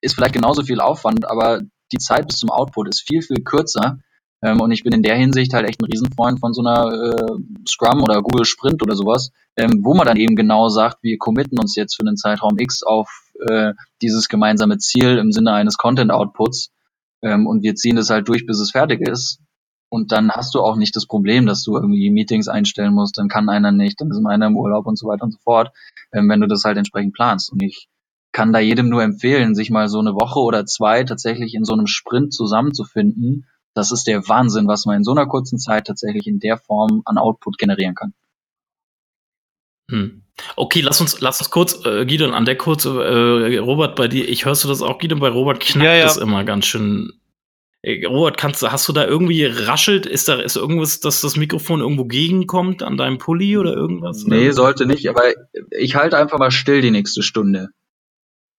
[0.01, 1.61] ist vielleicht genauso viel Aufwand, aber
[1.93, 3.99] die Zeit bis zum Output ist viel, viel kürzer.
[4.43, 7.32] Ähm, und ich bin in der Hinsicht halt echt ein Riesenfreund von so einer äh,
[7.68, 11.59] Scrum oder Google Sprint oder sowas, ähm, wo man dann eben genau sagt, wir committen
[11.59, 13.09] uns jetzt für einen Zeitraum X auf
[13.49, 13.72] äh,
[14.03, 16.70] dieses gemeinsame Ziel im Sinne eines Content-Outputs
[17.22, 19.41] ähm, und wir ziehen das halt durch, bis es fertig ist.
[19.89, 23.28] Und dann hast du auch nicht das Problem, dass du irgendwie Meetings einstellen musst, dann
[23.28, 25.72] kann einer nicht, dann ist einer im Urlaub und so weiter und so fort,
[26.12, 27.53] ähm, wenn du das halt entsprechend planst.
[27.53, 27.89] Und ich
[28.32, 31.72] kann da jedem nur empfehlen, sich mal so eine Woche oder zwei tatsächlich in so
[31.72, 33.47] einem Sprint zusammenzufinden.
[33.76, 37.02] Das ist der Wahnsinn, was man in so einer kurzen Zeit tatsächlich in der Form
[37.04, 38.14] an Output generieren kann.
[39.90, 40.22] Hm.
[40.56, 42.88] Okay, lass uns, lass uns kurz, äh, Gideon, an der kurz, äh,
[43.58, 46.04] Robert, bei dir, ich hörst du das auch, Gideon, bei Robert knackt ja, ja.
[46.04, 47.12] das immer ganz schön.
[47.82, 50.06] Äh, Robert, kannst, hast du da irgendwie raschelt?
[50.06, 54.24] Ist da ist irgendwas, dass das Mikrofon irgendwo gegenkommt an deinem Pulli oder irgendwas?
[54.24, 55.22] Nee, sollte nicht, aber
[55.70, 57.70] ich halte einfach mal still die nächste Stunde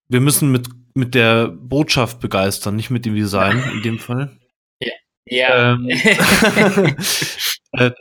[0.09, 4.38] wir müssen mit, mit der Botschaft begeistern, nicht mit dem Design in dem Fall.
[5.30, 5.74] Ja.
[5.74, 5.90] Ähm,
[7.74, 7.92] äh,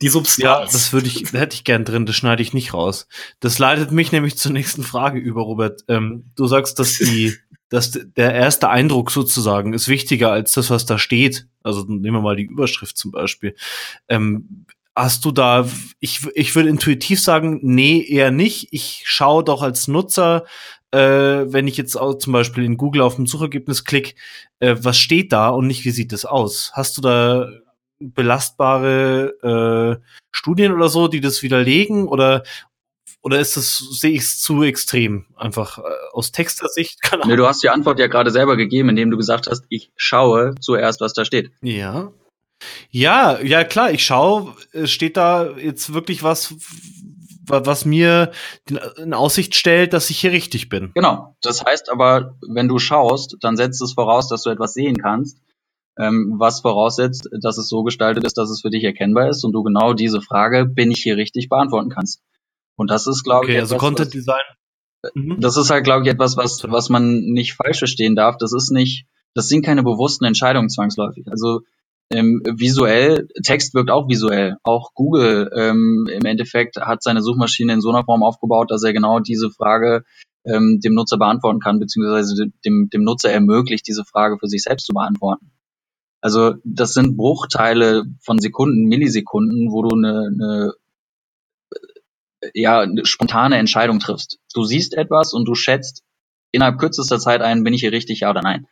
[0.00, 0.42] die Substanz.
[0.42, 3.06] Ja, das würde ich, hätte ich gern drin, das schneide ich nicht raus.
[3.40, 5.82] Das leitet mich nämlich zur nächsten Frage über, Robert.
[5.88, 7.34] Ähm, du sagst, dass die,
[7.68, 11.46] dass der erste Eindruck sozusagen ist wichtiger als das, was da steht.
[11.62, 13.54] Also nehmen wir mal die Überschrift zum Beispiel.
[14.08, 15.68] Ähm, hast du da,
[16.00, 18.68] ich, ich würde intuitiv sagen, nee, eher nicht.
[18.72, 20.44] Ich schaue doch als Nutzer,
[20.92, 24.14] äh, wenn ich jetzt auch zum Beispiel in Google auf dem Suchergebnis klicke,
[24.60, 26.70] äh, was steht da und nicht, wie sieht das aus?
[26.74, 27.48] Hast du da
[27.98, 32.42] belastbare äh, Studien oder so, die das widerlegen oder
[33.24, 35.82] oder ist das sehe ich es zu extrem einfach äh,
[36.12, 37.00] aus Textersicht?
[37.02, 39.92] Keine nee, du hast die Antwort ja gerade selber gegeben, indem du gesagt hast, ich
[39.96, 41.52] schaue zuerst, was da steht.
[41.62, 42.12] Ja.
[42.90, 46.54] Ja, ja klar, ich schaue, steht da jetzt wirklich was,
[47.46, 48.30] was mir
[48.96, 50.92] in Aussicht stellt, dass ich hier richtig bin.
[50.94, 51.36] Genau.
[51.42, 55.38] Das heißt aber, wenn du schaust, dann setzt es voraus, dass du etwas sehen kannst,
[55.98, 59.52] ähm, was voraussetzt, dass es so gestaltet ist, dass es für dich erkennbar ist und
[59.52, 62.22] du genau diese Frage, bin ich hier richtig, beantworten kannst.
[62.76, 64.40] Und das ist, glaube okay, ich, also etwas, also Content Design.
[65.14, 65.40] Mhm.
[65.40, 68.36] Das ist halt, glaube ich, etwas, was, was man nicht falsch verstehen darf.
[68.38, 71.26] Das ist nicht, das sind keine bewussten Entscheidungen zwangsläufig.
[71.28, 71.62] Also
[72.10, 74.56] ähm, visuell, Text wirkt auch visuell.
[74.62, 78.92] Auch Google ähm, im Endeffekt hat seine Suchmaschine in so einer Form aufgebaut, dass er
[78.92, 80.04] genau diese Frage
[80.44, 84.86] ähm, dem Nutzer beantworten kann, beziehungsweise dem, dem Nutzer ermöglicht, diese Frage für sich selbst
[84.86, 85.52] zu beantworten.
[86.20, 90.72] Also das sind Bruchteile von Sekunden, Millisekunden, wo du eine, eine
[92.54, 94.38] ja, eine spontane Entscheidung triffst.
[94.54, 96.02] Du siehst etwas und du schätzt
[96.50, 98.66] innerhalb kürzester Zeit ein, bin ich hier richtig, ja oder nein.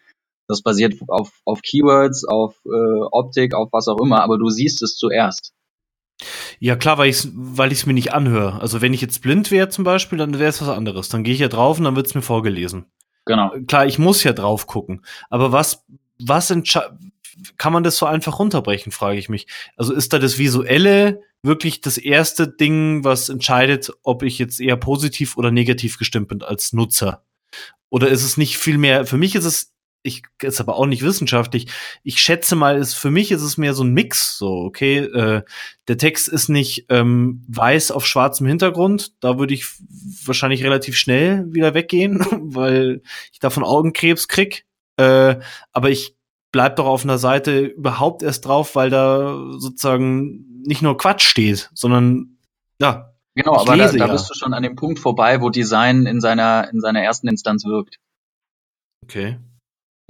[0.50, 4.82] Das basiert auf, auf Keywords, auf äh, Optik, auf was auch immer, aber du siehst
[4.82, 5.52] es zuerst.
[6.58, 8.60] Ja, klar, weil ich es weil ich's mir nicht anhöre.
[8.60, 11.08] Also wenn ich jetzt blind wäre zum Beispiel, dann wäre es was anderes.
[11.08, 12.86] Dann gehe ich ja drauf und dann wird es mir vorgelesen.
[13.24, 13.52] Genau.
[13.66, 15.02] Klar, ich muss ja drauf gucken.
[15.30, 15.84] Aber was,
[16.18, 16.52] was
[17.56, 19.46] kann man das so einfach runterbrechen, frage ich mich.
[19.76, 24.76] Also ist da das Visuelle wirklich das erste Ding, was entscheidet, ob ich jetzt eher
[24.76, 27.24] positiv oder negativ gestimmt bin als Nutzer?
[27.88, 29.72] Oder ist es nicht viel mehr, für mich ist es
[30.02, 31.66] ich ist aber auch nicht wissenschaftlich.
[32.02, 34.38] Ich schätze mal, ist für mich ist es mehr so ein Mix.
[34.38, 35.42] So, okay, äh,
[35.88, 39.12] der Text ist nicht ähm, weiß auf schwarzem Hintergrund.
[39.20, 39.66] Da würde ich
[40.24, 42.24] wahrscheinlich relativ schnell wieder weggehen,
[42.54, 44.64] weil ich davon Augenkrebs krieg.
[44.96, 45.36] Äh,
[45.72, 46.16] aber ich
[46.52, 51.70] bleib doch auf einer Seite überhaupt erst drauf, weil da sozusagen nicht nur Quatsch steht,
[51.74, 52.38] sondern
[52.80, 53.12] ja.
[53.34, 54.06] Genau, aber da, da ja.
[54.08, 57.64] bist du schon an dem Punkt vorbei, wo Design in seiner in seiner ersten Instanz
[57.64, 57.98] wirkt.
[59.04, 59.38] Okay.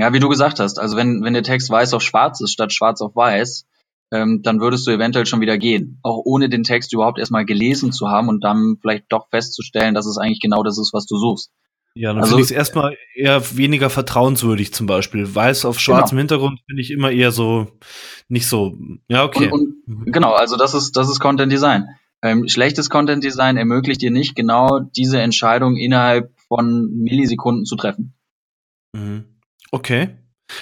[0.01, 2.73] Ja, wie du gesagt hast, also wenn, wenn der Text weiß auf schwarz ist statt
[2.73, 3.67] schwarz auf weiß,
[4.13, 5.99] ähm, dann würdest du eventuell schon wieder gehen.
[6.03, 10.07] Auch ohne den Text überhaupt erstmal gelesen zu haben und dann vielleicht doch festzustellen, dass
[10.07, 11.51] es eigentlich genau das ist, was du suchst.
[11.95, 15.35] Ja, dann also, finde ich es erstmal eher weniger vertrauenswürdig zum Beispiel.
[15.35, 16.21] Weiß auf schwarzem genau.
[16.21, 17.67] Hintergrund finde ich immer eher so
[18.29, 18.79] nicht so.
[19.09, 19.51] Ja, okay.
[19.51, 21.89] Und, und, genau, also das ist, das ist Content Design.
[22.23, 28.15] Ähm, schlechtes Content Design ermöglicht dir nicht genau diese Entscheidung innerhalb von Millisekunden zu treffen.
[28.95, 29.30] Mhm.
[29.71, 30.11] Okay.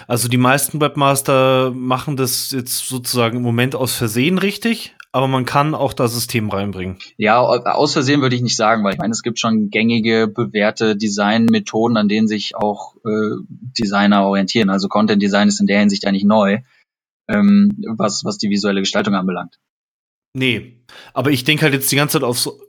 [0.06, 5.46] Also die meisten Webmaster machen das jetzt sozusagen im Moment aus Versehen richtig, aber man
[5.46, 6.98] kann auch das System reinbringen.
[7.16, 10.96] Ja, aus Versehen würde ich nicht sagen, weil ich meine, es gibt schon gängige, bewährte
[10.96, 14.68] Designmethoden, an denen sich auch äh, Designer orientieren.
[14.68, 16.58] Also Content Design ist in der Hinsicht eigentlich neu,
[17.28, 19.58] ähm, was, was die visuelle Gestaltung anbelangt.
[20.34, 22.60] Nee, aber ich denke halt jetzt die ganze Zeit auf so,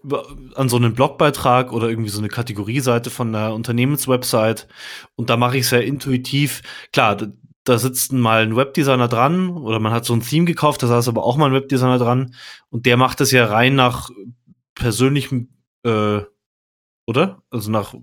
[0.56, 4.68] an so einen Blogbeitrag oder irgendwie so eine Kategorieseite von einer Unternehmenswebsite
[5.16, 6.62] und da mache ich es sehr intuitiv.
[6.94, 7.28] Klar, da,
[7.66, 11.08] da sitzt mal ein Webdesigner dran oder man hat so ein Theme gekauft, da saß
[11.10, 12.34] aber auch mal ein Webdesigner dran
[12.70, 14.10] und der macht das ja rein nach
[14.76, 15.50] persönlichem,
[15.84, 16.22] äh,
[17.06, 17.44] oder?
[17.50, 17.94] Also nach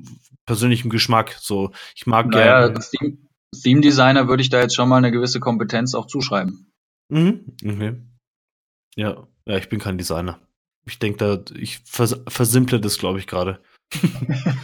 [0.45, 1.37] persönlichem Geschmack.
[1.41, 2.81] So, ich mag naja, gerne.
[2.81, 3.19] Theme,
[3.63, 6.73] Theme Designer würde ich da jetzt schon mal eine gewisse Kompetenz auch zuschreiben.
[7.09, 7.97] Mhm, okay.
[8.97, 10.41] Ja, ja, ich bin kein Designer.
[10.85, 13.61] Ich denke da, ich vers versimple das, glaube ich, gerade.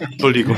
[0.01, 0.57] Entschuldigung.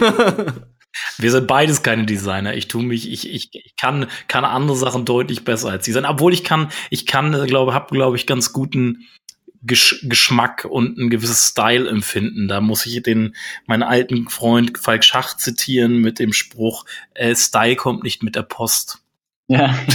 [1.18, 2.54] Wir sind beides keine Designer.
[2.54, 6.10] Ich tue mich, ich, ich, ich kann, kann andere Sachen deutlich besser als Designer.
[6.10, 9.06] Obwohl ich kann, ich kann, glaube, habe, glaube ich, ganz guten
[9.62, 12.48] Gesch Geschmack und ein gewisses Style empfinden.
[12.48, 13.34] Da muss ich den,
[13.66, 18.42] meinen alten Freund Falk Schach zitieren mit dem Spruch, äh, Style kommt nicht mit der
[18.42, 19.02] Post.
[19.48, 19.78] Ja.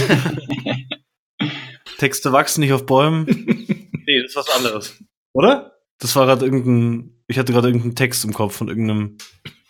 [2.02, 3.26] Texte wachsen nicht auf Bäumen.
[4.06, 5.00] nee, das ist was anderes.
[5.34, 5.78] Oder?
[6.00, 9.18] Das war gerade irgendein, ich hatte gerade irgendeinen Text im Kopf von irgendeinem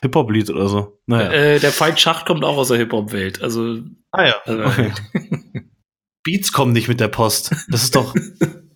[0.00, 0.98] Hip-Hop-Lied oder so.
[1.04, 1.30] Naja.
[1.30, 3.42] Äh, der Fight Schacht kommt auch aus der Hip-Hop-Welt.
[3.42, 3.80] Also.
[4.12, 4.36] Ah ja.
[4.46, 4.92] Also, okay.
[6.24, 7.54] Beats kommen nicht mit der Post.
[7.68, 8.14] Das ist doch.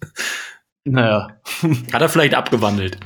[0.84, 1.40] naja.
[1.94, 3.00] Hat er vielleicht abgewandelt.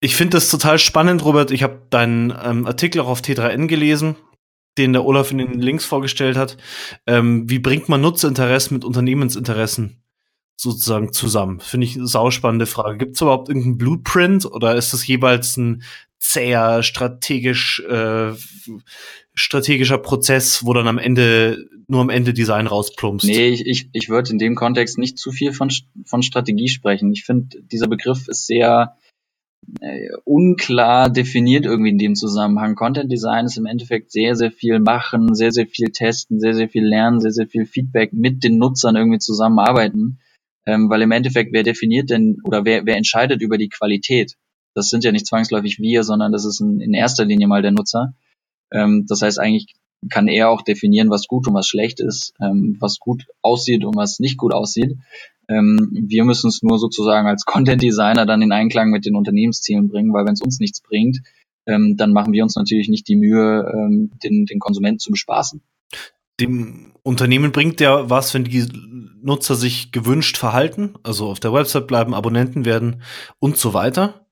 [0.00, 1.52] Ich finde das total spannend, Robert.
[1.52, 4.16] Ich habe deinen ähm, Artikel auch auf T3N gelesen
[4.78, 6.56] den der Olaf in den Links vorgestellt hat.
[7.06, 10.02] Ähm, wie bringt man Nutzerinteressen mit Unternehmensinteressen
[10.56, 11.60] sozusagen zusammen?
[11.60, 12.98] Finde ich eine sauspannende Frage.
[12.98, 15.82] Gibt es überhaupt irgendeinen Blueprint oder ist das jeweils ein
[16.18, 18.32] zäher, strategisch, äh,
[19.34, 23.26] strategischer Prozess, wo dann am Ende nur am Ende Design rausplumpst?
[23.26, 25.70] Nee, ich, ich, ich würde in dem Kontext nicht zu viel von,
[26.04, 27.12] von Strategie sprechen.
[27.12, 28.96] Ich finde, dieser Begriff ist sehr
[29.80, 32.74] äh, unklar definiert irgendwie in dem Zusammenhang.
[32.74, 36.68] Content Design ist im Endeffekt sehr, sehr viel machen, sehr, sehr viel testen, sehr, sehr
[36.68, 40.18] viel lernen, sehr, sehr viel Feedback mit den Nutzern irgendwie zusammenarbeiten.
[40.66, 44.34] Ähm, weil im Endeffekt, wer definiert denn oder wer, wer entscheidet über die Qualität?
[44.74, 47.72] Das sind ja nicht zwangsläufig wir, sondern das ist in, in erster Linie mal der
[47.72, 48.14] Nutzer.
[48.72, 49.74] Ähm, das heißt, eigentlich
[50.10, 53.96] kann er auch definieren, was gut und was schlecht ist, ähm, was gut aussieht und
[53.96, 54.96] was nicht gut aussieht.
[55.48, 59.88] Ähm, wir müssen es nur sozusagen als Content Designer dann in Einklang mit den Unternehmenszielen
[59.88, 61.18] bringen, weil wenn es uns nichts bringt,
[61.66, 65.60] ähm, dann machen wir uns natürlich nicht die Mühe, ähm, den, den Konsumenten zu bespaßen.
[66.40, 68.66] Dem Unternehmen bringt ja was, wenn die
[69.22, 73.02] Nutzer sich gewünscht verhalten, also auf der Website bleiben, Abonnenten werden
[73.38, 74.25] und so weiter.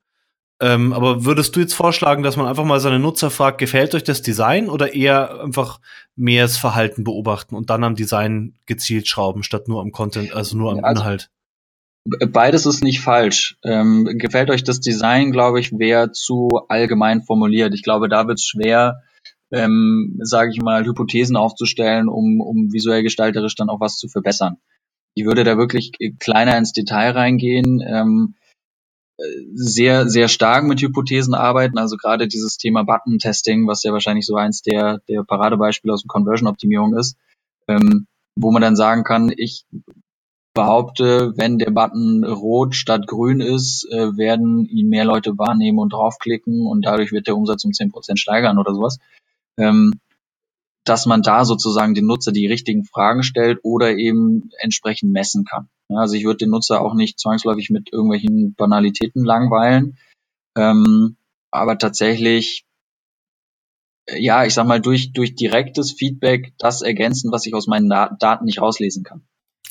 [0.61, 4.03] Ähm, aber würdest du jetzt vorschlagen, dass man einfach mal seine Nutzer fragt, gefällt euch
[4.03, 5.81] das Design oder eher einfach
[6.15, 10.57] mehr das Verhalten beobachten und dann am Design gezielt schrauben, statt nur am Content, also
[10.57, 11.29] nur am also, Inhalt?
[12.05, 13.57] Beides ist nicht falsch.
[13.63, 17.73] Ähm, gefällt euch das Design, glaube ich, wäre zu allgemein formuliert.
[17.73, 19.01] Ich glaube, da wird es schwer,
[19.51, 24.57] ähm, sage ich mal, Hypothesen aufzustellen, um, um visuell gestalterisch dann auch was zu verbessern.
[25.15, 27.81] Ich würde da wirklich kleiner ins Detail reingehen.
[27.85, 28.35] Ähm,
[29.53, 31.77] sehr, sehr stark mit Hypothesen arbeiten.
[31.77, 36.09] Also gerade dieses Thema Button-Testing, was ja wahrscheinlich so eins der, der Paradebeispiele aus der
[36.09, 37.17] Conversion-Optimierung ist,
[37.67, 39.65] ähm, wo man dann sagen kann, ich
[40.53, 45.93] behaupte, wenn der Button rot statt grün ist, äh, werden ihn mehr Leute wahrnehmen und
[45.93, 48.99] draufklicken und dadurch wird der Umsatz um zehn Prozent steigern oder sowas.
[49.57, 49.93] Ähm,
[50.85, 55.67] dass man da sozusagen den Nutzer die richtigen Fragen stellt oder eben entsprechend messen kann.
[55.89, 59.97] Ja, also ich würde den Nutzer auch nicht zwangsläufig mit irgendwelchen Banalitäten langweilen,
[60.57, 61.17] ähm,
[61.51, 62.65] aber tatsächlich
[64.07, 68.45] ja, ich sag mal, durch, durch direktes Feedback das ergänzen, was ich aus meinen Daten
[68.45, 69.23] nicht rauslesen kann.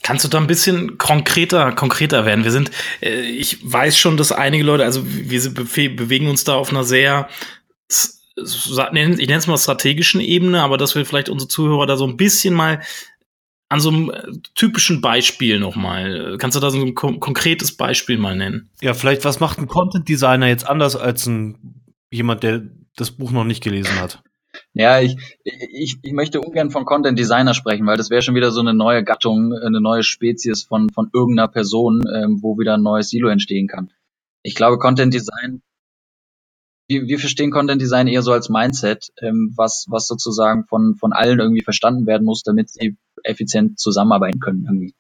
[0.02, 2.44] Kannst du da ein bisschen konkreter, konkreter werden?
[2.44, 6.70] Wir sind, äh, ich weiß schon, dass einige Leute, also wir bewegen uns da auf
[6.70, 7.28] einer sehr,
[7.88, 12.16] ich nenne es mal strategischen Ebene, aber dass wir vielleicht unsere Zuhörer da so ein
[12.16, 12.82] bisschen mal
[13.74, 14.22] an so einem äh,
[14.54, 16.36] typischen Beispiel nochmal.
[16.38, 18.70] Kannst du da so ein kon konkretes Beispiel mal nennen?
[18.80, 22.62] Ja, vielleicht, was macht ein Content Designer jetzt anders als ein jemand, der
[22.94, 24.22] das Buch noch nicht gelesen hat?
[24.74, 28.52] Ja, ich, ich, ich möchte ungern von Content Designer sprechen, weil das wäre schon wieder
[28.52, 32.82] so eine neue Gattung, eine neue Spezies von, von irgendeiner Person, ähm, wo wieder ein
[32.82, 33.90] neues Silo entstehen kann.
[34.44, 35.62] Ich glaube, Content Design,
[36.86, 41.12] wir, wir verstehen Content Design eher so als Mindset, ähm, was, was sozusagen von, von
[41.12, 44.94] allen irgendwie verstanden werden muss, damit sie effizient zusammenarbeiten können irgendwie.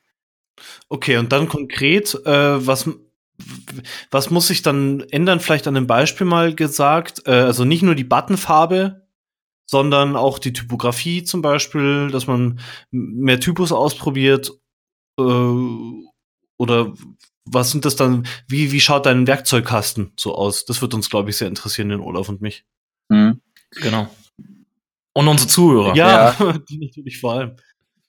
[0.88, 2.88] Okay, und dann konkret, äh, was,
[4.10, 5.40] was muss sich dann ändern?
[5.40, 9.06] Vielleicht an dem Beispiel mal gesagt, äh, also nicht nur die Buttonfarbe,
[9.66, 12.60] sondern auch die Typografie zum Beispiel, dass man
[12.90, 14.52] mehr Typus ausprobiert
[15.18, 15.22] äh,
[16.56, 16.94] oder
[17.46, 20.64] was sind das dann, wie, wie schaut dein Werkzeugkasten so aus?
[20.64, 22.64] Das wird uns, glaube ich, sehr interessieren, den Olaf und mich.
[23.08, 23.40] Mhm.
[23.70, 24.08] Genau.
[25.12, 25.94] Und unsere Zuhörer.
[25.94, 26.58] Ja, ja.
[26.68, 27.56] die natürlich vor allem.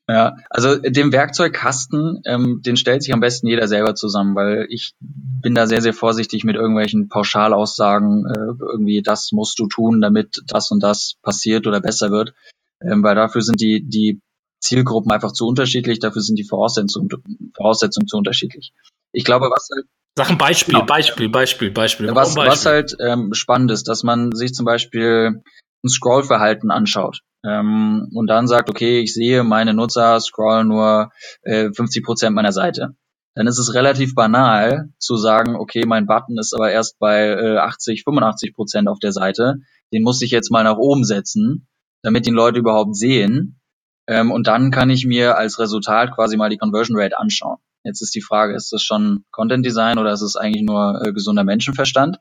[0.07, 4.93] Ja, also den Werkzeugkasten, ähm, den stellt sich am besten jeder selber zusammen, weil ich
[4.99, 10.43] bin da sehr, sehr vorsichtig mit irgendwelchen Pauschalaussagen, äh, irgendwie das musst du tun, damit
[10.45, 12.35] das und das passiert oder besser wird,
[12.81, 14.21] ähm, weil dafür sind die, die
[14.59, 17.09] Zielgruppen einfach zu unterschiedlich, dafür sind die Voraussetzungen,
[17.55, 18.73] Voraussetzungen zu unterschiedlich.
[19.11, 19.87] Ich glaube, was halt
[20.17, 20.85] Sag ein Beispiel, genau.
[20.85, 22.15] Beispiel, Beispiel, Beispiel.
[22.15, 22.51] Was, Beispiel.
[22.51, 25.41] was halt ähm, spannend ist, dass man sich zum Beispiel
[25.83, 31.71] ein Scrollverhalten anschaut ähm, und dann sagt, okay, ich sehe, meine Nutzer scrollen nur äh,
[31.71, 32.95] 50 Prozent meiner Seite.
[33.35, 37.57] Dann ist es relativ banal zu sagen, okay, mein Button ist aber erst bei äh,
[37.57, 39.57] 80, 85 Prozent auf der Seite.
[39.91, 41.67] Den muss ich jetzt mal nach oben setzen,
[42.01, 43.59] damit ihn Leute überhaupt sehen.
[44.07, 47.57] Ähm, und dann kann ich mir als Resultat quasi mal die Conversion Rate anschauen.
[47.83, 51.11] Jetzt ist die Frage, ist das schon Content Design oder ist es eigentlich nur äh,
[51.11, 52.17] gesunder Menschenverstand?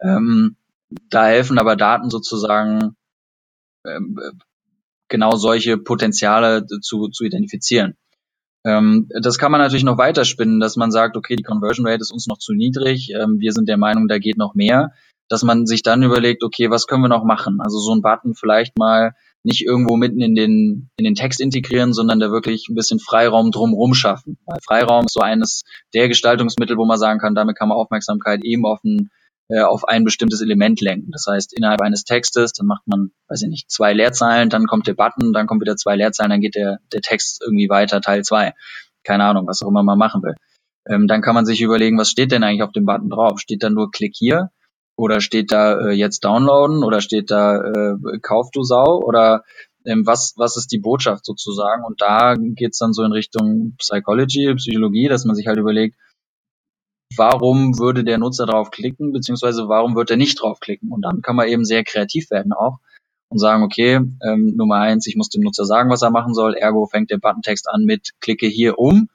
[0.00, 0.56] Ähm,
[1.10, 2.96] da helfen aber Daten sozusagen
[3.86, 4.18] ähm,
[5.12, 7.94] genau solche Potenziale zu, zu identifizieren.
[8.64, 12.12] Ähm, das kann man natürlich noch weiterspinnen, dass man sagt, okay, die Conversion Rate ist
[12.12, 14.92] uns noch zu niedrig, ähm, wir sind der Meinung, da geht noch mehr,
[15.28, 17.60] dass man sich dann überlegt, okay, was können wir noch machen?
[17.60, 19.12] Also so ein Button vielleicht mal
[19.44, 23.50] nicht irgendwo mitten in den, in den Text integrieren, sondern da wirklich ein bisschen Freiraum
[23.50, 24.38] drumherum schaffen.
[24.46, 28.44] Weil Freiraum ist so eines der Gestaltungsmittel, wo man sagen kann, damit kann man Aufmerksamkeit
[28.44, 29.10] eben auf ein
[29.52, 31.10] äh, auf ein bestimmtes Element lenken.
[31.12, 34.86] Das heißt, innerhalb eines Textes, dann macht man, weiß ich nicht, zwei Leerzeilen, dann kommt
[34.86, 38.22] der Button, dann kommt wieder zwei Leerzeilen, dann geht der, der Text irgendwie weiter, Teil
[38.22, 38.54] zwei.
[39.04, 40.34] Keine Ahnung, was auch immer man machen will.
[40.88, 43.40] Ähm, dann kann man sich überlegen, was steht denn eigentlich auf dem Button drauf?
[43.40, 44.50] Steht da nur Klick hier?
[44.96, 46.82] Oder steht da äh, jetzt downloaden?
[46.82, 49.02] Oder steht da äh, Kauf du Sau?
[49.04, 49.42] Oder
[49.84, 51.84] ähm, was, was ist die Botschaft sozusagen?
[51.84, 55.96] Und da geht's dann so in Richtung Psychology, Psychologie, dass man sich halt überlegt,
[57.16, 60.90] warum würde der Nutzer drauf klicken, beziehungsweise warum wird er nicht draufklicken.
[60.90, 62.78] Und dann kann man eben sehr kreativ werden auch
[63.28, 66.54] und sagen, okay, ähm, Nummer eins, ich muss dem Nutzer sagen, was er machen soll,
[66.54, 69.08] ergo fängt der Buttontext an mit klicke hier um.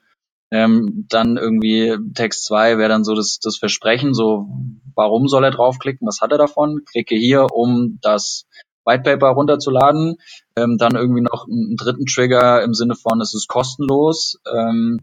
[0.50, 4.48] Ähm, dann irgendwie Text zwei wäre dann so das, das Versprechen, so
[4.96, 6.84] warum soll er draufklicken, was hat er davon?
[6.86, 8.46] Klicke hier, um das
[8.86, 10.16] White Paper runterzuladen.
[10.56, 14.40] Ähm, dann irgendwie noch einen dritten Trigger im Sinne von, es ist kostenlos.
[14.52, 15.02] Ähm,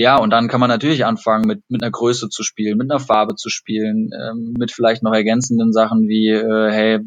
[0.00, 3.00] ja, und dann kann man natürlich anfangen, mit, mit einer Größe zu spielen, mit einer
[3.00, 7.00] Farbe zu spielen, ähm, mit vielleicht noch ergänzenden Sachen wie, äh, hey,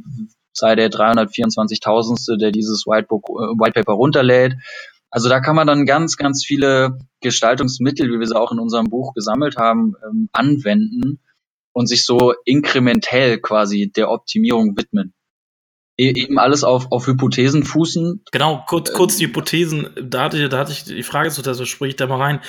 [0.51, 2.37] sei der 324.000.
[2.37, 4.53] der dieses Whitebook, äh, White Paper runterlädt.
[5.09, 8.85] Also da kann man dann ganz, ganz viele Gestaltungsmittel, wie wir sie auch in unserem
[8.85, 11.19] Buch gesammelt haben, ähm, anwenden
[11.71, 15.15] und sich so inkrementell quasi der Optimierung widmen.
[15.95, 18.23] E-, eben alles auf, auf Hypothesen fußen.
[18.31, 21.43] Genau, kurz, äh, kurz die Hypothesen, da hatte, ich, da hatte ich die Frage zu,
[21.43, 22.39] also sprich ich da mal rein.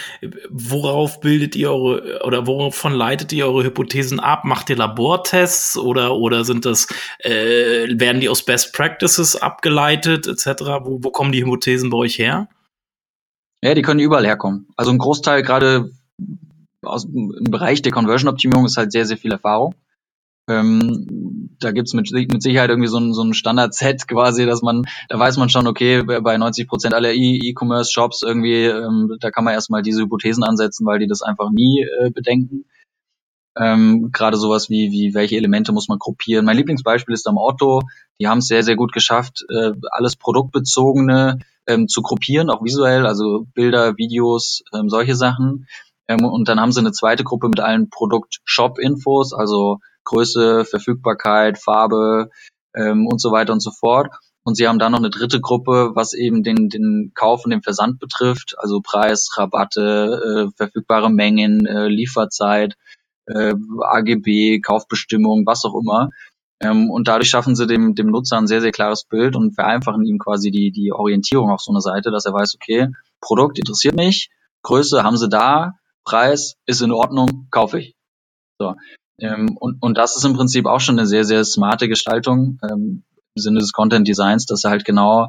[0.51, 4.45] Worauf bildet ihr eure, oder wovon leitet ihr eure Hypothesen ab?
[4.45, 6.89] Macht ihr Labortests oder, oder sind das,
[7.19, 10.63] äh, werden die aus Best Practices abgeleitet, etc.?
[10.83, 12.49] Wo, wo kommen die Hypothesen bei euch her?
[13.63, 14.69] Ja, die können überall herkommen.
[14.77, 15.91] Also ein Großteil gerade
[16.83, 19.75] aus, im Bereich der Conversion-Optimierung ist halt sehr, sehr viel Erfahrung.
[20.49, 24.85] Ähm, da gibt's mit, mit Sicherheit irgendwie so ein, so ein Standard-Set quasi, dass man,
[25.09, 29.45] da weiß man schon, okay, bei 90 Prozent aller e-, E-Commerce-Shops irgendwie, ähm, da kann
[29.45, 32.67] man erstmal diese Hypothesen ansetzen, weil die das einfach nie äh, bedenken.
[33.57, 36.45] Ähm, Gerade sowas wie, wie, welche Elemente muss man gruppieren.
[36.45, 37.83] Mein Lieblingsbeispiel ist am Otto.
[38.21, 43.07] Die haben es sehr, sehr gut geschafft, äh, alles Produktbezogene ähm, zu gruppieren, auch visuell,
[43.07, 45.67] also Bilder, Videos, ähm, solche Sachen.
[46.09, 52.31] Ähm, und dann haben sie eine zweite Gruppe mit allen Produkt-Shop-Infos, also Größe, Verfügbarkeit, Farbe,
[52.75, 54.09] ähm, und so weiter und so fort.
[54.43, 57.63] Und sie haben dann noch eine dritte Gruppe, was eben den, den Kauf und den
[57.63, 62.75] Versand betrifft, also Preis, Rabatte, äh, verfügbare Mengen, äh, Lieferzeit,
[63.27, 66.11] äh, AGB, Kaufbestimmung, was auch immer.
[66.61, 70.05] Ähm, und dadurch schaffen sie dem, dem Nutzer ein sehr, sehr klares Bild und vereinfachen
[70.05, 72.89] ihm quasi die, die Orientierung auf so einer Seite, dass er weiß, okay,
[73.23, 74.31] Produkt interessiert mich,
[74.63, 75.73] Größe haben sie da,
[76.05, 77.95] Preis ist in Ordnung, kaufe ich.
[78.59, 78.75] So.
[79.21, 83.05] Ähm, und, und das ist im Prinzip auch schon eine sehr, sehr smarte Gestaltung ähm,
[83.35, 85.29] im Sinne des Content Designs, dass sie halt genau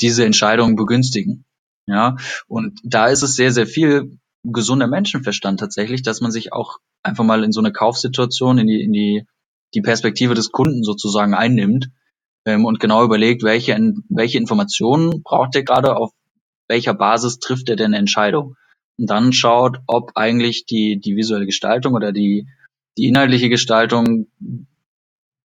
[0.00, 1.44] diese Entscheidungen begünstigen.
[1.86, 2.16] Ja,
[2.46, 7.24] und da ist es sehr, sehr viel gesunder Menschenverstand tatsächlich, dass man sich auch einfach
[7.24, 9.26] mal in so eine Kaufsituation, in die, in die,
[9.74, 11.90] die Perspektive des Kunden sozusagen einnimmt
[12.44, 13.76] ähm, und genau überlegt, welche,
[14.08, 16.12] welche Informationen braucht er gerade, auf
[16.68, 18.56] welcher Basis trifft er denn eine Entscheidung.
[18.98, 22.46] Und dann schaut, ob eigentlich die, die visuelle Gestaltung oder die,
[22.98, 24.28] die inhaltliche Gestaltung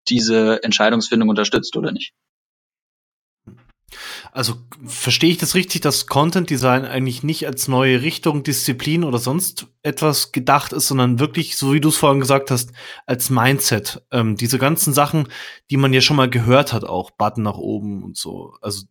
[0.10, 2.14] diese Entscheidungsfindung unterstützt oder nicht.
[4.32, 9.18] Also verstehe ich das richtig, dass Content Design eigentlich nicht als neue Richtung, Disziplin oder
[9.18, 12.72] sonst etwas gedacht ist, sondern wirklich, so wie du es vorhin gesagt hast,
[13.06, 14.04] als Mindset.
[14.12, 15.30] Ähm, diese ganzen Sachen,
[15.72, 18.54] die man ja schon mal gehört hat, auch Button nach oben und so.
[18.62, 18.86] Also,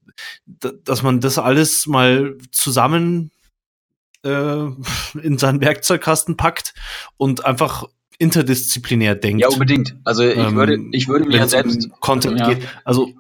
[0.46, 3.30] dass man das alles mal zusammen
[4.24, 4.66] äh,
[5.22, 6.74] in seinen Werkzeugkasten packt
[7.18, 7.84] und einfach
[8.18, 9.42] interdisziplinär denkt.
[9.42, 9.96] Ja, unbedingt.
[10.04, 12.48] Also ich ähm, würde, ich würde mir selbst um Content ja.
[12.48, 12.62] geht.
[12.84, 13.12] Also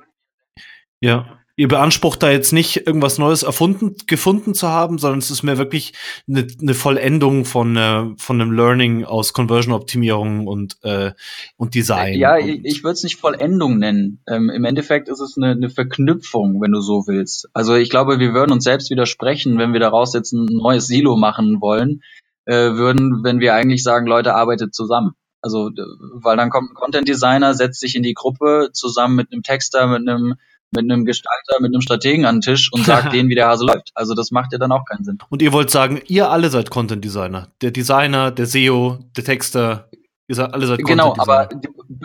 [1.00, 5.42] ja, ihr beansprucht da jetzt nicht irgendwas Neues erfunden, gefunden zu haben, sondern es ist
[5.42, 5.94] mehr wirklich
[6.28, 11.12] eine, eine Vollendung von, äh, von einem Learning aus Conversion-Optimierung und, äh,
[11.56, 12.18] und Design.
[12.18, 14.20] Ja, und ich, ich würde es nicht Vollendung nennen.
[14.28, 17.48] Ähm, Im Endeffekt ist es eine, eine Verknüpfung, wenn du so willst.
[17.54, 21.16] Also ich glaube, wir würden uns selbst widersprechen, wenn wir daraus jetzt ein neues Silo
[21.16, 22.02] machen wollen,
[22.46, 25.12] äh, würden, wenn wir eigentlich sagen, Leute, arbeitet zusammen.
[25.42, 25.70] Also,
[26.14, 29.86] weil dann kommt ein Content Designer, setzt sich in die Gruppe zusammen mit einem Texter,
[29.86, 30.34] mit einem
[30.72, 33.64] mit einem Gestalter, mit einem Strategen an den Tisch und sagt denen, wie der Hase
[33.64, 33.92] läuft.
[33.94, 35.18] Also das macht ja dann auch keinen Sinn.
[35.28, 37.48] Und ihr wollt sagen, ihr alle seid Content Designer.
[37.62, 39.88] Der Designer, der SEO, der Texter,
[40.26, 41.14] ihr seid alle seid Content Designer.
[41.14, 41.48] Genau, aber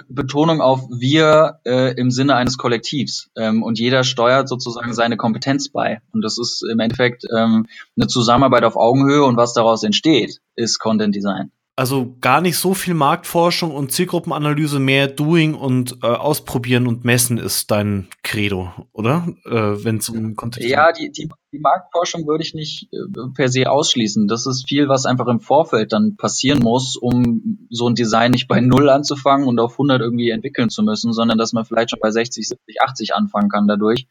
[0.09, 3.29] Betonung auf wir äh, im Sinne eines Kollektivs.
[3.35, 6.01] Ähm, und jeder steuert sozusagen seine Kompetenz bei.
[6.11, 7.67] Und das ist im Endeffekt ähm,
[7.97, 12.73] eine Zusammenarbeit auf Augenhöhe und was daraus entsteht, ist Content Design also gar nicht so
[12.73, 19.27] viel Marktforschung und Zielgruppenanalyse, mehr Doing und äh, Ausprobieren und Messen ist dein Credo, oder?
[19.45, 22.97] Äh, Wenn es um Content Ja, die, die, die Marktforschung würde ich nicht äh,
[23.33, 24.27] per se ausschließen.
[24.27, 28.47] Das ist viel, was einfach im Vorfeld dann passieren muss, um so ein Design nicht
[28.47, 31.99] bei Null anzufangen und auf 100 irgendwie entwickeln zu müssen, sondern dass man vielleicht schon
[32.01, 34.07] bei 60, 70, 80 anfangen kann dadurch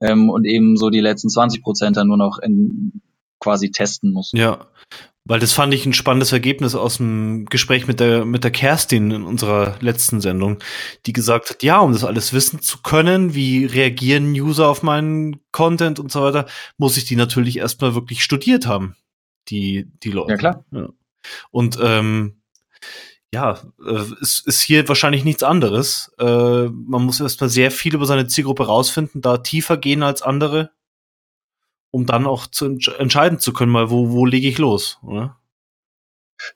[0.00, 3.02] ähm, und eben so die letzten 20 Prozent dann nur noch in,
[3.38, 4.30] quasi testen muss.
[4.34, 4.66] Ja,
[5.24, 9.10] weil das fand ich ein spannendes Ergebnis aus dem Gespräch mit der, mit der Kerstin
[9.10, 10.58] in unserer letzten Sendung,
[11.06, 15.40] die gesagt hat, ja, um das alles wissen zu können, wie reagieren User auf meinen
[15.52, 16.46] Content und so weiter,
[16.76, 18.96] muss ich die natürlich erstmal wirklich studiert haben,
[19.48, 20.32] die, die Leute.
[20.32, 20.64] Ja, klar.
[20.72, 20.88] Ja.
[21.50, 22.42] Und ähm,
[23.32, 26.12] ja, äh, ist, ist hier wahrscheinlich nichts anderes.
[26.18, 26.24] Äh,
[26.68, 30.72] man muss erstmal sehr viel über seine Zielgruppe rausfinden, da tiefer gehen als andere
[31.92, 35.36] um dann auch zu entsch entscheiden zu können, mal wo, wo lege ich los, oder?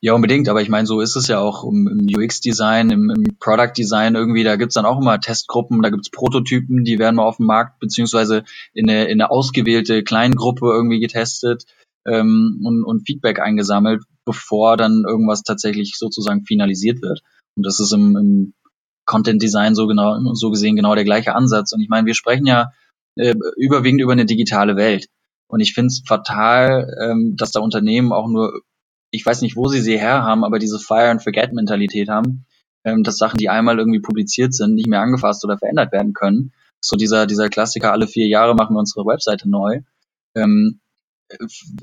[0.01, 4.17] Ja, unbedingt, aber ich meine, so ist es ja auch im, UX-Design, im, im Product-Design
[4.17, 7.47] irgendwie, da gibt's dann auch immer Testgruppen, da gibt's Prototypen, die werden mal auf dem
[7.47, 11.67] Markt, beziehungsweise in eine, in eine ausgewählte Kleingruppe irgendwie getestet
[12.05, 17.21] ähm, und, und Feedback eingesammelt, bevor dann irgendwas tatsächlich sozusagen finalisiert wird.
[17.57, 18.55] Und das ist im, im
[19.05, 21.73] Content-Design so genau, so gesehen genau der gleiche Ansatz.
[21.73, 22.73] Und ich meine, wir sprechen ja
[23.17, 25.07] äh, überwiegend über eine digitale Welt.
[25.49, 28.63] Und ich finde es fatal, ähm, dass da Unternehmen auch nur,
[29.11, 32.47] ich weiß nicht, wo sie sie herhaben, aber diese Fire and Forget Mentalität haben,
[32.85, 36.53] ähm, dass Sachen, die einmal irgendwie publiziert sind, nicht mehr angefasst oder verändert werden können.
[36.81, 39.81] So dieser, dieser Klassiker, alle vier Jahre machen wir unsere Webseite neu,
[40.35, 40.81] ähm,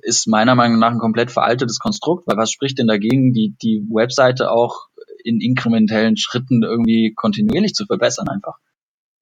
[0.02, 3.86] ist meiner Meinung nach ein komplett veraltetes Konstrukt, weil was spricht denn dagegen, die, die
[3.90, 4.88] Webseite auch
[5.24, 8.58] in inkrementellen Schritten irgendwie kontinuierlich zu verbessern einfach?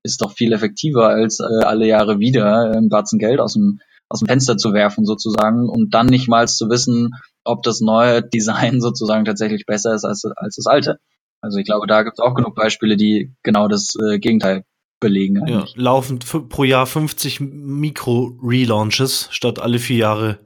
[0.03, 3.79] Ist doch viel effektiver, als äh, alle Jahre wieder ein Batzen Geld aus dem
[4.12, 7.12] aus dem Fenster zu werfen sozusagen und dann nicht mal zu wissen,
[7.43, 10.99] ob das neue Design sozusagen tatsächlich besser ist als, als das alte.
[11.41, 14.64] Also ich glaube, da gibt es auch genug Beispiele, die genau das äh, Gegenteil
[14.99, 15.39] belegen.
[15.39, 15.76] Eigentlich.
[15.76, 20.39] Ja, laufen pro Jahr 50 Mikro-Relaunches, statt alle vier Jahre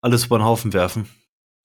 [0.00, 1.06] alles über den Haufen werfen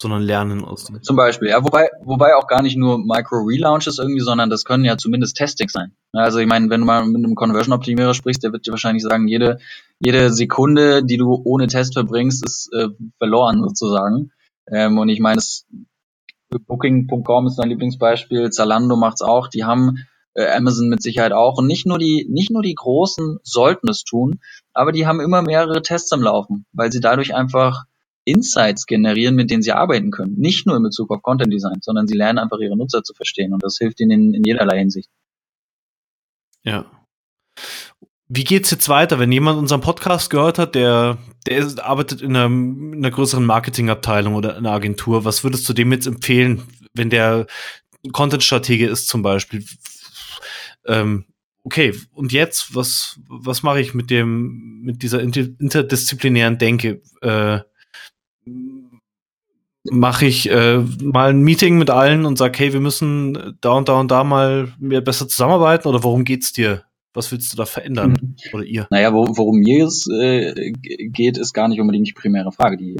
[0.02, 1.02] sondern lernen aus dem.
[1.02, 4.98] Zum Beispiel, ja, wobei, wobei auch gar nicht nur Micro-Relaunches irgendwie, sondern das können ja
[4.98, 5.94] zumindest Testings sein.
[6.14, 9.28] Also ich meine, wenn du mal mit einem Conversion-Optimierer sprichst, der wird dir wahrscheinlich sagen,
[9.28, 9.60] jede,
[10.00, 14.32] jede Sekunde, die du ohne Test verbringst, ist äh, verloren sozusagen.
[14.72, 15.42] Ähm, und ich meine,
[16.50, 21.58] Booking.com ist mein Lieblingsbeispiel, Zalando macht's auch, die haben äh, Amazon mit Sicherheit auch.
[21.58, 24.40] Und nicht nur die, nicht nur die Großen sollten es tun,
[24.74, 27.86] aber die haben immer mehrere Tests am Laufen, weil sie dadurch einfach
[28.28, 30.36] Insights generieren, mit denen sie arbeiten können.
[30.38, 33.54] Nicht nur in Bezug auf Content Design, sondern sie lernen einfach ihre Nutzer zu verstehen
[33.54, 35.10] und das hilft ihnen in, in jederlei Hinsicht.
[36.64, 36.86] Ja.
[38.28, 41.18] Wie geht's jetzt weiter, wenn jemand unseren Podcast gehört hat, der,
[41.48, 45.24] der ist, arbeitet in einer, in einer größeren Marketingabteilung oder in einer Agentur?
[45.24, 46.64] Was würdest du dem jetzt empfehlen,
[46.94, 47.48] wenn der
[48.12, 49.64] Content-Stratege ist zum Beispiel?
[50.86, 51.24] Ähm,
[51.64, 57.02] okay, und jetzt, was, was mache ich mit dem, mit dieser interdisziplinären Denke?
[57.22, 57.62] Äh,
[59.92, 63.90] mache ich äh, mal ein Meeting mit allen und sage, hey, wir müssen da und
[63.90, 66.84] da und da mal mehr besser zusammenarbeiten oder worum geht's dir?
[67.14, 68.18] Was willst du da verändern?
[68.22, 68.36] Mhm.
[68.54, 68.88] Oder ihr?
[68.92, 72.78] Naja, wo, worum mir es äh, geht, ist gar nicht unbedingt die primäre Frage.
[72.78, 72.98] Die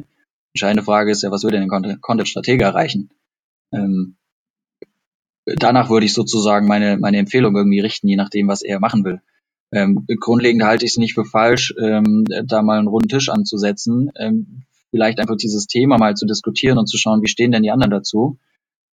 [0.54, 3.10] entscheidende Frage ist ja, was würde denn ein Content-Stratege erreichen?
[3.72, 4.16] Ähm,
[5.44, 9.20] danach würde ich sozusagen meine, meine Empfehlung irgendwie richten, je nachdem, was er machen will.
[9.70, 14.10] Ähm, grundlegend halte ich es nicht für falsch, ähm, da mal einen runden Tisch anzusetzen,
[14.18, 17.70] ähm, vielleicht einfach dieses Thema mal zu diskutieren und zu schauen, wie stehen denn die
[17.70, 18.38] anderen dazu.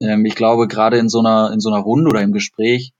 [0.02, 2.92] Ähm, ich glaube, gerade in so einer, in so einer Runde oder im Gespräch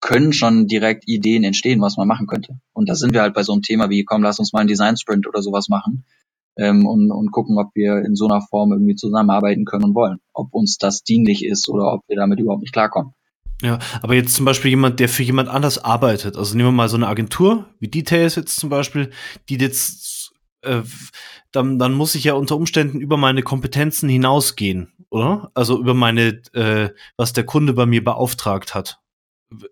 [0.00, 2.58] können schon direkt Ideen entstehen, was man machen könnte.
[2.74, 4.68] Und da sind wir halt bei so einem Thema wie, komm, lass uns mal einen
[4.68, 6.04] Design Sprint oder sowas machen
[6.56, 10.18] ähm, und, und gucken, ob wir in so einer Form irgendwie zusammenarbeiten können und wollen.
[10.32, 13.14] Ob uns das dienlich ist oder ob wir damit überhaupt nicht klarkommen.
[13.62, 16.36] Ja, aber jetzt zum Beispiel jemand, der für jemand anders arbeitet.
[16.36, 19.10] Also nehmen wir mal so eine Agentur wie Details jetzt zum Beispiel,
[19.48, 20.82] die jetzt äh,
[21.54, 25.52] dann, dann muss ich ja unter Umständen über meine Kompetenzen hinausgehen, oder?
[25.54, 29.00] Also über meine, äh, was der Kunde bei mir beauftragt hat.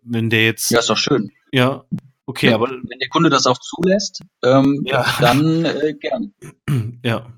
[0.03, 0.71] Wenn der jetzt.
[0.71, 1.33] Ja, ist doch schön.
[1.53, 1.85] Ja,
[2.27, 2.71] okay, wenn, aber.
[2.71, 5.05] Wenn der Kunde das auch zulässt, ähm, ja.
[5.21, 6.35] dann äh, gern.
[7.05, 7.33] Ja.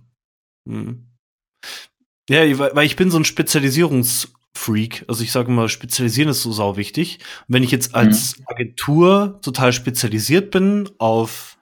[0.69, 1.09] Hm.
[2.29, 5.05] Ja, weil ich bin so ein Spezialisierungsfreak.
[5.09, 7.19] Also ich sage immer, spezialisieren ist so sau wichtig.
[7.49, 8.45] Und wenn ich jetzt als mhm.
[8.47, 11.59] Agentur total spezialisiert bin auf,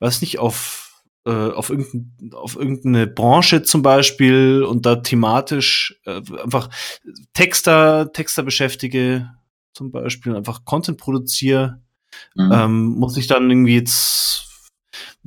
[0.00, 0.87] weiß nicht, auf
[1.28, 6.70] äh, auf, irgendein, auf irgendeine Branche zum Beispiel und da thematisch äh, einfach
[7.34, 9.30] Texter, Texter beschäftige
[9.74, 11.82] zum Beispiel, einfach Content produziere,
[12.34, 12.50] mhm.
[12.52, 14.46] ähm, muss ich dann irgendwie jetzt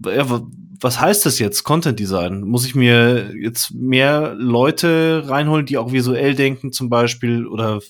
[0.03, 0.41] ja,
[0.81, 2.41] was heißt das jetzt, Content Design?
[2.41, 7.45] Muss ich mir jetzt mehr Leute reinholen, die auch visuell denken zum Beispiel?
[7.45, 7.81] Oder,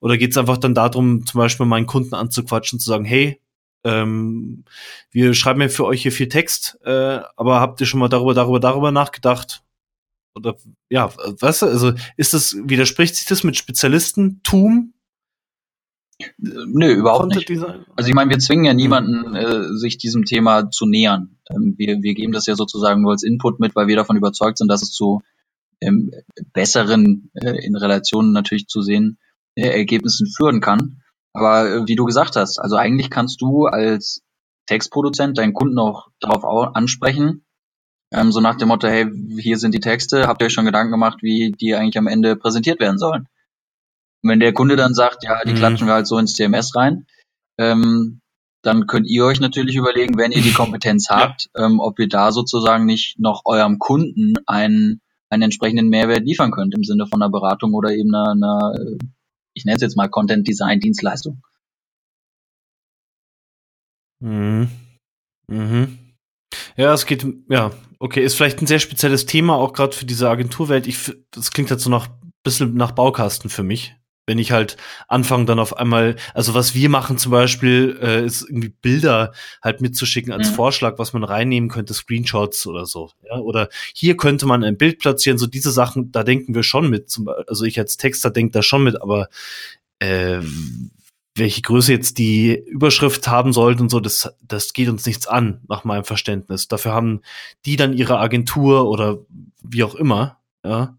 [0.00, 3.38] oder geht es einfach dann darum, zum Beispiel meinen Kunden anzuquatschen, zu sagen, hey,
[3.84, 4.64] ähm,
[5.10, 8.34] wir schreiben ja für euch hier viel Text, äh, aber habt ihr schon mal darüber,
[8.34, 9.62] darüber, darüber nachgedacht?
[10.34, 10.56] Oder
[10.88, 14.94] ja, du, also ist das, widerspricht sich das mit Spezialistentum?
[16.38, 17.50] Nö, überhaupt nicht.
[17.50, 21.36] Also ich meine, wir zwingen ja niemanden, äh, sich diesem Thema zu nähern.
[21.50, 24.58] Ähm, wir, wir geben das ja sozusagen nur als Input mit, weil wir davon überzeugt
[24.58, 25.22] sind, dass es zu
[25.80, 26.12] ähm,
[26.52, 29.18] besseren, äh, in Relationen natürlich zu sehen,
[29.54, 31.01] äh, Ergebnissen führen kann.
[31.32, 34.22] Aber äh, wie du gesagt hast, also eigentlich kannst du als
[34.66, 37.44] Textproduzent deinen Kunden auch darauf ansprechen,
[38.12, 40.92] ähm, so nach dem Motto, hey, hier sind die Texte, habt ihr euch schon Gedanken
[40.92, 43.26] gemacht, wie die eigentlich am Ende präsentiert werden sollen?
[44.22, 45.56] Und wenn der Kunde dann sagt, ja, die mhm.
[45.56, 47.06] klatschen wir halt so ins CMS rein,
[47.58, 48.20] ähm,
[48.62, 51.66] dann könnt ihr euch natürlich überlegen, wenn ihr die Kompetenz habt, ja.
[51.66, 56.74] ähm, ob ihr da sozusagen nicht noch eurem Kunden einen, einen entsprechenden Mehrwert liefern könnt
[56.74, 58.74] im Sinne von einer Beratung oder eben einer, einer
[59.62, 61.40] ich nenne es jetzt mal Content Design Dienstleistung.
[64.20, 64.68] Mhm.
[65.46, 65.98] Mhm.
[66.76, 70.28] Ja, es geht, ja, okay, ist vielleicht ein sehr spezielles Thema, auch gerade für diese
[70.28, 70.88] Agenturwelt.
[70.88, 72.08] Ich, das klingt jetzt so nach
[72.42, 73.94] bisschen nach Baukasten für mich
[74.26, 74.76] wenn ich halt
[75.08, 79.80] anfange, dann auf einmal, also was wir machen zum Beispiel, äh, ist irgendwie Bilder halt
[79.80, 80.54] mitzuschicken als mhm.
[80.54, 83.10] Vorschlag, was man reinnehmen könnte, Screenshots oder so.
[83.28, 83.38] Ja?
[83.38, 87.10] Oder hier könnte man ein Bild platzieren, so diese Sachen, da denken wir schon mit.
[87.10, 89.28] Zum, also ich als Texter denke da schon mit, aber
[89.98, 90.40] äh,
[91.34, 95.62] welche Größe jetzt die Überschrift haben sollte und so, das, das geht uns nichts an,
[95.68, 96.68] nach meinem Verständnis.
[96.68, 97.22] Dafür haben
[97.64, 99.18] die dann ihre Agentur oder
[99.62, 100.96] wie auch immer, ja.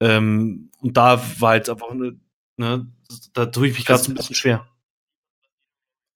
[0.00, 2.16] Ähm, und da war halt einfach eine
[2.56, 2.86] Ne?
[3.32, 4.66] Da tue ich mich gerade so ein bisschen schwer.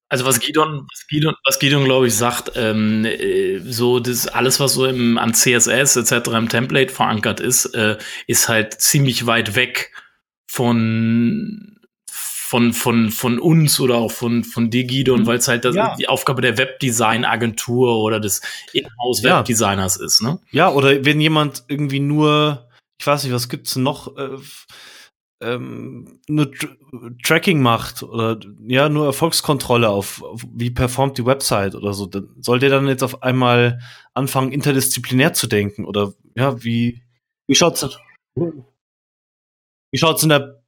[0.09, 4.59] Also was Gidon, was Gidon, was Gidon glaube ich sagt, ähm, äh, so das alles
[4.59, 6.31] was so im an CSS etc.
[6.31, 9.93] im Template verankert ist, äh, ist halt ziemlich weit weg
[10.49, 11.79] von
[12.11, 15.27] von von von uns oder auch von von dir Gidon, mhm.
[15.27, 15.95] weil es halt das, ja.
[15.95, 18.41] die Aufgabe der Webdesign Agentur oder des
[18.73, 20.07] Inhouse Webdesigners ja.
[20.07, 20.41] ist, ne?
[20.51, 22.69] Ja, oder wenn jemand irgendwie nur
[22.99, 24.37] ich weiß nicht, was gibt's noch äh,
[25.41, 26.69] ähm, nur Tr
[27.23, 32.29] Tracking macht oder ja nur Erfolgskontrolle auf, auf, wie performt die Website oder so, dann
[32.41, 33.81] soll der dann jetzt auf einmal
[34.13, 37.03] anfangen interdisziplinär zu denken oder ja wie
[37.47, 37.89] wie schaut's
[38.35, 40.61] wie schaut's in der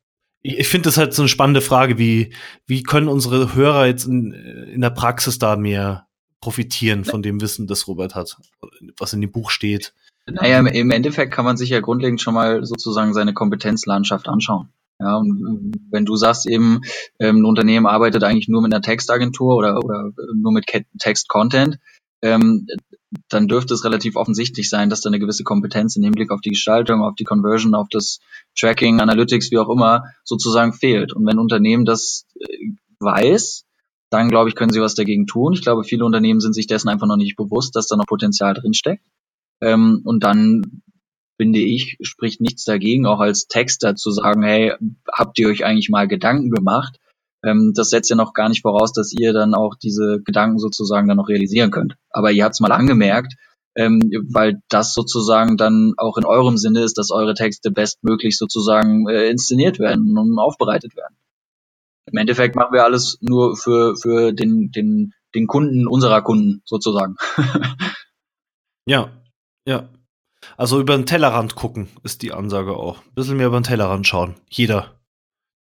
[0.43, 2.35] ich finde das halt so eine spannende Frage, wie,
[2.67, 6.09] wie können unsere Hörer jetzt in, in der Praxis da mehr
[6.41, 8.37] profitieren von dem Wissen, das Robert hat,
[8.99, 9.95] was in dem Buch steht.
[10.27, 14.73] Naja, im Endeffekt kann man sich ja grundlegend schon mal sozusagen seine Kompetenzlandschaft anschauen.
[15.01, 16.83] Ja, und wenn du sagst eben,
[17.19, 20.67] ähm, ein Unternehmen arbeitet eigentlich nur mit einer Textagentur oder, oder nur mit
[21.01, 21.79] Text-Content,
[22.23, 22.69] ähm,
[23.29, 26.51] dann dürfte es relativ offensichtlich sein, dass da eine gewisse Kompetenz im Hinblick auf die
[26.51, 28.21] Gestaltung, auf die Conversion, auf das
[28.57, 31.13] Tracking, Analytics, wie auch immer, sozusagen fehlt.
[31.13, 32.71] Und wenn Unternehmen das äh,
[33.01, 33.65] weiß,
[34.11, 35.53] dann glaube ich, können sie was dagegen tun.
[35.55, 38.55] Ich glaube, viele Unternehmen sind sich dessen einfach noch nicht bewusst, dass da noch Potenzial
[38.55, 39.03] drinsteckt.
[39.63, 40.83] Ähm, und dann
[41.41, 44.75] finde ich, spricht nichts dagegen, auch als Texter zu sagen, hey,
[45.11, 46.99] habt ihr euch eigentlich mal Gedanken gemacht?
[47.45, 51.09] Ähm, das setzt ja noch gar nicht voraus, dass ihr dann auch diese Gedanken sozusagen
[51.09, 51.95] dann noch realisieren könnt.
[52.11, 53.35] Aber ihr habt es mal angemerkt,
[53.75, 54.01] ähm,
[54.31, 59.29] weil das sozusagen dann auch in eurem Sinne ist, dass eure Texte bestmöglich sozusagen äh,
[59.29, 61.17] inszeniert werden und aufbereitet werden.
[62.07, 67.17] Im Endeffekt machen wir alles nur für, für den, den, den Kunden unserer Kunden sozusagen.
[68.87, 69.22] ja,
[69.67, 69.89] ja.
[70.57, 72.99] Also über den Tellerrand gucken ist die Ansage auch.
[72.99, 74.35] Ein bisschen mehr über den Tellerrand schauen.
[74.51, 75.01] Jeder,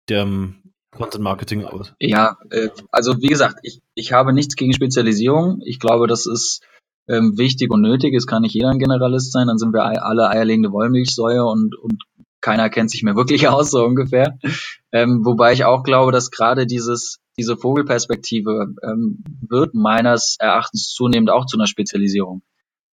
[0.10, 0.56] der im
[0.92, 1.96] Content Marketing arbeitet.
[2.00, 5.62] Ja, äh, also wie gesagt, ich, ich habe nichts gegen Spezialisierung.
[5.64, 6.62] Ich glaube, das ist
[7.08, 8.14] ähm, wichtig und nötig.
[8.14, 12.04] Es kann nicht jeder ein Generalist sein, dann sind wir alle eierlegende Wollmilchsäue und, und
[12.42, 14.38] keiner kennt sich mehr wirklich aus, so ungefähr.
[14.92, 21.30] Ähm, wobei ich auch glaube, dass gerade dieses, diese Vogelperspektive ähm, wird meines Erachtens zunehmend
[21.30, 22.42] auch zu einer Spezialisierung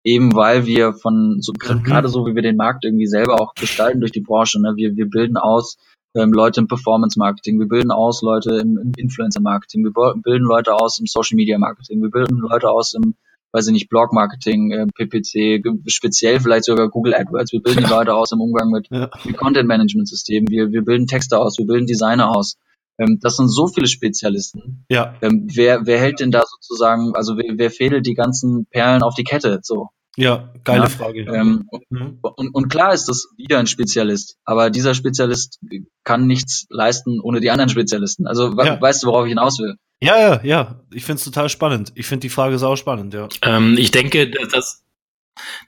[0.04, 1.84] eben weil wir von so mhm.
[1.84, 4.74] gerade so wie wir den Markt irgendwie selber auch gestalten durch die Branche, ne?
[4.76, 5.78] wir, wir bilden aus
[6.16, 9.91] ähm, Leute im Performance Marketing, wir bilden aus Leute im, im Influencer Marketing, wir
[10.22, 13.16] bilden Leute aus im Social Media Marketing, wir bilden Leute aus im
[13.52, 17.52] weiß ich nicht, Blog Marketing, äh, PPC, speziell vielleicht sogar Google AdWords.
[17.54, 19.10] Wir bilden die Leute aus im Umgang mit, ja.
[19.24, 20.48] mit Content Management Systemen.
[20.50, 22.58] Wir, wir bilden Texte aus, wir bilden Designer aus.
[22.98, 24.86] Ähm, das sind so viele Spezialisten.
[24.89, 25.16] Ja.
[25.22, 29.16] Ähm, wer, wer hält denn da sozusagen, also wer, wer fädelt die ganzen Perlen auf
[29.16, 29.60] die Kette?
[29.64, 29.89] So.
[30.16, 31.22] Ja, geile ja, Frage.
[31.32, 32.18] Ähm, mhm.
[32.22, 35.60] und, und klar ist das wieder ein Spezialist, aber dieser Spezialist
[36.04, 38.26] kann nichts leisten ohne die anderen Spezialisten.
[38.26, 38.82] Also ja.
[38.82, 39.76] weißt du, worauf ich hinaus will?
[40.02, 40.82] Ja, ja, ja.
[40.91, 41.91] Ich finde es total spannend.
[41.93, 43.28] Ich finde die Frage sau spannend, ja.
[43.43, 44.84] Ähm, ich denke, dass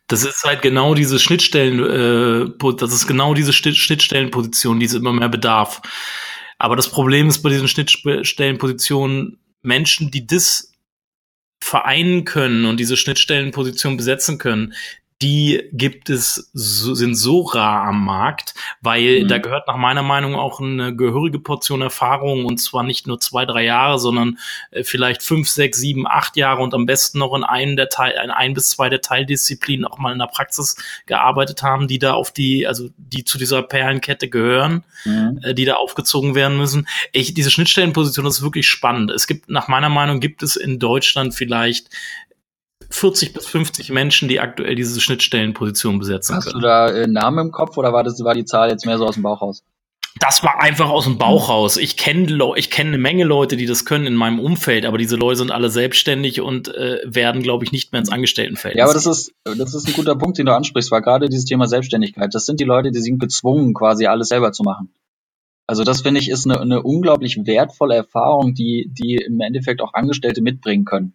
[0.08, 5.14] das ist halt genau diese Schnittstellen, äh, das ist genau diese Schnittstellenposition, die es immer
[5.14, 5.82] mehr bedarf.
[6.60, 10.74] Aber das Problem ist bei diesen Schnittstellenpositionen Menschen, die das
[11.62, 14.74] vereinen können und diese Schnittstellenposition besetzen können,
[15.22, 19.28] die gibt es, sind so rar am Markt, weil mhm.
[19.28, 23.46] da gehört nach meiner Meinung auch eine gehörige Portion Erfahrung und zwar nicht nur zwei,
[23.46, 24.38] drei Jahre, sondern
[24.72, 28.14] äh, vielleicht fünf, sechs, sieben, acht Jahre und am besten noch in einem der Teil,
[28.24, 32.14] in ein bis zwei der Teildisziplinen auch mal in der Praxis gearbeitet haben, die da
[32.14, 35.42] auf die, also die zu dieser Perlenkette gehören, mhm.
[35.44, 36.88] äh, die da aufgezogen werden müssen.
[37.12, 39.12] Ich, diese Schnittstellenposition ist wirklich spannend.
[39.12, 41.90] Es gibt, nach meiner Meinung, gibt es in Deutschland vielleicht
[42.90, 46.56] 40 bis 50 Menschen, die aktuell diese Schnittstellenposition besetzen Hast können.
[46.56, 48.98] Hast du da äh, Namen im Kopf oder war das war die Zahl jetzt mehr
[48.98, 49.64] so aus dem Bauch raus?
[50.20, 51.78] Das war einfach aus dem Bauch raus.
[51.78, 52.28] Ich kenne
[52.58, 55.52] ich kenne eine Menge Leute, die das können in meinem Umfeld, aber diese Leute sind
[55.52, 58.76] alle selbstständig und äh, werden, glaube ich, nicht mehr ins Angestelltenfeld.
[58.76, 61.46] Ja, aber das ist das ist ein guter Punkt, den du ansprichst, war gerade dieses
[61.46, 62.34] Thema Selbstständigkeit.
[62.34, 64.94] Das sind die Leute, die sind gezwungen, quasi alles selber zu machen.
[65.68, 69.94] Also das finde ich ist eine, eine unglaublich wertvolle Erfahrung, die die im Endeffekt auch
[69.94, 71.14] Angestellte mitbringen können.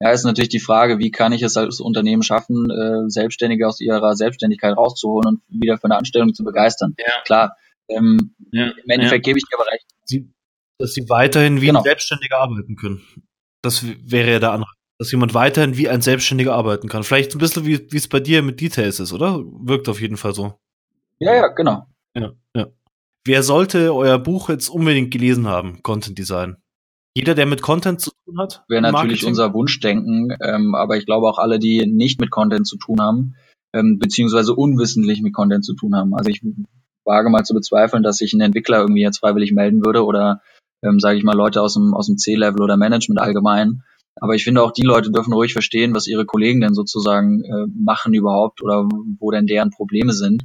[0.00, 3.80] Ja, ist natürlich die Frage, wie kann ich es als Unternehmen schaffen, äh, Selbstständige aus
[3.80, 6.94] ihrer Selbstständigkeit rauszuholen und wieder für eine Anstellung zu begeistern.
[6.98, 7.12] Ja.
[7.24, 7.56] Klar,
[7.88, 8.68] ähm, ja.
[8.68, 9.30] im Endeffekt ja.
[9.30, 9.86] gebe ich dir aber recht.
[10.04, 10.30] Sie,
[10.78, 11.80] dass sie weiterhin wie genau.
[11.80, 13.02] ein Selbstständiger arbeiten können.
[13.62, 14.70] Das wäre ja der andere.
[15.00, 17.04] Dass jemand weiterhin wie ein Selbstständiger arbeiten kann.
[17.04, 19.38] Vielleicht ein bisschen wie es bei dir mit Details ist, oder?
[19.44, 20.58] Wirkt auf jeden Fall so.
[21.20, 21.86] Ja, ja, genau.
[22.14, 22.66] Ja, ja.
[23.24, 26.56] Wer sollte euer Buch jetzt unbedingt gelesen haben, Content Design?
[27.18, 28.62] Jeder, der mit Content zu tun hat?
[28.68, 32.76] Wäre natürlich unser Wunschdenken, ähm, aber ich glaube auch alle, die nicht mit Content zu
[32.76, 33.34] tun haben,
[33.72, 36.14] ähm, beziehungsweise unwissentlich mit Content zu tun haben.
[36.14, 36.42] Also ich
[37.04, 40.42] wage mal zu bezweifeln, dass sich ein Entwickler irgendwie jetzt freiwillig melden würde oder,
[40.84, 43.82] ähm, sage ich mal, Leute aus dem, aus dem C-Level oder Management allgemein.
[44.20, 47.66] Aber ich finde auch die Leute dürfen ruhig verstehen, was ihre Kollegen denn sozusagen äh,
[47.74, 48.88] machen überhaupt oder
[49.18, 50.44] wo denn deren Probleme sind.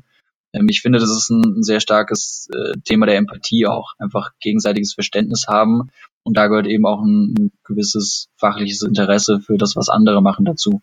[0.53, 3.93] Ähm, ich finde, das ist ein, sehr starkes äh, Thema der Empathie auch.
[3.97, 5.89] Einfach gegenseitiges Verständnis haben
[6.23, 10.81] und da gehört eben auch ein, gewisses fachliches Interesse für das, was andere machen dazu.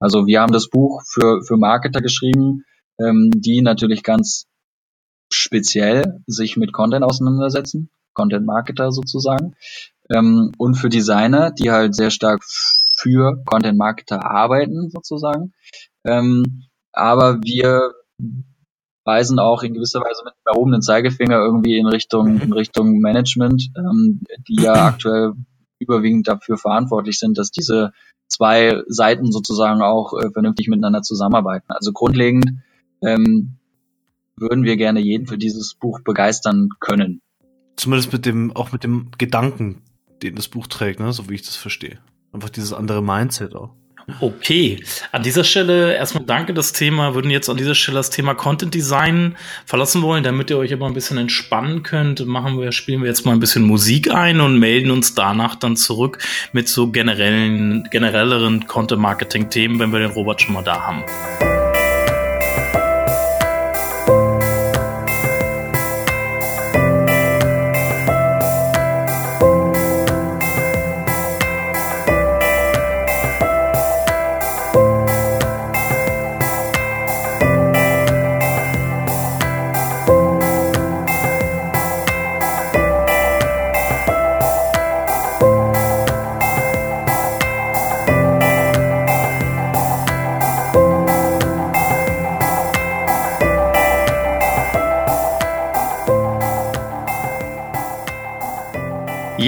[0.00, 2.64] Also wir haben das Buch für, für Marketer geschrieben,
[3.00, 4.46] ähm, die natürlich ganz
[5.30, 9.56] speziell sich mit Content auseinandersetzen, Content Marketer sozusagen,
[10.10, 15.52] ähm, und für Designer, die halt sehr stark für Content Marketer arbeiten sozusagen.
[16.04, 17.92] Ähm, aber wir
[19.08, 22.42] weisen auch in gewisser Weise mit dem erhobenen Zeigefinger irgendwie in Richtung, mhm.
[22.42, 25.32] in Richtung Management, ähm, die ja aktuell
[25.78, 27.92] überwiegend dafür verantwortlich sind, dass diese
[28.26, 31.66] zwei Seiten sozusagen auch äh, vernünftig miteinander zusammenarbeiten.
[31.68, 32.58] Also grundlegend
[33.00, 33.56] ähm,
[34.36, 37.22] würden wir gerne jeden für dieses Buch begeistern können.
[37.76, 39.82] Zumindest mit dem, auch mit dem Gedanken,
[40.22, 41.12] den das Buch trägt, ne?
[41.14, 41.98] so wie ich das verstehe.
[42.32, 43.74] Einfach dieses andere Mindset auch.
[44.20, 44.82] Okay,
[45.12, 47.14] an dieser Stelle erstmal danke das Thema.
[47.14, 49.36] Würden jetzt an dieser Stelle das Thema Content Design
[49.66, 53.26] verlassen wollen, damit ihr euch aber ein bisschen entspannen könnt, machen wir, spielen wir jetzt
[53.26, 56.18] mal ein bisschen Musik ein und melden uns danach dann zurück
[56.52, 61.04] mit so generellen, generelleren Content Marketing Themen, wenn wir den Robert schon mal da haben.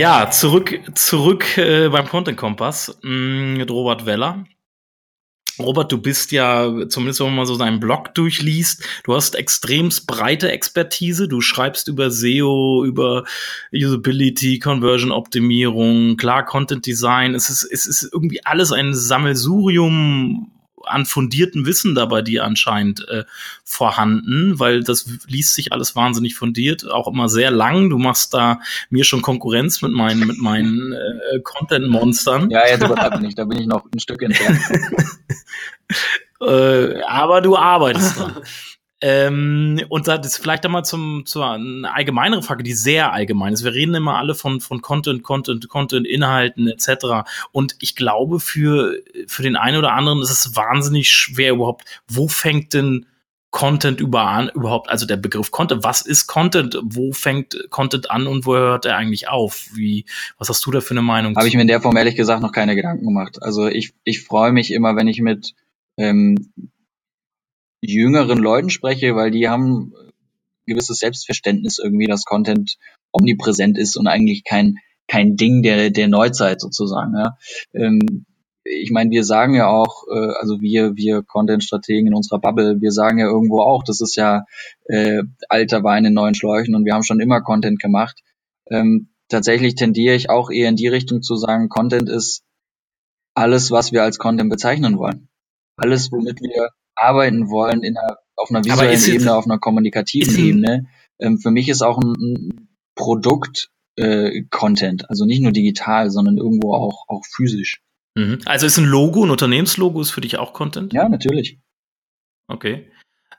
[0.00, 4.46] Ja, zurück, zurück äh, beim Content Kompass mm, mit Robert Weller.
[5.58, 10.50] Robert, du bist ja, zumindest wenn man so deinen Blog durchliest, du hast extremst breite
[10.50, 11.28] Expertise.
[11.28, 13.24] Du schreibst über SEO, über
[13.74, 17.34] Usability, Conversion Optimierung, klar Content Design.
[17.34, 20.50] Es ist, es ist irgendwie alles ein Sammelsurium
[20.90, 23.24] an fundierten Wissen da bei dir anscheinend äh,
[23.64, 27.90] vorhanden, weil das liest sich alles wahnsinnig fundiert, auch immer sehr lang.
[27.90, 28.60] Du machst da
[28.90, 32.50] mir schon Konkurrenz mit meinen, mit meinen äh, Content-Monstern.
[32.50, 34.60] Ja, jetzt übertreib nicht, da bin ich noch ein Stück entfernt.
[36.40, 38.36] äh, aber du arbeitest dran.
[39.02, 43.64] Ähm, und das ist vielleicht einmal zum, zu eine allgemeinere Frage, die sehr allgemein ist.
[43.64, 47.28] Wir reden immer alle von, von Content, Content, Content, Inhalten etc.
[47.52, 48.96] Und ich glaube, für,
[49.26, 53.06] für den einen oder anderen ist es wahnsinnig schwer überhaupt, wo fängt denn
[53.50, 56.78] Content über an, überhaupt, also der Begriff Content, was ist Content?
[56.82, 59.70] Wo fängt Content an und wo hört er eigentlich auf?
[59.72, 60.04] Wie,
[60.38, 61.34] was hast du da für eine Meinung?
[61.36, 63.42] Habe ich mir in der Form ehrlich gesagt noch keine Gedanken gemacht.
[63.42, 65.54] Also ich, ich freue mich immer, wenn ich mit
[65.96, 66.52] ähm,
[67.80, 69.92] jüngeren Leuten spreche, weil die haben
[70.66, 72.76] gewisses Selbstverständnis irgendwie, dass Content
[73.12, 74.76] omnipräsent ist und eigentlich kein
[75.08, 77.14] kein Ding der der Neuzeit sozusagen.
[77.16, 77.36] Ja.
[77.74, 78.26] Ähm,
[78.62, 82.92] ich meine, wir sagen ja auch, äh, also wir wir Content-Strategen in unserer Bubble, wir
[82.92, 84.44] sagen ja irgendwo auch, das ist ja
[84.84, 88.20] äh, alter Wein in neuen Schläuchen und wir haben schon immer Content gemacht.
[88.70, 92.42] Ähm, tatsächlich tendiere ich auch eher in die Richtung zu sagen, Content ist
[93.34, 95.28] alles, was wir als Content bezeichnen wollen.
[95.76, 96.68] Alles, womit wir
[97.00, 100.86] arbeiten wollen in einer, auf einer visuellen Ebene, auf einer kommunikativen Ebene.
[101.18, 106.36] Ähm, für mich ist auch ein, ein Produkt äh, Content, also nicht nur digital, sondern
[106.36, 107.82] irgendwo auch, auch physisch.
[108.14, 108.40] Mhm.
[108.44, 110.92] Also ist ein Logo, ein Unternehmenslogo ist für dich auch Content?
[110.92, 111.58] Ja, natürlich.
[112.48, 112.90] Okay.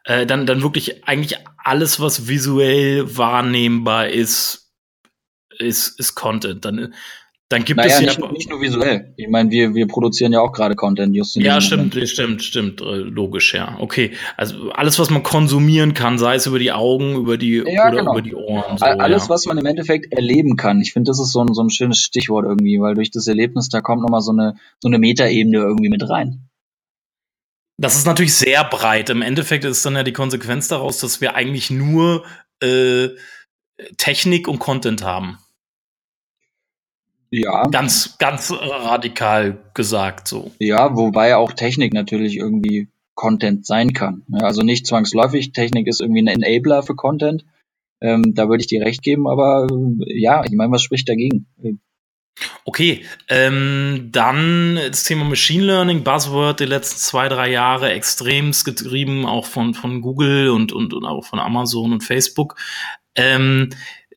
[0.06, 4.74] Äh, dann, dann wirklich eigentlich alles, was visuell wahrnehmbar ist,
[5.60, 6.66] ist, ist Content.
[6.66, 6.94] Dann
[7.52, 9.14] dann gibt naja, es ja nicht, nicht nur visuell.
[9.18, 11.14] Ich meine, wir, wir produzieren ja auch gerade Content.
[11.14, 12.10] Just ja, stimmt, Moment.
[12.10, 13.76] stimmt, stimmt, äh, logisch, ja.
[13.80, 17.90] Okay, also alles, was man konsumieren kann, sei es über die Augen, über die ja,
[17.90, 18.12] oder genau.
[18.14, 18.78] über die Ohren.
[18.78, 19.30] So, alles, ja.
[19.30, 20.80] was man im Endeffekt erleben kann.
[20.80, 23.68] Ich finde, das ist so ein, so ein schönes Stichwort irgendwie, weil durch das Erlebnis
[23.68, 26.48] da kommt nochmal so eine so eine Metaebene irgendwie mit rein.
[27.78, 29.10] Das ist natürlich sehr breit.
[29.10, 32.24] Im Endeffekt ist dann ja die Konsequenz daraus, dass wir eigentlich nur
[32.62, 33.10] äh,
[33.98, 35.38] Technik und Content haben.
[37.32, 37.64] Ja.
[37.68, 40.52] Ganz, ganz radikal gesagt so.
[40.60, 44.24] Ja, wobei auch Technik natürlich irgendwie Content sein kann.
[44.34, 45.54] Also nicht zwangsläufig.
[45.54, 47.46] Technik ist irgendwie ein Enabler für Content.
[48.02, 51.48] Ähm, da würde ich dir recht geben, aber äh, ja, ich meine, was spricht dagegen?
[52.66, 59.26] Okay, ähm, dann das Thema Machine Learning, Buzzword die letzten zwei, drei Jahre extremst getrieben,
[59.26, 62.56] auch von, von Google und, und, und auch von Amazon und Facebook.
[63.16, 63.70] Ähm,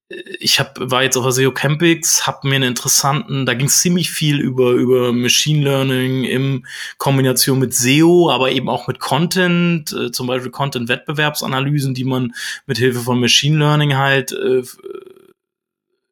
[0.08, 3.80] ich hab, war jetzt auf der SEO Campix, habe mir einen interessanten, da ging es
[3.80, 6.66] ziemlich viel über, über Machine Learning in
[6.98, 12.34] Kombination mit SEO, aber eben auch mit Content, äh, zum Beispiel Content-Wettbewerbsanalysen, die man
[12.66, 14.62] mit Hilfe von Machine Learning halt äh,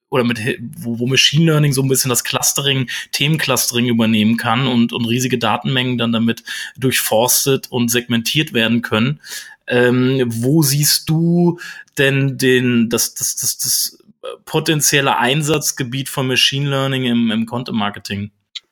[0.08, 0.40] oder mit
[0.76, 5.38] wo, wo Machine Learning so ein bisschen das Clustering, Themenclustering übernehmen kann und, und riesige
[5.38, 6.44] Datenmengen dann damit
[6.76, 9.20] durchforstet und segmentiert werden können.
[9.66, 11.58] Ähm, wo siehst du
[11.98, 13.98] denn den, das, das, das, das
[14.44, 18.30] potenzielle Einsatzgebiet von Machine Learning im, im Content Marketing?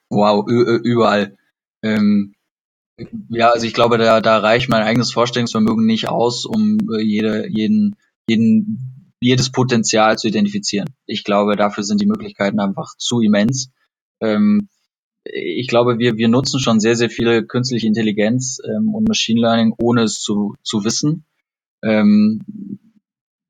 [0.09, 1.37] Wow, überall.
[1.83, 2.35] Ähm,
[3.31, 7.49] Ja, also ich glaube, da, da reicht mein eigenes Vorstellungsvermögen nicht aus, um äh, jede,
[7.49, 7.97] jeden,
[8.29, 10.89] jeden, jedes Potenzial zu identifizieren.
[11.07, 13.71] Ich glaube, dafür sind die Möglichkeiten einfach zu immens.
[14.21, 14.69] Ähm,
[15.25, 19.75] ich glaube, wir, wir nutzen schon sehr, sehr viele künstliche Intelligenz ähm, und Machine Learning,
[19.79, 21.25] ohne es zu, zu wissen.
[21.83, 22.43] Ähm,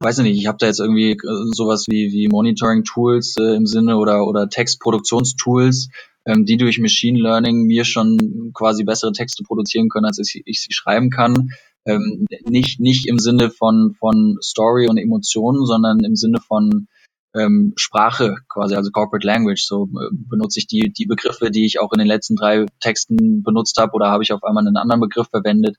[0.01, 1.17] weiß ich nicht, ich habe da jetzt irgendwie äh,
[1.55, 5.91] sowas wie, wie Monitoring-Tools äh, im Sinne oder, oder Textproduktionstools,
[6.27, 10.63] ähm, die durch Machine Learning mir schon quasi bessere Texte produzieren können, als ich, ich
[10.63, 11.51] sie schreiben kann.
[11.85, 16.89] Ähm, nicht, nicht im Sinne von, von Story und Emotionen, sondern im Sinne von
[17.35, 19.65] ähm, Sprache quasi, also Corporate Language.
[19.65, 23.43] So äh, benutze ich die, die Begriffe, die ich auch in den letzten drei Texten
[23.43, 25.77] benutzt habe, oder habe ich auf einmal einen anderen Begriff verwendet.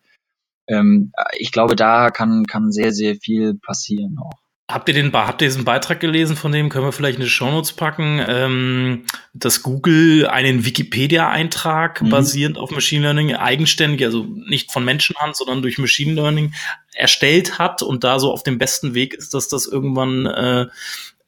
[0.67, 4.41] Ähm, ich glaube, da kann, kann sehr, sehr viel passieren auch.
[4.71, 7.73] Habt ihr den habt ihr diesen Beitrag gelesen, von dem können wir vielleicht eine Shownotes
[7.73, 12.09] packen, ähm, dass Google einen Wikipedia-Eintrag mhm.
[12.09, 16.53] basierend auf Machine Learning eigenständig, also nicht von Menschenhand, sondern durch Machine Learning
[16.93, 20.67] erstellt hat und da so auf dem besten Weg ist, dass das irgendwann äh,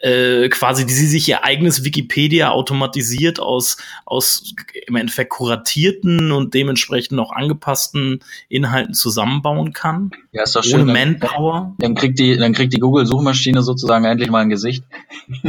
[0.04, 4.54] äh, quasi, die sie sich ihr eigenes Wikipedia automatisiert aus, aus
[4.86, 8.20] im Endeffekt kuratierten und dementsprechend auch angepassten
[8.50, 10.12] Inhalten zusammenbauen kann.
[10.34, 10.82] Ja, ist doch schön.
[10.82, 11.74] Ohne Manpower.
[11.78, 14.84] Dann, kriegt die, dann kriegt die Google-Suchmaschine sozusagen endlich mal ein Gesicht.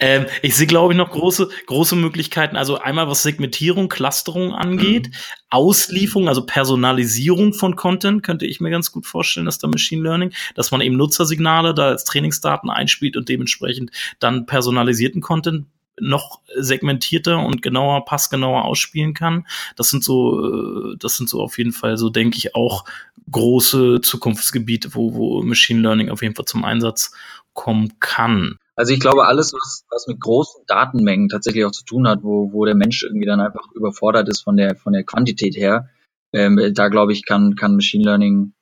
[0.00, 2.56] ähm, ich sehe, glaube ich, noch große, große Möglichkeiten.
[2.56, 5.14] Also einmal was Segmentierung, Clusterung angeht, mhm.
[5.50, 10.32] Auslieferung, also Personalisierung von Content, könnte ich mir ganz gut vorstellen, dass da Machine Learning,
[10.54, 15.66] dass man eben Nutzersignale da als Trainingsdaten einspielt und dementsprechend dann personalisierten Content
[16.00, 19.46] noch segmentierter und genauer, passgenauer ausspielen kann.
[19.76, 22.84] Das sind so, äh, das sind so auf jeden Fall so, denke ich, auch
[23.30, 27.12] große Zukunftsgebiete, wo, wo Machine Learning auf jeden Fall zum Einsatz
[27.52, 28.56] kommen kann.
[28.74, 32.52] Also ich glaube, alles, was, was mit großen Datenmengen tatsächlich auch zu tun hat, wo,
[32.52, 35.90] wo der Mensch irgendwie dann einfach überfordert ist von der, von der Quantität her,
[36.32, 38.54] ähm, da glaube ich, kann, kann Machine Learning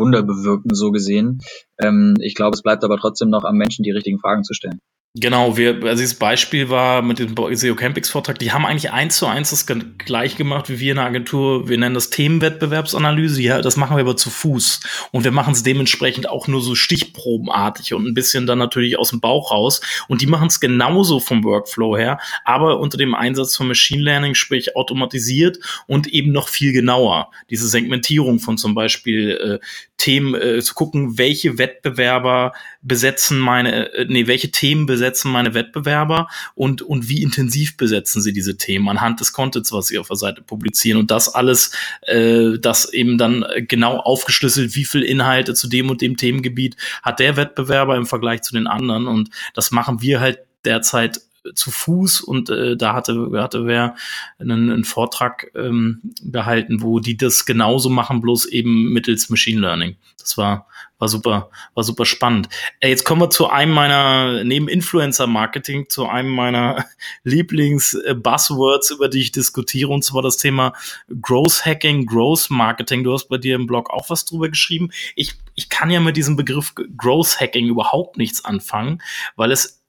[0.00, 1.38] Wunder bewirken, so gesehen.
[1.80, 4.80] Ähm, ich glaube, es bleibt aber trotzdem noch am Menschen, die richtigen Fragen zu stellen.
[5.16, 9.16] Genau, wir, also dieses Beispiel war mit dem SEO Campings Vortrag, die haben eigentlich eins
[9.16, 11.68] zu eins das gleich gemacht wie wir in der Agentur.
[11.68, 13.42] Wir nennen das Themenwettbewerbsanalyse.
[13.42, 14.78] Ja, das machen wir aber zu Fuß.
[15.10, 19.10] Und wir machen es dementsprechend auch nur so stichprobenartig und ein bisschen dann natürlich aus
[19.10, 19.80] dem Bauch raus.
[20.06, 24.36] Und die machen es genauso vom Workflow her, aber unter dem Einsatz von Machine Learning,
[24.36, 25.58] sprich automatisiert
[25.88, 27.32] und eben noch viel genauer.
[27.50, 29.66] Diese Segmentierung von zum Beispiel äh,
[29.96, 34.99] Themen äh, zu gucken, welche Wettbewerber besetzen meine, äh, nee, welche Themen besetzen
[35.30, 39.98] meine Wettbewerber und, und wie intensiv besetzen sie diese Themen anhand des Contents, was sie
[39.98, 40.98] auf der Seite publizieren.
[40.98, 41.72] Und das alles,
[42.02, 47.20] äh, das eben dann genau aufgeschlüsselt, wie viel Inhalte zu dem und dem Themengebiet hat
[47.20, 49.06] der Wettbewerber im Vergleich zu den anderen.
[49.06, 51.20] Und das machen wir halt derzeit
[51.54, 53.96] zu Fuß und äh, da hatte, hatte wer
[54.38, 59.96] einen, einen Vortrag ähm, gehalten, wo die das genauso machen, bloß eben mittels Machine Learning.
[60.18, 60.66] Das war,
[61.00, 62.48] war super, war super spannend.
[62.78, 66.84] Äh, jetzt kommen wir zu einem meiner, neben Influencer Marketing, zu einem meiner
[67.24, 70.74] Lieblings-Buzzwords, über die ich diskutiere, und zwar das Thema
[71.20, 73.02] Growth Hacking, Growth Marketing.
[73.02, 74.90] Du hast bei dir im Blog auch was drüber geschrieben.
[75.16, 79.02] Ich, ich kann ja mit diesem Begriff Growth Hacking überhaupt nichts anfangen,
[79.34, 79.82] weil es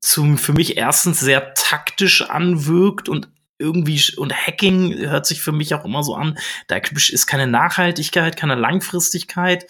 [0.00, 3.28] zum, für mich erstens sehr taktisch anwirkt und
[3.58, 8.36] irgendwie und Hacking hört sich für mich auch immer so an, da ist keine Nachhaltigkeit,
[8.36, 9.66] keine Langfristigkeit.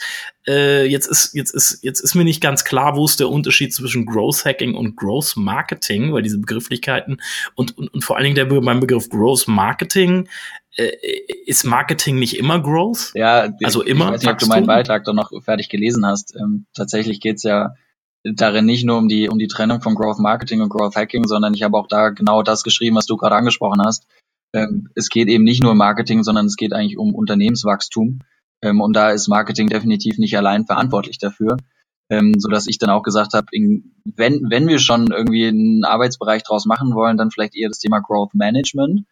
[0.46, 3.72] Äh, jetzt ist jetzt ist jetzt ist mir nicht ganz klar, wo ist der Unterschied
[3.74, 7.20] zwischen Growth Hacking und Growth Marketing, weil diese Begrifflichkeiten
[7.54, 10.28] und und, und vor allen Dingen der mein Begriff Growth Marketing
[10.76, 10.92] äh,
[11.46, 13.12] ist Marketing nicht immer Growth?
[13.14, 14.06] Ja, also immer.
[14.06, 16.34] Ich weiß nicht, ob du meinen Beitrag doch noch fertig gelesen hast.
[16.36, 17.74] Ähm, tatsächlich geht's ja
[18.34, 21.54] darin nicht nur um die, um die Trennung von Growth Marketing und Growth Hacking, sondern
[21.54, 24.06] ich habe auch da genau das geschrieben, was du gerade angesprochen hast.
[24.52, 28.20] Ähm, es geht eben nicht nur um Marketing, sondern es geht eigentlich um Unternehmenswachstum.
[28.62, 31.56] Ähm, und da ist Marketing definitiv nicht allein verantwortlich dafür.
[32.08, 36.44] Ähm, so dass ich dann auch gesagt habe, wenn, wenn wir schon irgendwie einen Arbeitsbereich
[36.44, 39.06] draus machen wollen, dann vielleicht eher das Thema Growth Management.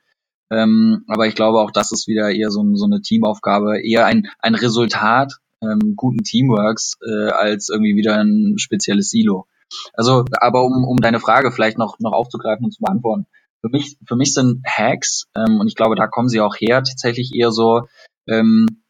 [0.50, 4.28] Ähm, aber ich glaube auch, das ist wieder eher so, so eine Teamaufgabe, eher ein,
[4.38, 9.46] ein Resultat ähm, guten Teamworks äh, als irgendwie wieder ein spezielles Silo.
[9.94, 13.26] Also, aber um, um deine Frage vielleicht noch, noch aufzugreifen und zu beantworten.
[13.60, 16.82] Für mich, für mich sind Hacks, ähm, und ich glaube, da kommen sie auch her,
[16.82, 17.88] tatsächlich eher so,
[18.28, 18.82] ähm,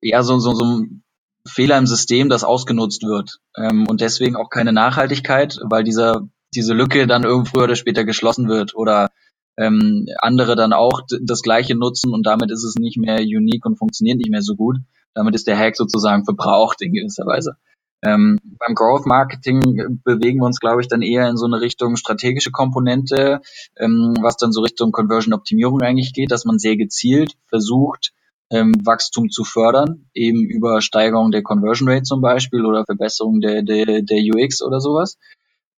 [0.00, 1.02] eher so, so, so ein
[1.46, 3.38] Fehler im System, das ausgenutzt wird.
[3.56, 8.04] Ähm, und deswegen auch keine Nachhaltigkeit, weil dieser, diese Lücke dann irgendwo früher oder später
[8.04, 9.10] geschlossen wird oder
[9.58, 13.76] ähm, andere dann auch das gleiche nutzen und damit ist es nicht mehr unique und
[13.76, 14.78] funktioniert nicht mehr so gut.
[15.14, 17.56] Damit ist der Hack sozusagen verbraucht in gewisser Weise.
[18.04, 21.96] Ähm, beim Growth Marketing bewegen wir uns, glaube ich, dann eher in so eine Richtung
[21.96, 23.40] strategische Komponente,
[23.78, 28.12] ähm, was dann so Richtung Conversion Optimierung eigentlich geht, dass man sehr gezielt versucht,
[28.50, 33.62] ähm, Wachstum zu fördern, eben über Steigerung der Conversion Rate zum Beispiel oder Verbesserung der,
[33.62, 35.16] der, der UX oder sowas.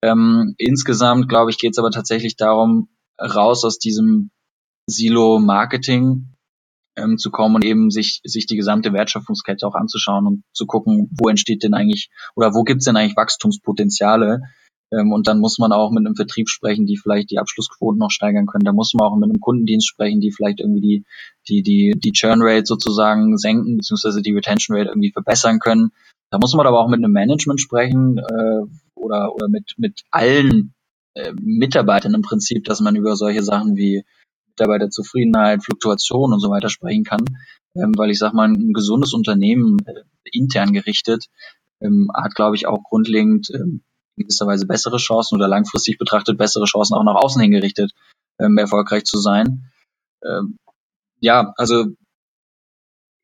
[0.02, 2.88] Ähm, insgesamt, glaube ich, geht es aber tatsächlich darum,
[3.20, 4.30] raus aus diesem
[4.86, 6.33] Silo Marketing
[6.96, 11.10] ähm, zu kommen und eben sich, sich die gesamte Wertschöpfungskette auch anzuschauen und zu gucken,
[11.18, 14.42] wo entsteht denn eigentlich oder wo gibt's denn eigentlich Wachstumspotenziale.
[14.92, 18.10] Ähm, und dann muss man auch mit einem Vertrieb sprechen, die vielleicht die Abschlussquoten noch
[18.10, 18.64] steigern können.
[18.64, 21.04] Da muss man auch mit einem Kundendienst sprechen, die vielleicht irgendwie die,
[21.48, 25.90] die, die, die Churn Rate sozusagen senken, beziehungsweise die Retention Rate irgendwie verbessern können.
[26.30, 28.62] Da muss man aber auch mit einem Management sprechen äh,
[28.94, 30.74] oder, oder mit, mit allen
[31.14, 34.04] äh, Mitarbeitern im Prinzip, dass man über solche Sachen wie
[34.56, 37.24] Mitarbeiterzufriedenheit, Fluktuation und so weiter sprechen kann.
[37.76, 40.02] Ähm, weil ich sage mal, ein gesundes Unternehmen äh,
[40.32, 41.26] intern gerichtet
[41.80, 43.82] ähm, hat, glaube ich, auch grundlegend ähm,
[44.16, 47.92] in gewisser Weise bessere Chancen oder langfristig betrachtet bessere Chancen auch nach außen hingerichtet,
[48.38, 49.72] erfolgreich zu sein.
[51.20, 51.86] Ja, also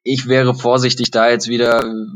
[0.02, 2.06] ich wäre vorsichtig, da jetzt wieder äh,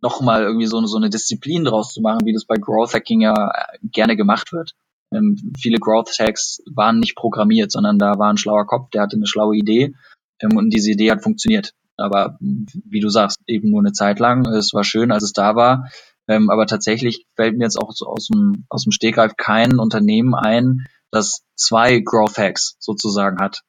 [0.00, 3.52] nochmal irgendwie so, so eine Disziplin draus zu machen, wie das bei Growth Hacking ja
[3.82, 4.74] gerne gemacht wird.
[5.14, 9.16] Ähm, viele Growth Hacks waren nicht programmiert, sondern da war ein schlauer Kopf, der hatte
[9.16, 9.94] eine schlaue Idee
[10.40, 11.72] ähm, und diese Idee hat funktioniert.
[11.96, 14.46] Aber wie du sagst, eben nur eine Zeit lang.
[14.46, 15.88] Es war schön, als es da war.
[16.26, 20.34] Ähm, aber tatsächlich fällt mir jetzt auch so aus dem, aus dem Stegreif kein Unternehmen
[20.34, 23.62] ein, das zwei Growth Hacks sozusagen hat.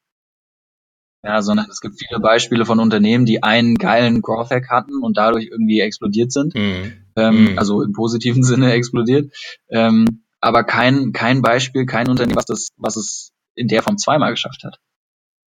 [1.24, 5.18] Ja, sondern es gibt viele Beispiele von Unternehmen, die einen geilen Growth Hack hatten und
[5.18, 6.54] dadurch irgendwie explodiert sind.
[6.54, 6.94] Mhm.
[7.16, 7.60] Ähm, mhm.
[7.60, 9.34] Also im positiven Sinne explodiert.
[9.70, 14.32] Ähm, aber kein, kein Beispiel, kein Unternehmen, was das, was es in der Form zweimal
[14.32, 14.80] geschafft hat.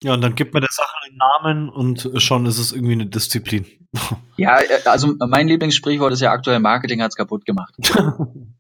[0.04, 3.08] Ja, und dann gibt man der Sache einen Namen und schon ist es irgendwie eine
[3.08, 3.66] Disziplin.
[4.38, 7.76] Ja, also mein Lieblingssprichwort ist ja aktuell Marketing hat's kaputt gemacht.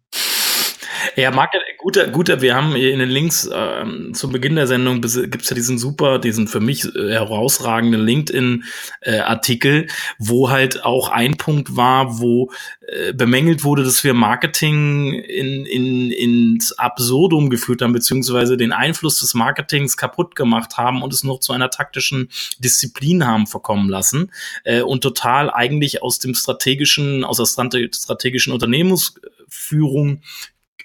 [1.15, 5.49] Ja, Market, guter, guter, wir haben in den Links ähm, zum Beginn der Sendung gibt's
[5.49, 9.87] ja diesen super, diesen für mich äh, herausragenden LinkedIn-Artikel, äh,
[10.17, 12.51] wo halt auch ein Punkt war, wo
[12.87, 19.19] äh, bemängelt wurde, dass wir Marketing in, in, ins Absurdum geführt haben, beziehungsweise den Einfluss
[19.19, 24.31] des Marketings kaputt gemacht haben und es noch zu einer taktischen Disziplin haben verkommen lassen
[24.63, 30.21] äh, und total eigentlich aus dem strategischen, aus der strategischen Unternehmensführung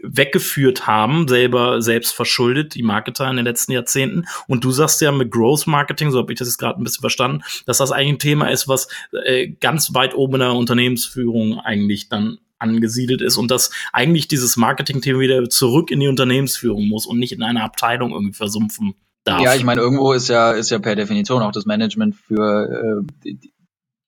[0.00, 4.26] weggeführt haben, selber selbst verschuldet, die Marketer in den letzten Jahrzehnten.
[4.46, 7.00] Und du sagst ja mit Growth Marketing, so habe ich das jetzt gerade ein bisschen
[7.00, 8.88] verstanden, dass das eigentlich ein Thema ist, was
[9.24, 14.56] äh, ganz weit oben in der Unternehmensführung eigentlich dann angesiedelt ist und dass eigentlich dieses
[14.56, 18.94] Marketing-Thema wieder zurück in die Unternehmensführung muss und nicht in einer Abteilung irgendwie versumpfen
[19.24, 19.40] darf.
[19.42, 23.34] Ja, ich meine, irgendwo ist ja, ist ja per Definition auch das Management für äh,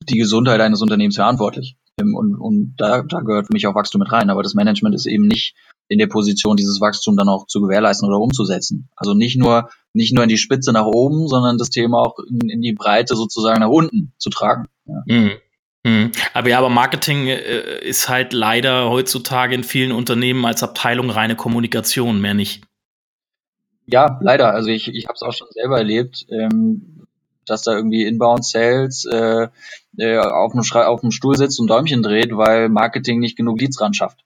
[0.09, 1.77] die, Gesundheit eines Unternehmens verantwortlich.
[2.01, 4.31] Und, und da, da gehört für mich auch Wachstum mit rein.
[4.31, 5.55] Aber das Management ist eben nicht
[5.91, 8.89] in der Position, dieses Wachstum dann auch zu gewährleisten oder umzusetzen.
[8.95, 12.49] Also nicht nur, nicht nur in die Spitze nach oben, sondern das Thema auch in,
[12.49, 14.69] in die Breite sozusagen nach unten zu tragen.
[14.87, 15.03] Ja.
[15.07, 15.31] Mhm.
[15.83, 16.13] Mhm.
[16.33, 21.35] Aber ja, aber Marketing äh, ist halt leider heutzutage in vielen Unternehmen als Abteilung reine
[21.35, 22.63] Kommunikation, mehr nicht.
[23.87, 24.55] Ja, leider.
[24.55, 27.09] Also ich, ich habe es auch schon selber erlebt, ähm,
[27.47, 29.49] dass da irgendwie Inbound Sales äh,
[29.99, 33.81] äh, auf, dem auf dem Stuhl sitzt und Däumchen dreht, weil Marketing nicht genug Leads
[33.81, 34.25] ran schafft.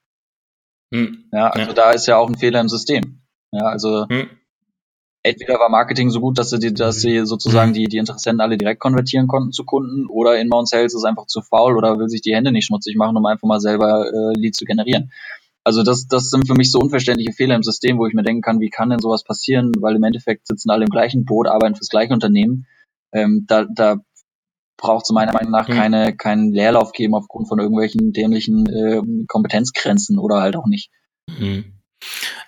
[0.95, 1.25] Hm.
[1.33, 1.73] Ja, also ja.
[1.73, 3.21] da ist ja auch ein Fehler im System.
[3.51, 4.29] Ja, also hm.
[5.25, 7.75] entweder war Marketing so gut, dass sie, die, dass sie sozusagen hm.
[7.75, 11.43] die, die Interessenten alle direkt konvertieren konnten zu Kunden, oder Inbound Sales ist einfach zu
[11.43, 14.59] faul oder will sich die Hände nicht schmutzig machen, um einfach mal selber äh, Leads
[14.59, 15.11] zu generieren.
[15.65, 18.43] Also das, das sind für mich so unverständliche Fehler im System, wo ich mir denken
[18.43, 19.73] kann, wie kann denn sowas passieren?
[19.81, 22.66] Weil im Endeffekt sitzen alle im gleichen Boot, arbeiten fürs gleiche Unternehmen.
[23.12, 23.97] Ähm, da, da
[24.77, 25.75] braucht es meiner Meinung nach mhm.
[25.75, 30.91] keine, keinen Leerlauf geben aufgrund von irgendwelchen dämlichen äh, Kompetenzgrenzen oder halt auch nicht.
[31.39, 31.75] Mhm.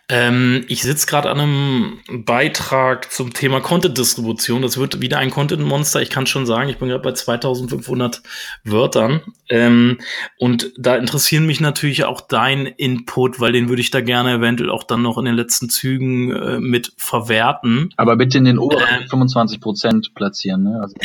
[0.09, 4.63] Ähm, ich sitze gerade an einem Beitrag zum Thema Content-Distribution.
[4.63, 6.01] Das wird wieder ein Content-Monster.
[6.01, 8.23] Ich kann schon sagen, ich bin gerade bei 2500
[8.63, 9.23] Wörtern.
[9.49, 9.99] Ähm,
[10.39, 14.71] und da interessieren mich natürlich auch dein Input, weil den würde ich da gerne eventuell
[14.71, 17.93] auch dann noch in den letzten Zügen äh, mit verwerten.
[17.97, 20.63] Aber bitte in den oberen äh, 25 Prozent platzieren.
[20.63, 20.79] Ne?
[20.81, 20.95] Also.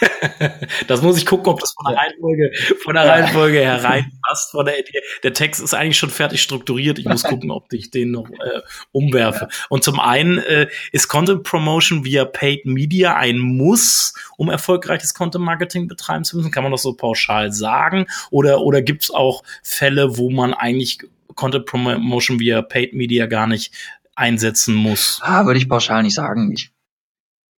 [0.88, 2.52] das muss ich gucken, ob das von der Reihenfolge,
[2.82, 4.50] von der Reihenfolge hereinpasst.
[4.50, 4.74] Von der,
[5.22, 6.98] der Text ist eigentlich schon fertig strukturiert.
[6.98, 8.60] Ich muss gucken, ob ich den noch äh,
[8.92, 9.48] umwerfe.
[9.68, 15.44] Und zum einen äh, ist Content Promotion via Paid Media ein Muss, um erfolgreiches Content
[15.44, 16.50] Marketing betreiben zu müssen.
[16.50, 18.06] Kann man das so pauschal sagen?
[18.30, 20.98] Oder, oder gibt es auch Fälle, wo man eigentlich
[21.34, 23.72] Content Promotion via Paid Media gar nicht
[24.14, 25.20] einsetzen muss?
[25.22, 26.52] Ah, würde ich pauschal nicht sagen.
[26.52, 26.70] Ich,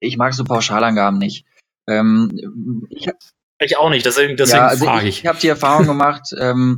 [0.01, 1.44] ich mag so Pauschalangaben nicht.
[1.89, 3.09] Ähm, ich,
[3.59, 5.16] ich auch nicht, deswegen, deswegen ja, also frage ich.
[5.16, 6.77] Ich, ich habe die Erfahrung gemacht, ähm,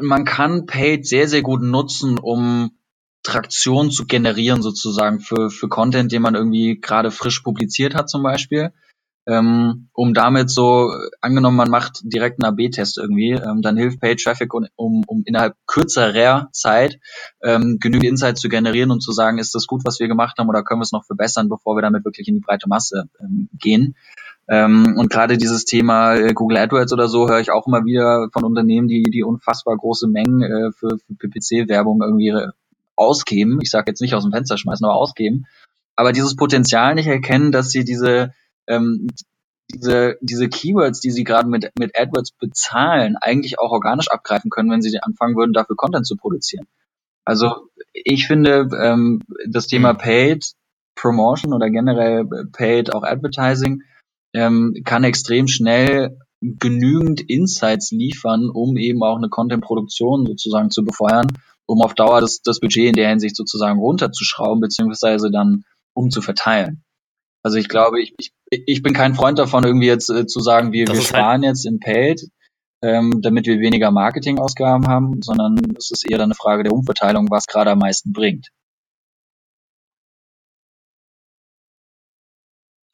[0.00, 2.78] man kann Paid sehr, sehr gut nutzen, um
[3.24, 8.22] Traktion zu generieren sozusagen für, für Content, den man irgendwie gerade frisch publiziert hat zum
[8.22, 8.72] Beispiel.
[9.28, 10.90] Ähm, um damit so,
[11.20, 15.54] angenommen, man macht direkt einen AB-Test irgendwie, ähm, dann hilft Paid Traffic, um, um innerhalb
[15.66, 16.98] kürzerer Zeit
[17.42, 20.48] ähm, genügend Insights zu generieren und zu sagen, ist das gut, was wir gemacht haben
[20.48, 23.50] oder können wir es noch verbessern, bevor wir damit wirklich in die breite Masse ähm,
[23.52, 23.96] gehen.
[24.48, 28.28] Ähm, und gerade dieses Thema äh, Google AdWords oder so höre ich auch immer wieder
[28.32, 32.34] von Unternehmen, die die unfassbar große Mengen äh, für, für PPC-Werbung irgendwie
[32.96, 33.58] ausgeben.
[33.60, 35.44] Ich sage jetzt nicht aus dem Fenster schmeißen, aber ausgeben.
[35.96, 38.32] Aber dieses Potenzial nicht erkennen, dass sie diese
[38.68, 39.08] ähm,
[39.72, 44.70] diese, diese Keywords, die sie gerade mit, mit AdWords bezahlen, eigentlich auch organisch abgreifen können,
[44.70, 46.66] wenn sie anfangen würden, dafür Content zu produzieren.
[47.24, 49.98] Also ich finde, ähm, das Thema mhm.
[49.98, 50.52] Paid
[50.94, 53.82] Promotion oder generell Paid auch Advertising
[54.32, 61.26] ähm, kann extrem schnell genügend Insights liefern, um eben auch eine Content-Produktion sozusagen zu befeuern,
[61.66, 65.64] um auf Dauer das, das Budget in der Hinsicht sozusagen runterzuschrauben, beziehungsweise dann
[65.94, 66.82] umzuverteilen.
[67.42, 70.72] Also ich glaube, ich, ich, ich bin kein Freund davon, irgendwie jetzt äh, zu sagen,
[70.72, 72.28] wir, wir halt sparen halt jetzt in Paid,
[72.82, 77.46] ähm, damit wir weniger Marketingausgaben haben, sondern es ist eher eine Frage der Umverteilung, was
[77.46, 78.48] gerade am meisten bringt.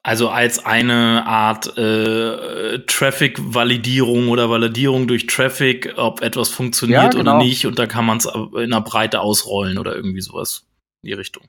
[0.07, 7.37] Also als eine Art äh, Traffic-Validierung oder Validierung durch Traffic, ob etwas funktioniert ja, genau.
[7.37, 10.67] oder nicht, und da kann man es in der Breite ausrollen oder irgendwie sowas
[11.03, 11.45] in die Richtung.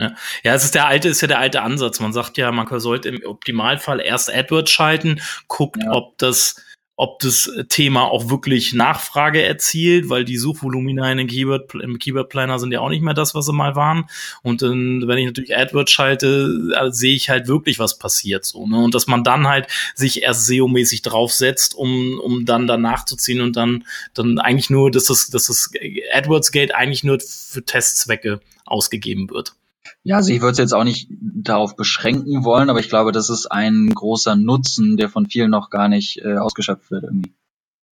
[0.00, 0.14] Ja.
[0.42, 2.00] ja, es ist der alte, ist ja der alte Ansatz.
[2.00, 5.92] Man sagt ja, man sollte im Optimalfall erst AdWords schalten, guckt, ja.
[5.92, 6.56] ob das
[7.00, 12.28] ob das Thema auch wirklich Nachfrage erzielt, weil die Suchvolumina in den Keyword, im Keyword
[12.28, 14.04] Planner sind ja auch nicht mehr das, was sie mal waren.
[14.42, 18.66] Und dann, wenn ich natürlich AdWords schalte, äh, sehe ich halt wirklich, was passiert so.
[18.66, 18.76] Ne?
[18.76, 23.40] Und dass man dann halt sich erst SEO-mäßig draufsetzt, um, um dann danach zu ziehen
[23.40, 25.70] und dann, dann eigentlich nur, dass das, dass das
[26.12, 29.54] AdWords-Geld eigentlich nur für Testzwecke ausgegeben wird.
[30.02, 33.28] Ja, also ich würde es jetzt auch nicht darauf beschränken wollen, aber ich glaube, das
[33.28, 37.34] ist ein großer Nutzen, der von vielen noch gar nicht äh, ausgeschöpft wird irgendwie.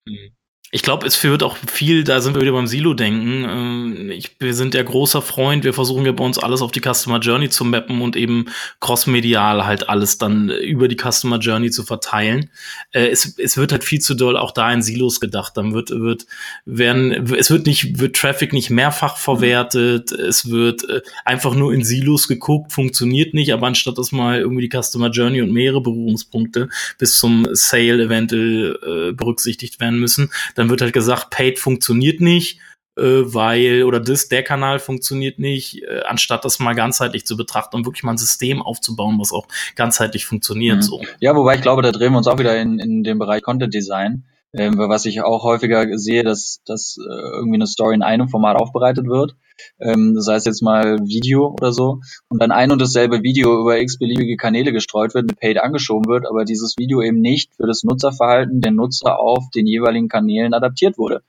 [0.07, 0.36] Mhm.
[0.73, 3.45] Ich glaube, es führt auch viel, da sind wir wieder beim Silo-Denken.
[3.49, 7.21] Ähm, wir sind der großer Freund, wir versuchen ja bei uns alles auf die Customer
[7.21, 8.47] Journey zu mappen und eben
[8.81, 12.51] crossmedial halt alles dann über die Customer Journey zu verteilen.
[12.91, 15.57] Äh, es, es wird halt viel zu doll auch da in Silos gedacht.
[15.57, 16.27] Dann wird, wird,
[16.65, 20.11] werden, es wird nicht, wird Traffic nicht mehrfach verwertet.
[20.11, 24.69] Es wird äh, einfach nur in Silos geguckt, funktioniert nicht, aber anstatt dass mal irgendwie
[24.69, 26.69] die Customer Journey und mehrere Berührungspunkte
[26.99, 32.59] bis zum Sale eventuell äh, berücksichtigt werden müssen, dann wird halt gesagt, Paid funktioniert nicht,
[32.97, 37.77] äh, weil, oder das, der Kanal funktioniert nicht, äh, anstatt das mal ganzheitlich zu betrachten
[37.77, 40.79] und wirklich mal ein System aufzubauen, was auch ganzheitlich funktioniert.
[40.79, 40.83] Mhm.
[40.83, 41.03] So.
[41.21, 43.73] Ja, wobei ich glaube, da drehen wir uns auch wieder in, in den Bereich Content
[43.73, 44.25] Design.
[44.53, 48.57] Ähm, was ich auch häufiger sehe, dass, dass äh, irgendwie eine Story in einem Format
[48.57, 49.37] aufbereitet wird,
[49.81, 53.79] ähm, sei es jetzt mal Video oder so, und dann ein und dasselbe Video über
[53.79, 57.67] x beliebige Kanäle gestreut wird, mit Paid angeschoben wird, aber dieses Video eben nicht für
[57.67, 61.23] das Nutzerverhalten der Nutzer auf den jeweiligen Kanälen adaptiert wurde.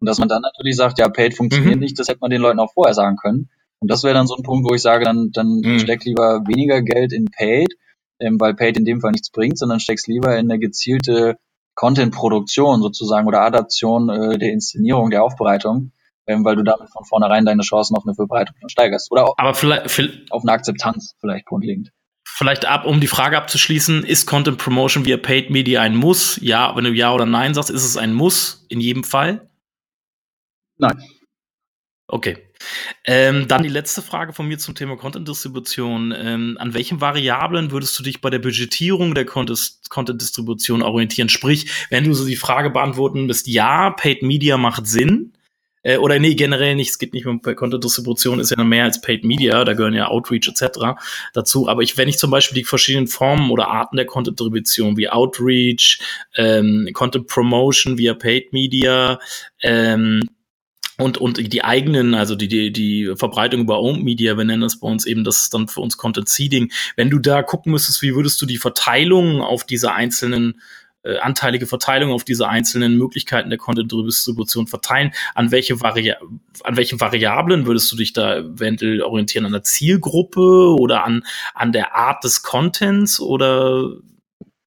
[0.00, 1.82] Und dass man dann natürlich sagt, ja, Paid funktioniert mhm.
[1.82, 3.50] nicht, das hätte man den Leuten auch vorher sagen können.
[3.80, 5.78] Und das wäre dann so ein Punkt, wo ich sage, dann, dann mhm.
[5.78, 7.74] steck lieber weniger Geld in Paid,
[8.20, 11.36] ähm, weil Paid in dem Fall nichts bringt, sondern steckst lieber in eine gezielte
[11.74, 15.92] Content-Produktion sozusagen oder Adaption äh, der Inszenierung, der Aufbereitung,
[16.26, 19.10] ähm, weil du damit von vornherein deine Chancen auf eine Verbreitung steigerst.
[19.10, 19.84] Oder auch Aber vielleicht,
[20.30, 21.90] auf eine Akzeptanz vielleicht grundlegend.
[22.24, 26.38] Vielleicht ab, um die Frage abzuschließen, ist Content Promotion via Paid Media ein Muss?
[26.40, 29.50] Ja, wenn du Ja oder Nein sagst, ist es ein Muss in jedem Fall?
[30.78, 31.02] Nein.
[32.06, 32.49] Okay.
[33.04, 36.14] Ähm, dann die letzte Frage von mir zum Thema Content-Distribution.
[36.16, 41.28] Ähm, an welchen Variablen würdest du dich bei der Budgetierung der Content-Distribution orientieren?
[41.28, 45.32] Sprich, wenn du so die Frage beantworten bist, ja, Paid Media macht Sinn,
[45.82, 49.00] äh, oder nee, generell nicht, es geht nicht mehr bei Content-Distribution, ist ja mehr als
[49.00, 51.00] Paid Media, da gehören ja Outreach etc.
[51.32, 51.68] dazu.
[51.68, 56.00] Aber ich, wenn ich zum Beispiel die verschiedenen Formen oder Arten der Content-Distribution wie Outreach,
[56.36, 59.18] ähm, Content Promotion via Paid Media,
[59.62, 60.20] ähm,
[61.00, 64.80] und, und die eigenen, also die, die, die Verbreitung über Owned Media, wir nennen das
[64.80, 66.70] bei uns eben, das ist dann für uns Content Seeding.
[66.96, 70.60] Wenn du da gucken müsstest, wie würdest du die Verteilung auf diese einzelnen
[71.02, 75.12] äh, anteilige Verteilung auf diese einzelnen Möglichkeiten der Content-Distribution verteilen.
[75.34, 76.12] An welche, Vari
[76.62, 79.46] an welche Variablen würdest du dich da eventuell orientieren?
[79.46, 81.24] An der Zielgruppe oder an,
[81.54, 83.96] an der Art des Contents oder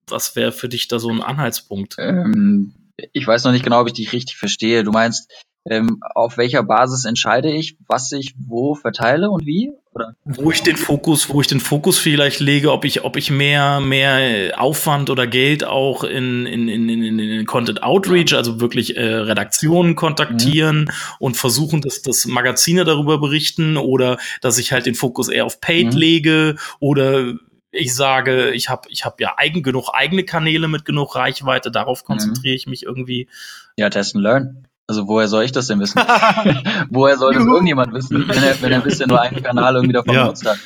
[0.07, 1.97] was wäre für dich da so ein Anhaltspunkt?
[1.99, 2.73] Ähm,
[3.11, 4.83] ich weiß noch nicht genau, ob ich dich richtig verstehe.
[4.83, 5.31] Du meinst,
[5.65, 9.71] ähm, auf welcher Basis entscheide ich, was ich wo verteile und wie?
[9.93, 10.15] Oder?
[10.25, 13.79] Wo ich den Fokus, wo ich den Fokus vielleicht lege, ob ich, ob ich mehr,
[13.79, 19.03] mehr Aufwand oder Geld auch in, in, in, in, in Content Outreach, also wirklich äh,
[19.03, 20.89] Redaktionen kontaktieren mhm.
[21.19, 25.61] und versuchen, dass, dass Magazine darüber berichten oder dass ich halt den Fokus eher auf
[25.61, 25.99] Paid mhm.
[25.99, 27.35] lege oder
[27.71, 32.03] ich sage, ich habe ich hab ja eigen genug eigene Kanäle mit genug Reichweite, darauf
[32.03, 32.07] mhm.
[32.07, 33.29] konzentriere ich mich irgendwie.
[33.77, 34.67] Ja, test and learn.
[34.87, 35.97] Also woher soll ich das denn wissen?
[36.89, 40.13] woher soll das irgendjemand wissen, wenn er, wenn er bisher nur einen Kanal irgendwie davon
[40.13, 40.23] ja.
[40.23, 40.59] genutzt hat?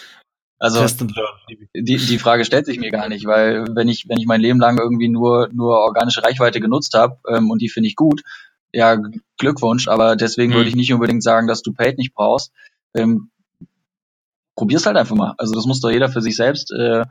[0.59, 0.83] Also
[1.75, 4.59] die, die Frage stellt sich mir gar nicht, weil wenn ich wenn ich mein Leben
[4.59, 8.23] lang irgendwie nur nur organische Reichweite genutzt habe ähm, und die finde ich gut,
[8.73, 8.97] ja
[9.37, 10.57] Glückwunsch, aber deswegen mhm.
[10.57, 12.51] würde ich nicht unbedingt sagen, dass du Paid nicht brauchst.
[12.95, 13.29] Ähm,
[14.55, 15.35] probier's halt einfach mal.
[15.37, 17.05] Also das muss doch jeder für sich selbst äh,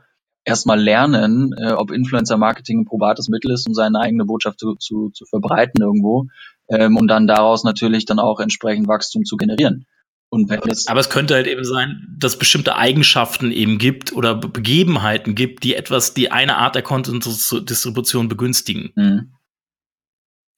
[0.47, 5.09] erstmal lernen, äh, ob Influencer-Marketing ein probates Mittel ist, um seine eigene Botschaft zu, zu,
[5.09, 6.27] zu verbreiten irgendwo
[6.69, 9.85] ähm, und dann daraus natürlich dann auch entsprechend Wachstum zu generieren.
[10.29, 14.13] Und wenn das Aber es könnte halt eben sein, dass es bestimmte Eigenschaften eben gibt
[14.13, 18.91] oder Begebenheiten gibt, die etwas, die eine Art der Content-Distribution begünstigen.
[18.95, 19.31] Mhm.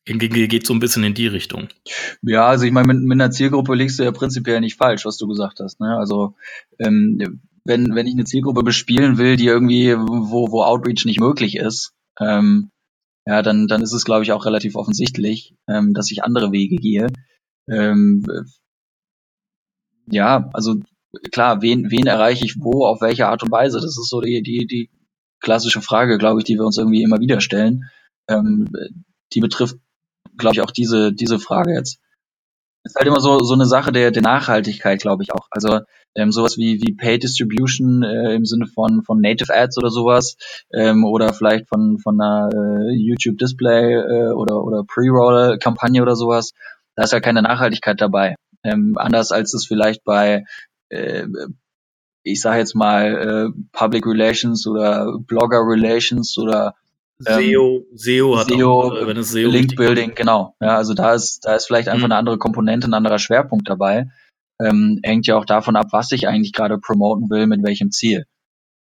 [0.05, 1.67] Geht so ein bisschen in die Richtung.
[2.23, 5.17] Ja, also ich meine, mit, mit einer Zielgruppe liegst du ja prinzipiell nicht falsch, was
[5.17, 5.79] du gesagt hast.
[5.79, 5.95] Ne?
[5.97, 6.35] Also
[6.79, 11.55] ähm, wenn, wenn ich eine Zielgruppe bespielen will, die irgendwie, wo, wo Outreach nicht möglich
[11.55, 12.71] ist, ähm,
[13.25, 16.77] ja, dann, dann ist es, glaube ich, auch relativ offensichtlich, ähm, dass ich andere Wege
[16.77, 17.07] gehe.
[17.69, 18.25] Ähm,
[20.11, 20.77] ja, also
[21.31, 23.77] klar, wen, wen erreiche ich wo, auf welche Art und Weise?
[23.77, 24.89] Das ist so die, die, die
[25.39, 27.89] klassische Frage, glaube ich, die wir uns irgendwie immer wieder stellen.
[28.27, 28.67] Ähm,
[29.33, 29.77] die betrifft,
[30.37, 31.99] glaube ich, auch diese, diese Frage jetzt.
[32.83, 35.47] Ist halt immer so, so eine Sache der, der Nachhaltigkeit, glaube ich auch.
[35.51, 35.81] Also
[36.15, 40.35] ähm, sowas wie, wie Pay Distribution äh, im Sinne von, von Native Ads oder sowas
[40.73, 46.53] ähm, oder vielleicht von, von einer äh, YouTube Display äh, oder, oder Pre-Roll-Kampagne oder sowas.
[46.95, 48.35] Da ist ja keine Nachhaltigkeit dabei.
[48.63, 50.43] Ähm, anders als es vielleicht bei
[50.89, 51.25] äh,
[52.23, 56.75] ich sage jetzt mal äh, Public Relations oder Blogger Relations oder
[57.25, 60.55] ähm, SEO, SEO hat SEO, auch, wenn es SEO Link Building, genau.
[60.61, 62.13] Ja, also da ist da ist vielleicht einfach mhm.
[62.13, 64.09] eine andere Komponente, ein anderer Schwerpunkt dabei
[64.61, 68.25] ähm, hängt ja auch davon ab, was ich eigentlich gerade promoten will, mit welchem Ziel.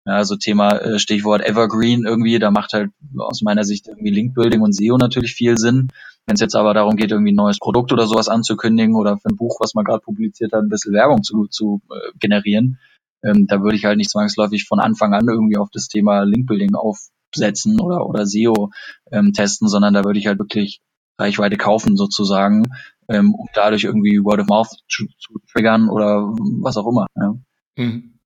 [0.07, 4.61] Ja, also Thema äh, Stichwort Evergreen irgendwie, da macht halt aus meiner Sicht irgendwie Linkbuilding
[4.61, 5.89] und SEO natürlich viel Sinn.
[6.27, 9.29] Wenn es jetzt aber darum geht, irgendwie ein neues Produkt oder sowas anzukündigen oder für
[9.29, 12.79] ein Buch, was man gerade publiziert hat, ein bisschen Werbung zu, zu äh, generieren,
[13.25, 16.75] ähm, da würde ich halt nicht zwangsläufig von Anfang an irgendwie auf das Thema Linkbuilding
[16.75, 18.71] aufsetzen oder, oder SEO
[19.11, 20.81] ähm, testen, sondern da würde ich halt wirklich
[21.19, 22.65] Reichweite kaufen sozusagen
[23.09, 26.23] ähm, um dadurch irgendwie Word of Mouth zu, zu triggern oder
[26.61, 27.07] was auch immer.
[27.17, 27.35] Ja.
[27.77, 28.19] Mhm.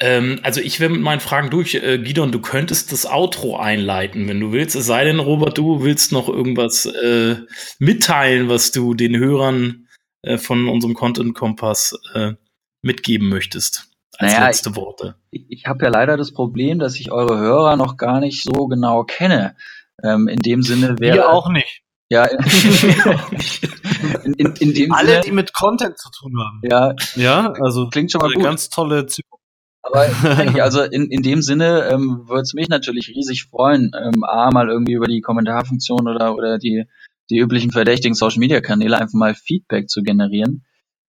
[0.00, 1.74] Ähm, also ich will mit meinen Fragen durch.
[1.74, 4.76] Äh, Gidon, du könntest das Outro einleiten, wenn du willst.
[4.76, 7.36] Es sei denn, Robert, du willst noch irgendwas äh,
[7.78, 9.88] mitteilen, was du den Hörern
[10.22, 12.34] äh, von unserem Content Kompass äh,
[12.80, 13.88] mitgeben möchtest.
[14.18, 15.16] Als naja, letzte Worte.
[15.30, 18.66] Ich, ich habe ja leider das Problem, dass ich eure Hörer noch gar nicht so
[18.66, 19.56] genau kenne.
[20.02, 21.16] Ähm, in dem Sinne wäre.
[21.16, 21.82] Wir auch nicht.
[22.10, 22.24] Ja,
[24.24, 26.60] in, in, in dem Alle, Sinne, die mit Content zu tun haben.
[26.62, 28.42] Ja, ja also klingt schon mal gut.
[28.42, 29.42] ganz tolle Zielgruppe.
[29.82, 30.00] Aber
[30.62, 34.68] also in, in dem Sinne ähm, würde es mich natürlich riesig freuen, ähm, A, mal
[34.68, 36.84] irgendwie über die Kommentarfunktion oder, oder die,
[37.30, 40.64] die üblichen verdächtigen Social Media Kanäle einfach mal Feedback zu generieren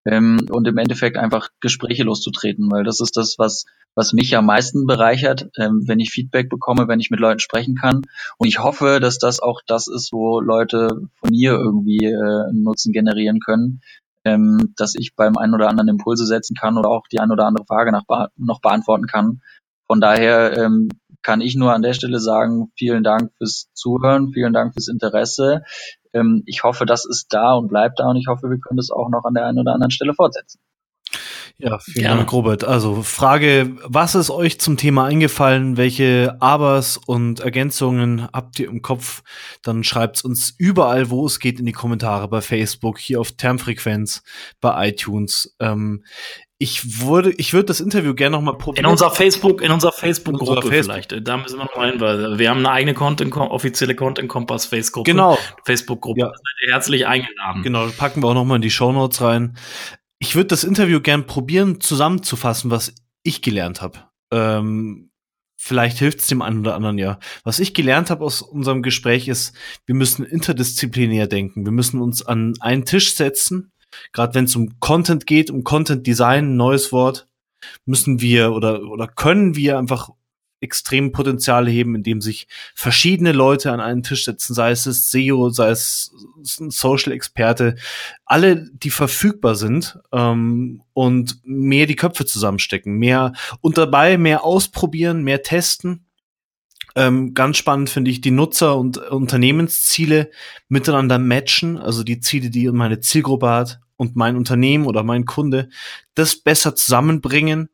[0.06, 3.66] ähm, und im Endeffekt einfach Gespräche loszutreten, weil das ist das, was,
[4.00, 7.76] was mich am meisten bereichert, ähm, wenn ich Feedback bekomme, wenn ich mit Leuten sprechen
[7.76, 8.04] kann.
[8.38, 10.88] Und ich hoffe, dass das auch das ist, wo Leute
[11.20, 13.82] von mir irgendwie äh, Nutzen generieren können,
[14.24, 17.46] ähm, dass ich beim einen oder anderen Impulse setzen kann oder auch die ein oder
[17.46, 18.04] andere Frage nach,
[18.38, 19.42] noch beantworten kann.
[19.86, 20.88] Von daher ähm,
[21.22, 25.64] kann ich nur an der Stelle sagen, vielen Dank fürs Zuhören, vielen Dank fürs Interesse.
[26.14, 28.92] Ähm, ich hoffe, das ist da und bleibt da und ich hoffe, wir können das
[28.92, 30.62] auch noch an der einen oder anderen Stelle fortsetzen.
[31.62, 32.18] Ja, vielen Gerne.
[32.20, 32.64] Dank, Robert.
[32.64, 35.76] Also Frage, was ist euch zum Thema eingefallen?
[35.76, 39.24] Welche Abers und Ergänzungen habt ihr im Kopf?
[39.62, 44.24] Dann schreibt's uns überall, wo es geht, in die Kommentare bei Facebook, hier auf Termfrequenz,
[44.62, 45.54] bei iTunes.
[45.60, 46.06] Ähm,
[46.62, 48.86] ich würde, ich würde das Interview gerne noch mal probieren.
[48.86, 50.84] In unserer Facebook, in unserer Facebook-Gruppe Facebook.
[50.84, 51.28] vielleicht.
[51.28, 54.66] Da müssen wir noch mal hin, weil wir haben eine eigene Content, offizielle Content Kompass
[54.66, 55.12] Facebook-Gruppe.
[55.12, 55.38] Genau.
[55.64, 56.20] Facebook-Gruppe.
[56.20, 56.28] Ja.
[56.28, 57.64] Seid ihr herzlich eingeladen.
[57.64, 59.56] Genau, packen wir auch noch mal in die Show Notes rein.
[60.20, 62.94] Ich würde das Interview gern probieren, zusammenzufassen, was
[63.24, 64.00] ich gelernt habe.
[64.32, 65.12] Ähm,
[65.58, 67.20] vielleicht hilft es dem einen oder anderen ja.
[67.44, 69.56] Was ich gelernt habe aus unserem Gespräch ist,
[69.86, 71.66] wir müssen interdisziplinär denken.
[71.66, 73.72] Wir müssen uns an einen Tisch setzen
[74.12, 77.28] Gerade wenn es um Content geht, um Content Design, neues Wort,
[77.86, 80.10] müssen wir oder, oder können wir einfach
[80.62, 85.50] extrem Potenziale heben, indem sich verschiedene Leute an einen Tisch setzen, sei es das SEO,
[85.50, 86.12] sei es
[86.60, 87.76] ein Social-Experte,
[88.26, 95.24] alle, die verfügbar sind ähm, und mehr die Köpfe zusammenstecken, mehr und dabei mehr ausprobieren,
[95.24, 96.06] mehr testen.
[96.96, 100.30] Ähm, ganz spannend finde ich die Nutzer- und Unternehmensziele
[100.68, 105.70] miteinander matchen, also die Ziele, die meine Zielgruppe hat und mein Unternehmen oder mein Kunde,
[106.16, 107.70] das besser zusammenbringen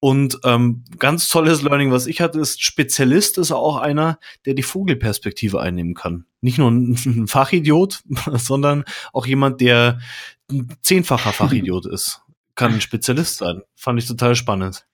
[0.00, 4.62] und ähm, ganz tolles Learning, was ich hatte, ist, Spezialist ist auch einer, der die
[4.62, 6.26] Vogelperspektive einnehmen kann.
[6.40, 8.02] Nicht nur ein, ein Fachidiot,
[8.34, 10.00] sondern auch jemand, der
[10.50, 12.22] ein zehnfacher Fachidiot ist.
[12.54, 13.62] Kann ein Spezialist sein.
[13.74, 14.86] Fand ich total spannend.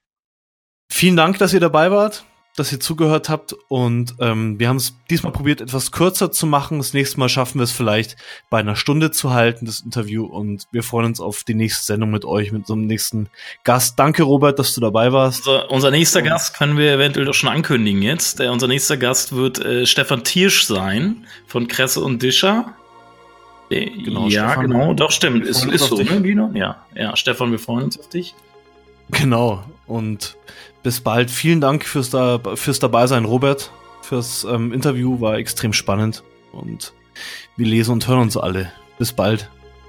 [0.88, 2.24] Vielen Dank, dass ihr dabei wart
[2.56, 6.78] dass ihr zugehört habt und ähm, wir haben es diesmal probiert, etwas kürzer zu machen.
[6.78, 8.16] Das nächste Mal schaffen wir es vielleicht
[8.50, 12.10] bei einer Stunde zu halten, das Interview und wir freuen uns auf die nächste Sendung
[12.10, 13.28] mit euch, mit einem nächsten
[13.64, 13.98] Gast.
[13.98, 15.48] Danke, Robert, dass du dabei warst.
[15.48, 18.38] Also, unser nächster und Gast können wir eventuell doch schon ankündigen jetzt.
[18.38, 22.74] Der, unser nächster Gast wird äh, Stefan Tiersch sein von Kresse und Discher.
[23.70, 25.46] Genau, ja, Stefan, genau, doch stimmt.
[25.46, 26.50] Ist, ist so, ne, Gino?
[26.52, 28.34] Ja, ja, Stefan, wir freuen uns auf dich.
[29.10, 29.64] Genau.
[29.86, 30.36] Und
[30.82, 31.30] bis bald.
[31.30, 33.70] Vielen Dank fürs, da, fürs Dabeisein, Robert.
[34.02, 36.22] Fürs ähm, Interview war extrem spannend.
[36.52, 36.92] Und
[37.56, 38.72] wir lesen und hören uns alle.
[38.98, 39.48] Bis bald.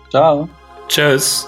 [0.10, 0.48] Ciao.
[0.88, 1.48] Tschüss.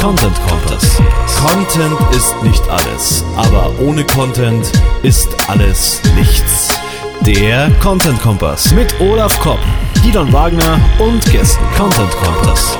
[0.00, 1.00] Content Kompass.
[1.40, 4.70] Content ist nicht alles, aber ohne Content
[5.02, 6.68] ist alles nichts.
[7.22, 9.60] Der Content Kompass mit Olaf Kopp,
[10.02, 11.64] Gidon Wagner und Gästen.
[11.76, 12.76] Content Kompass.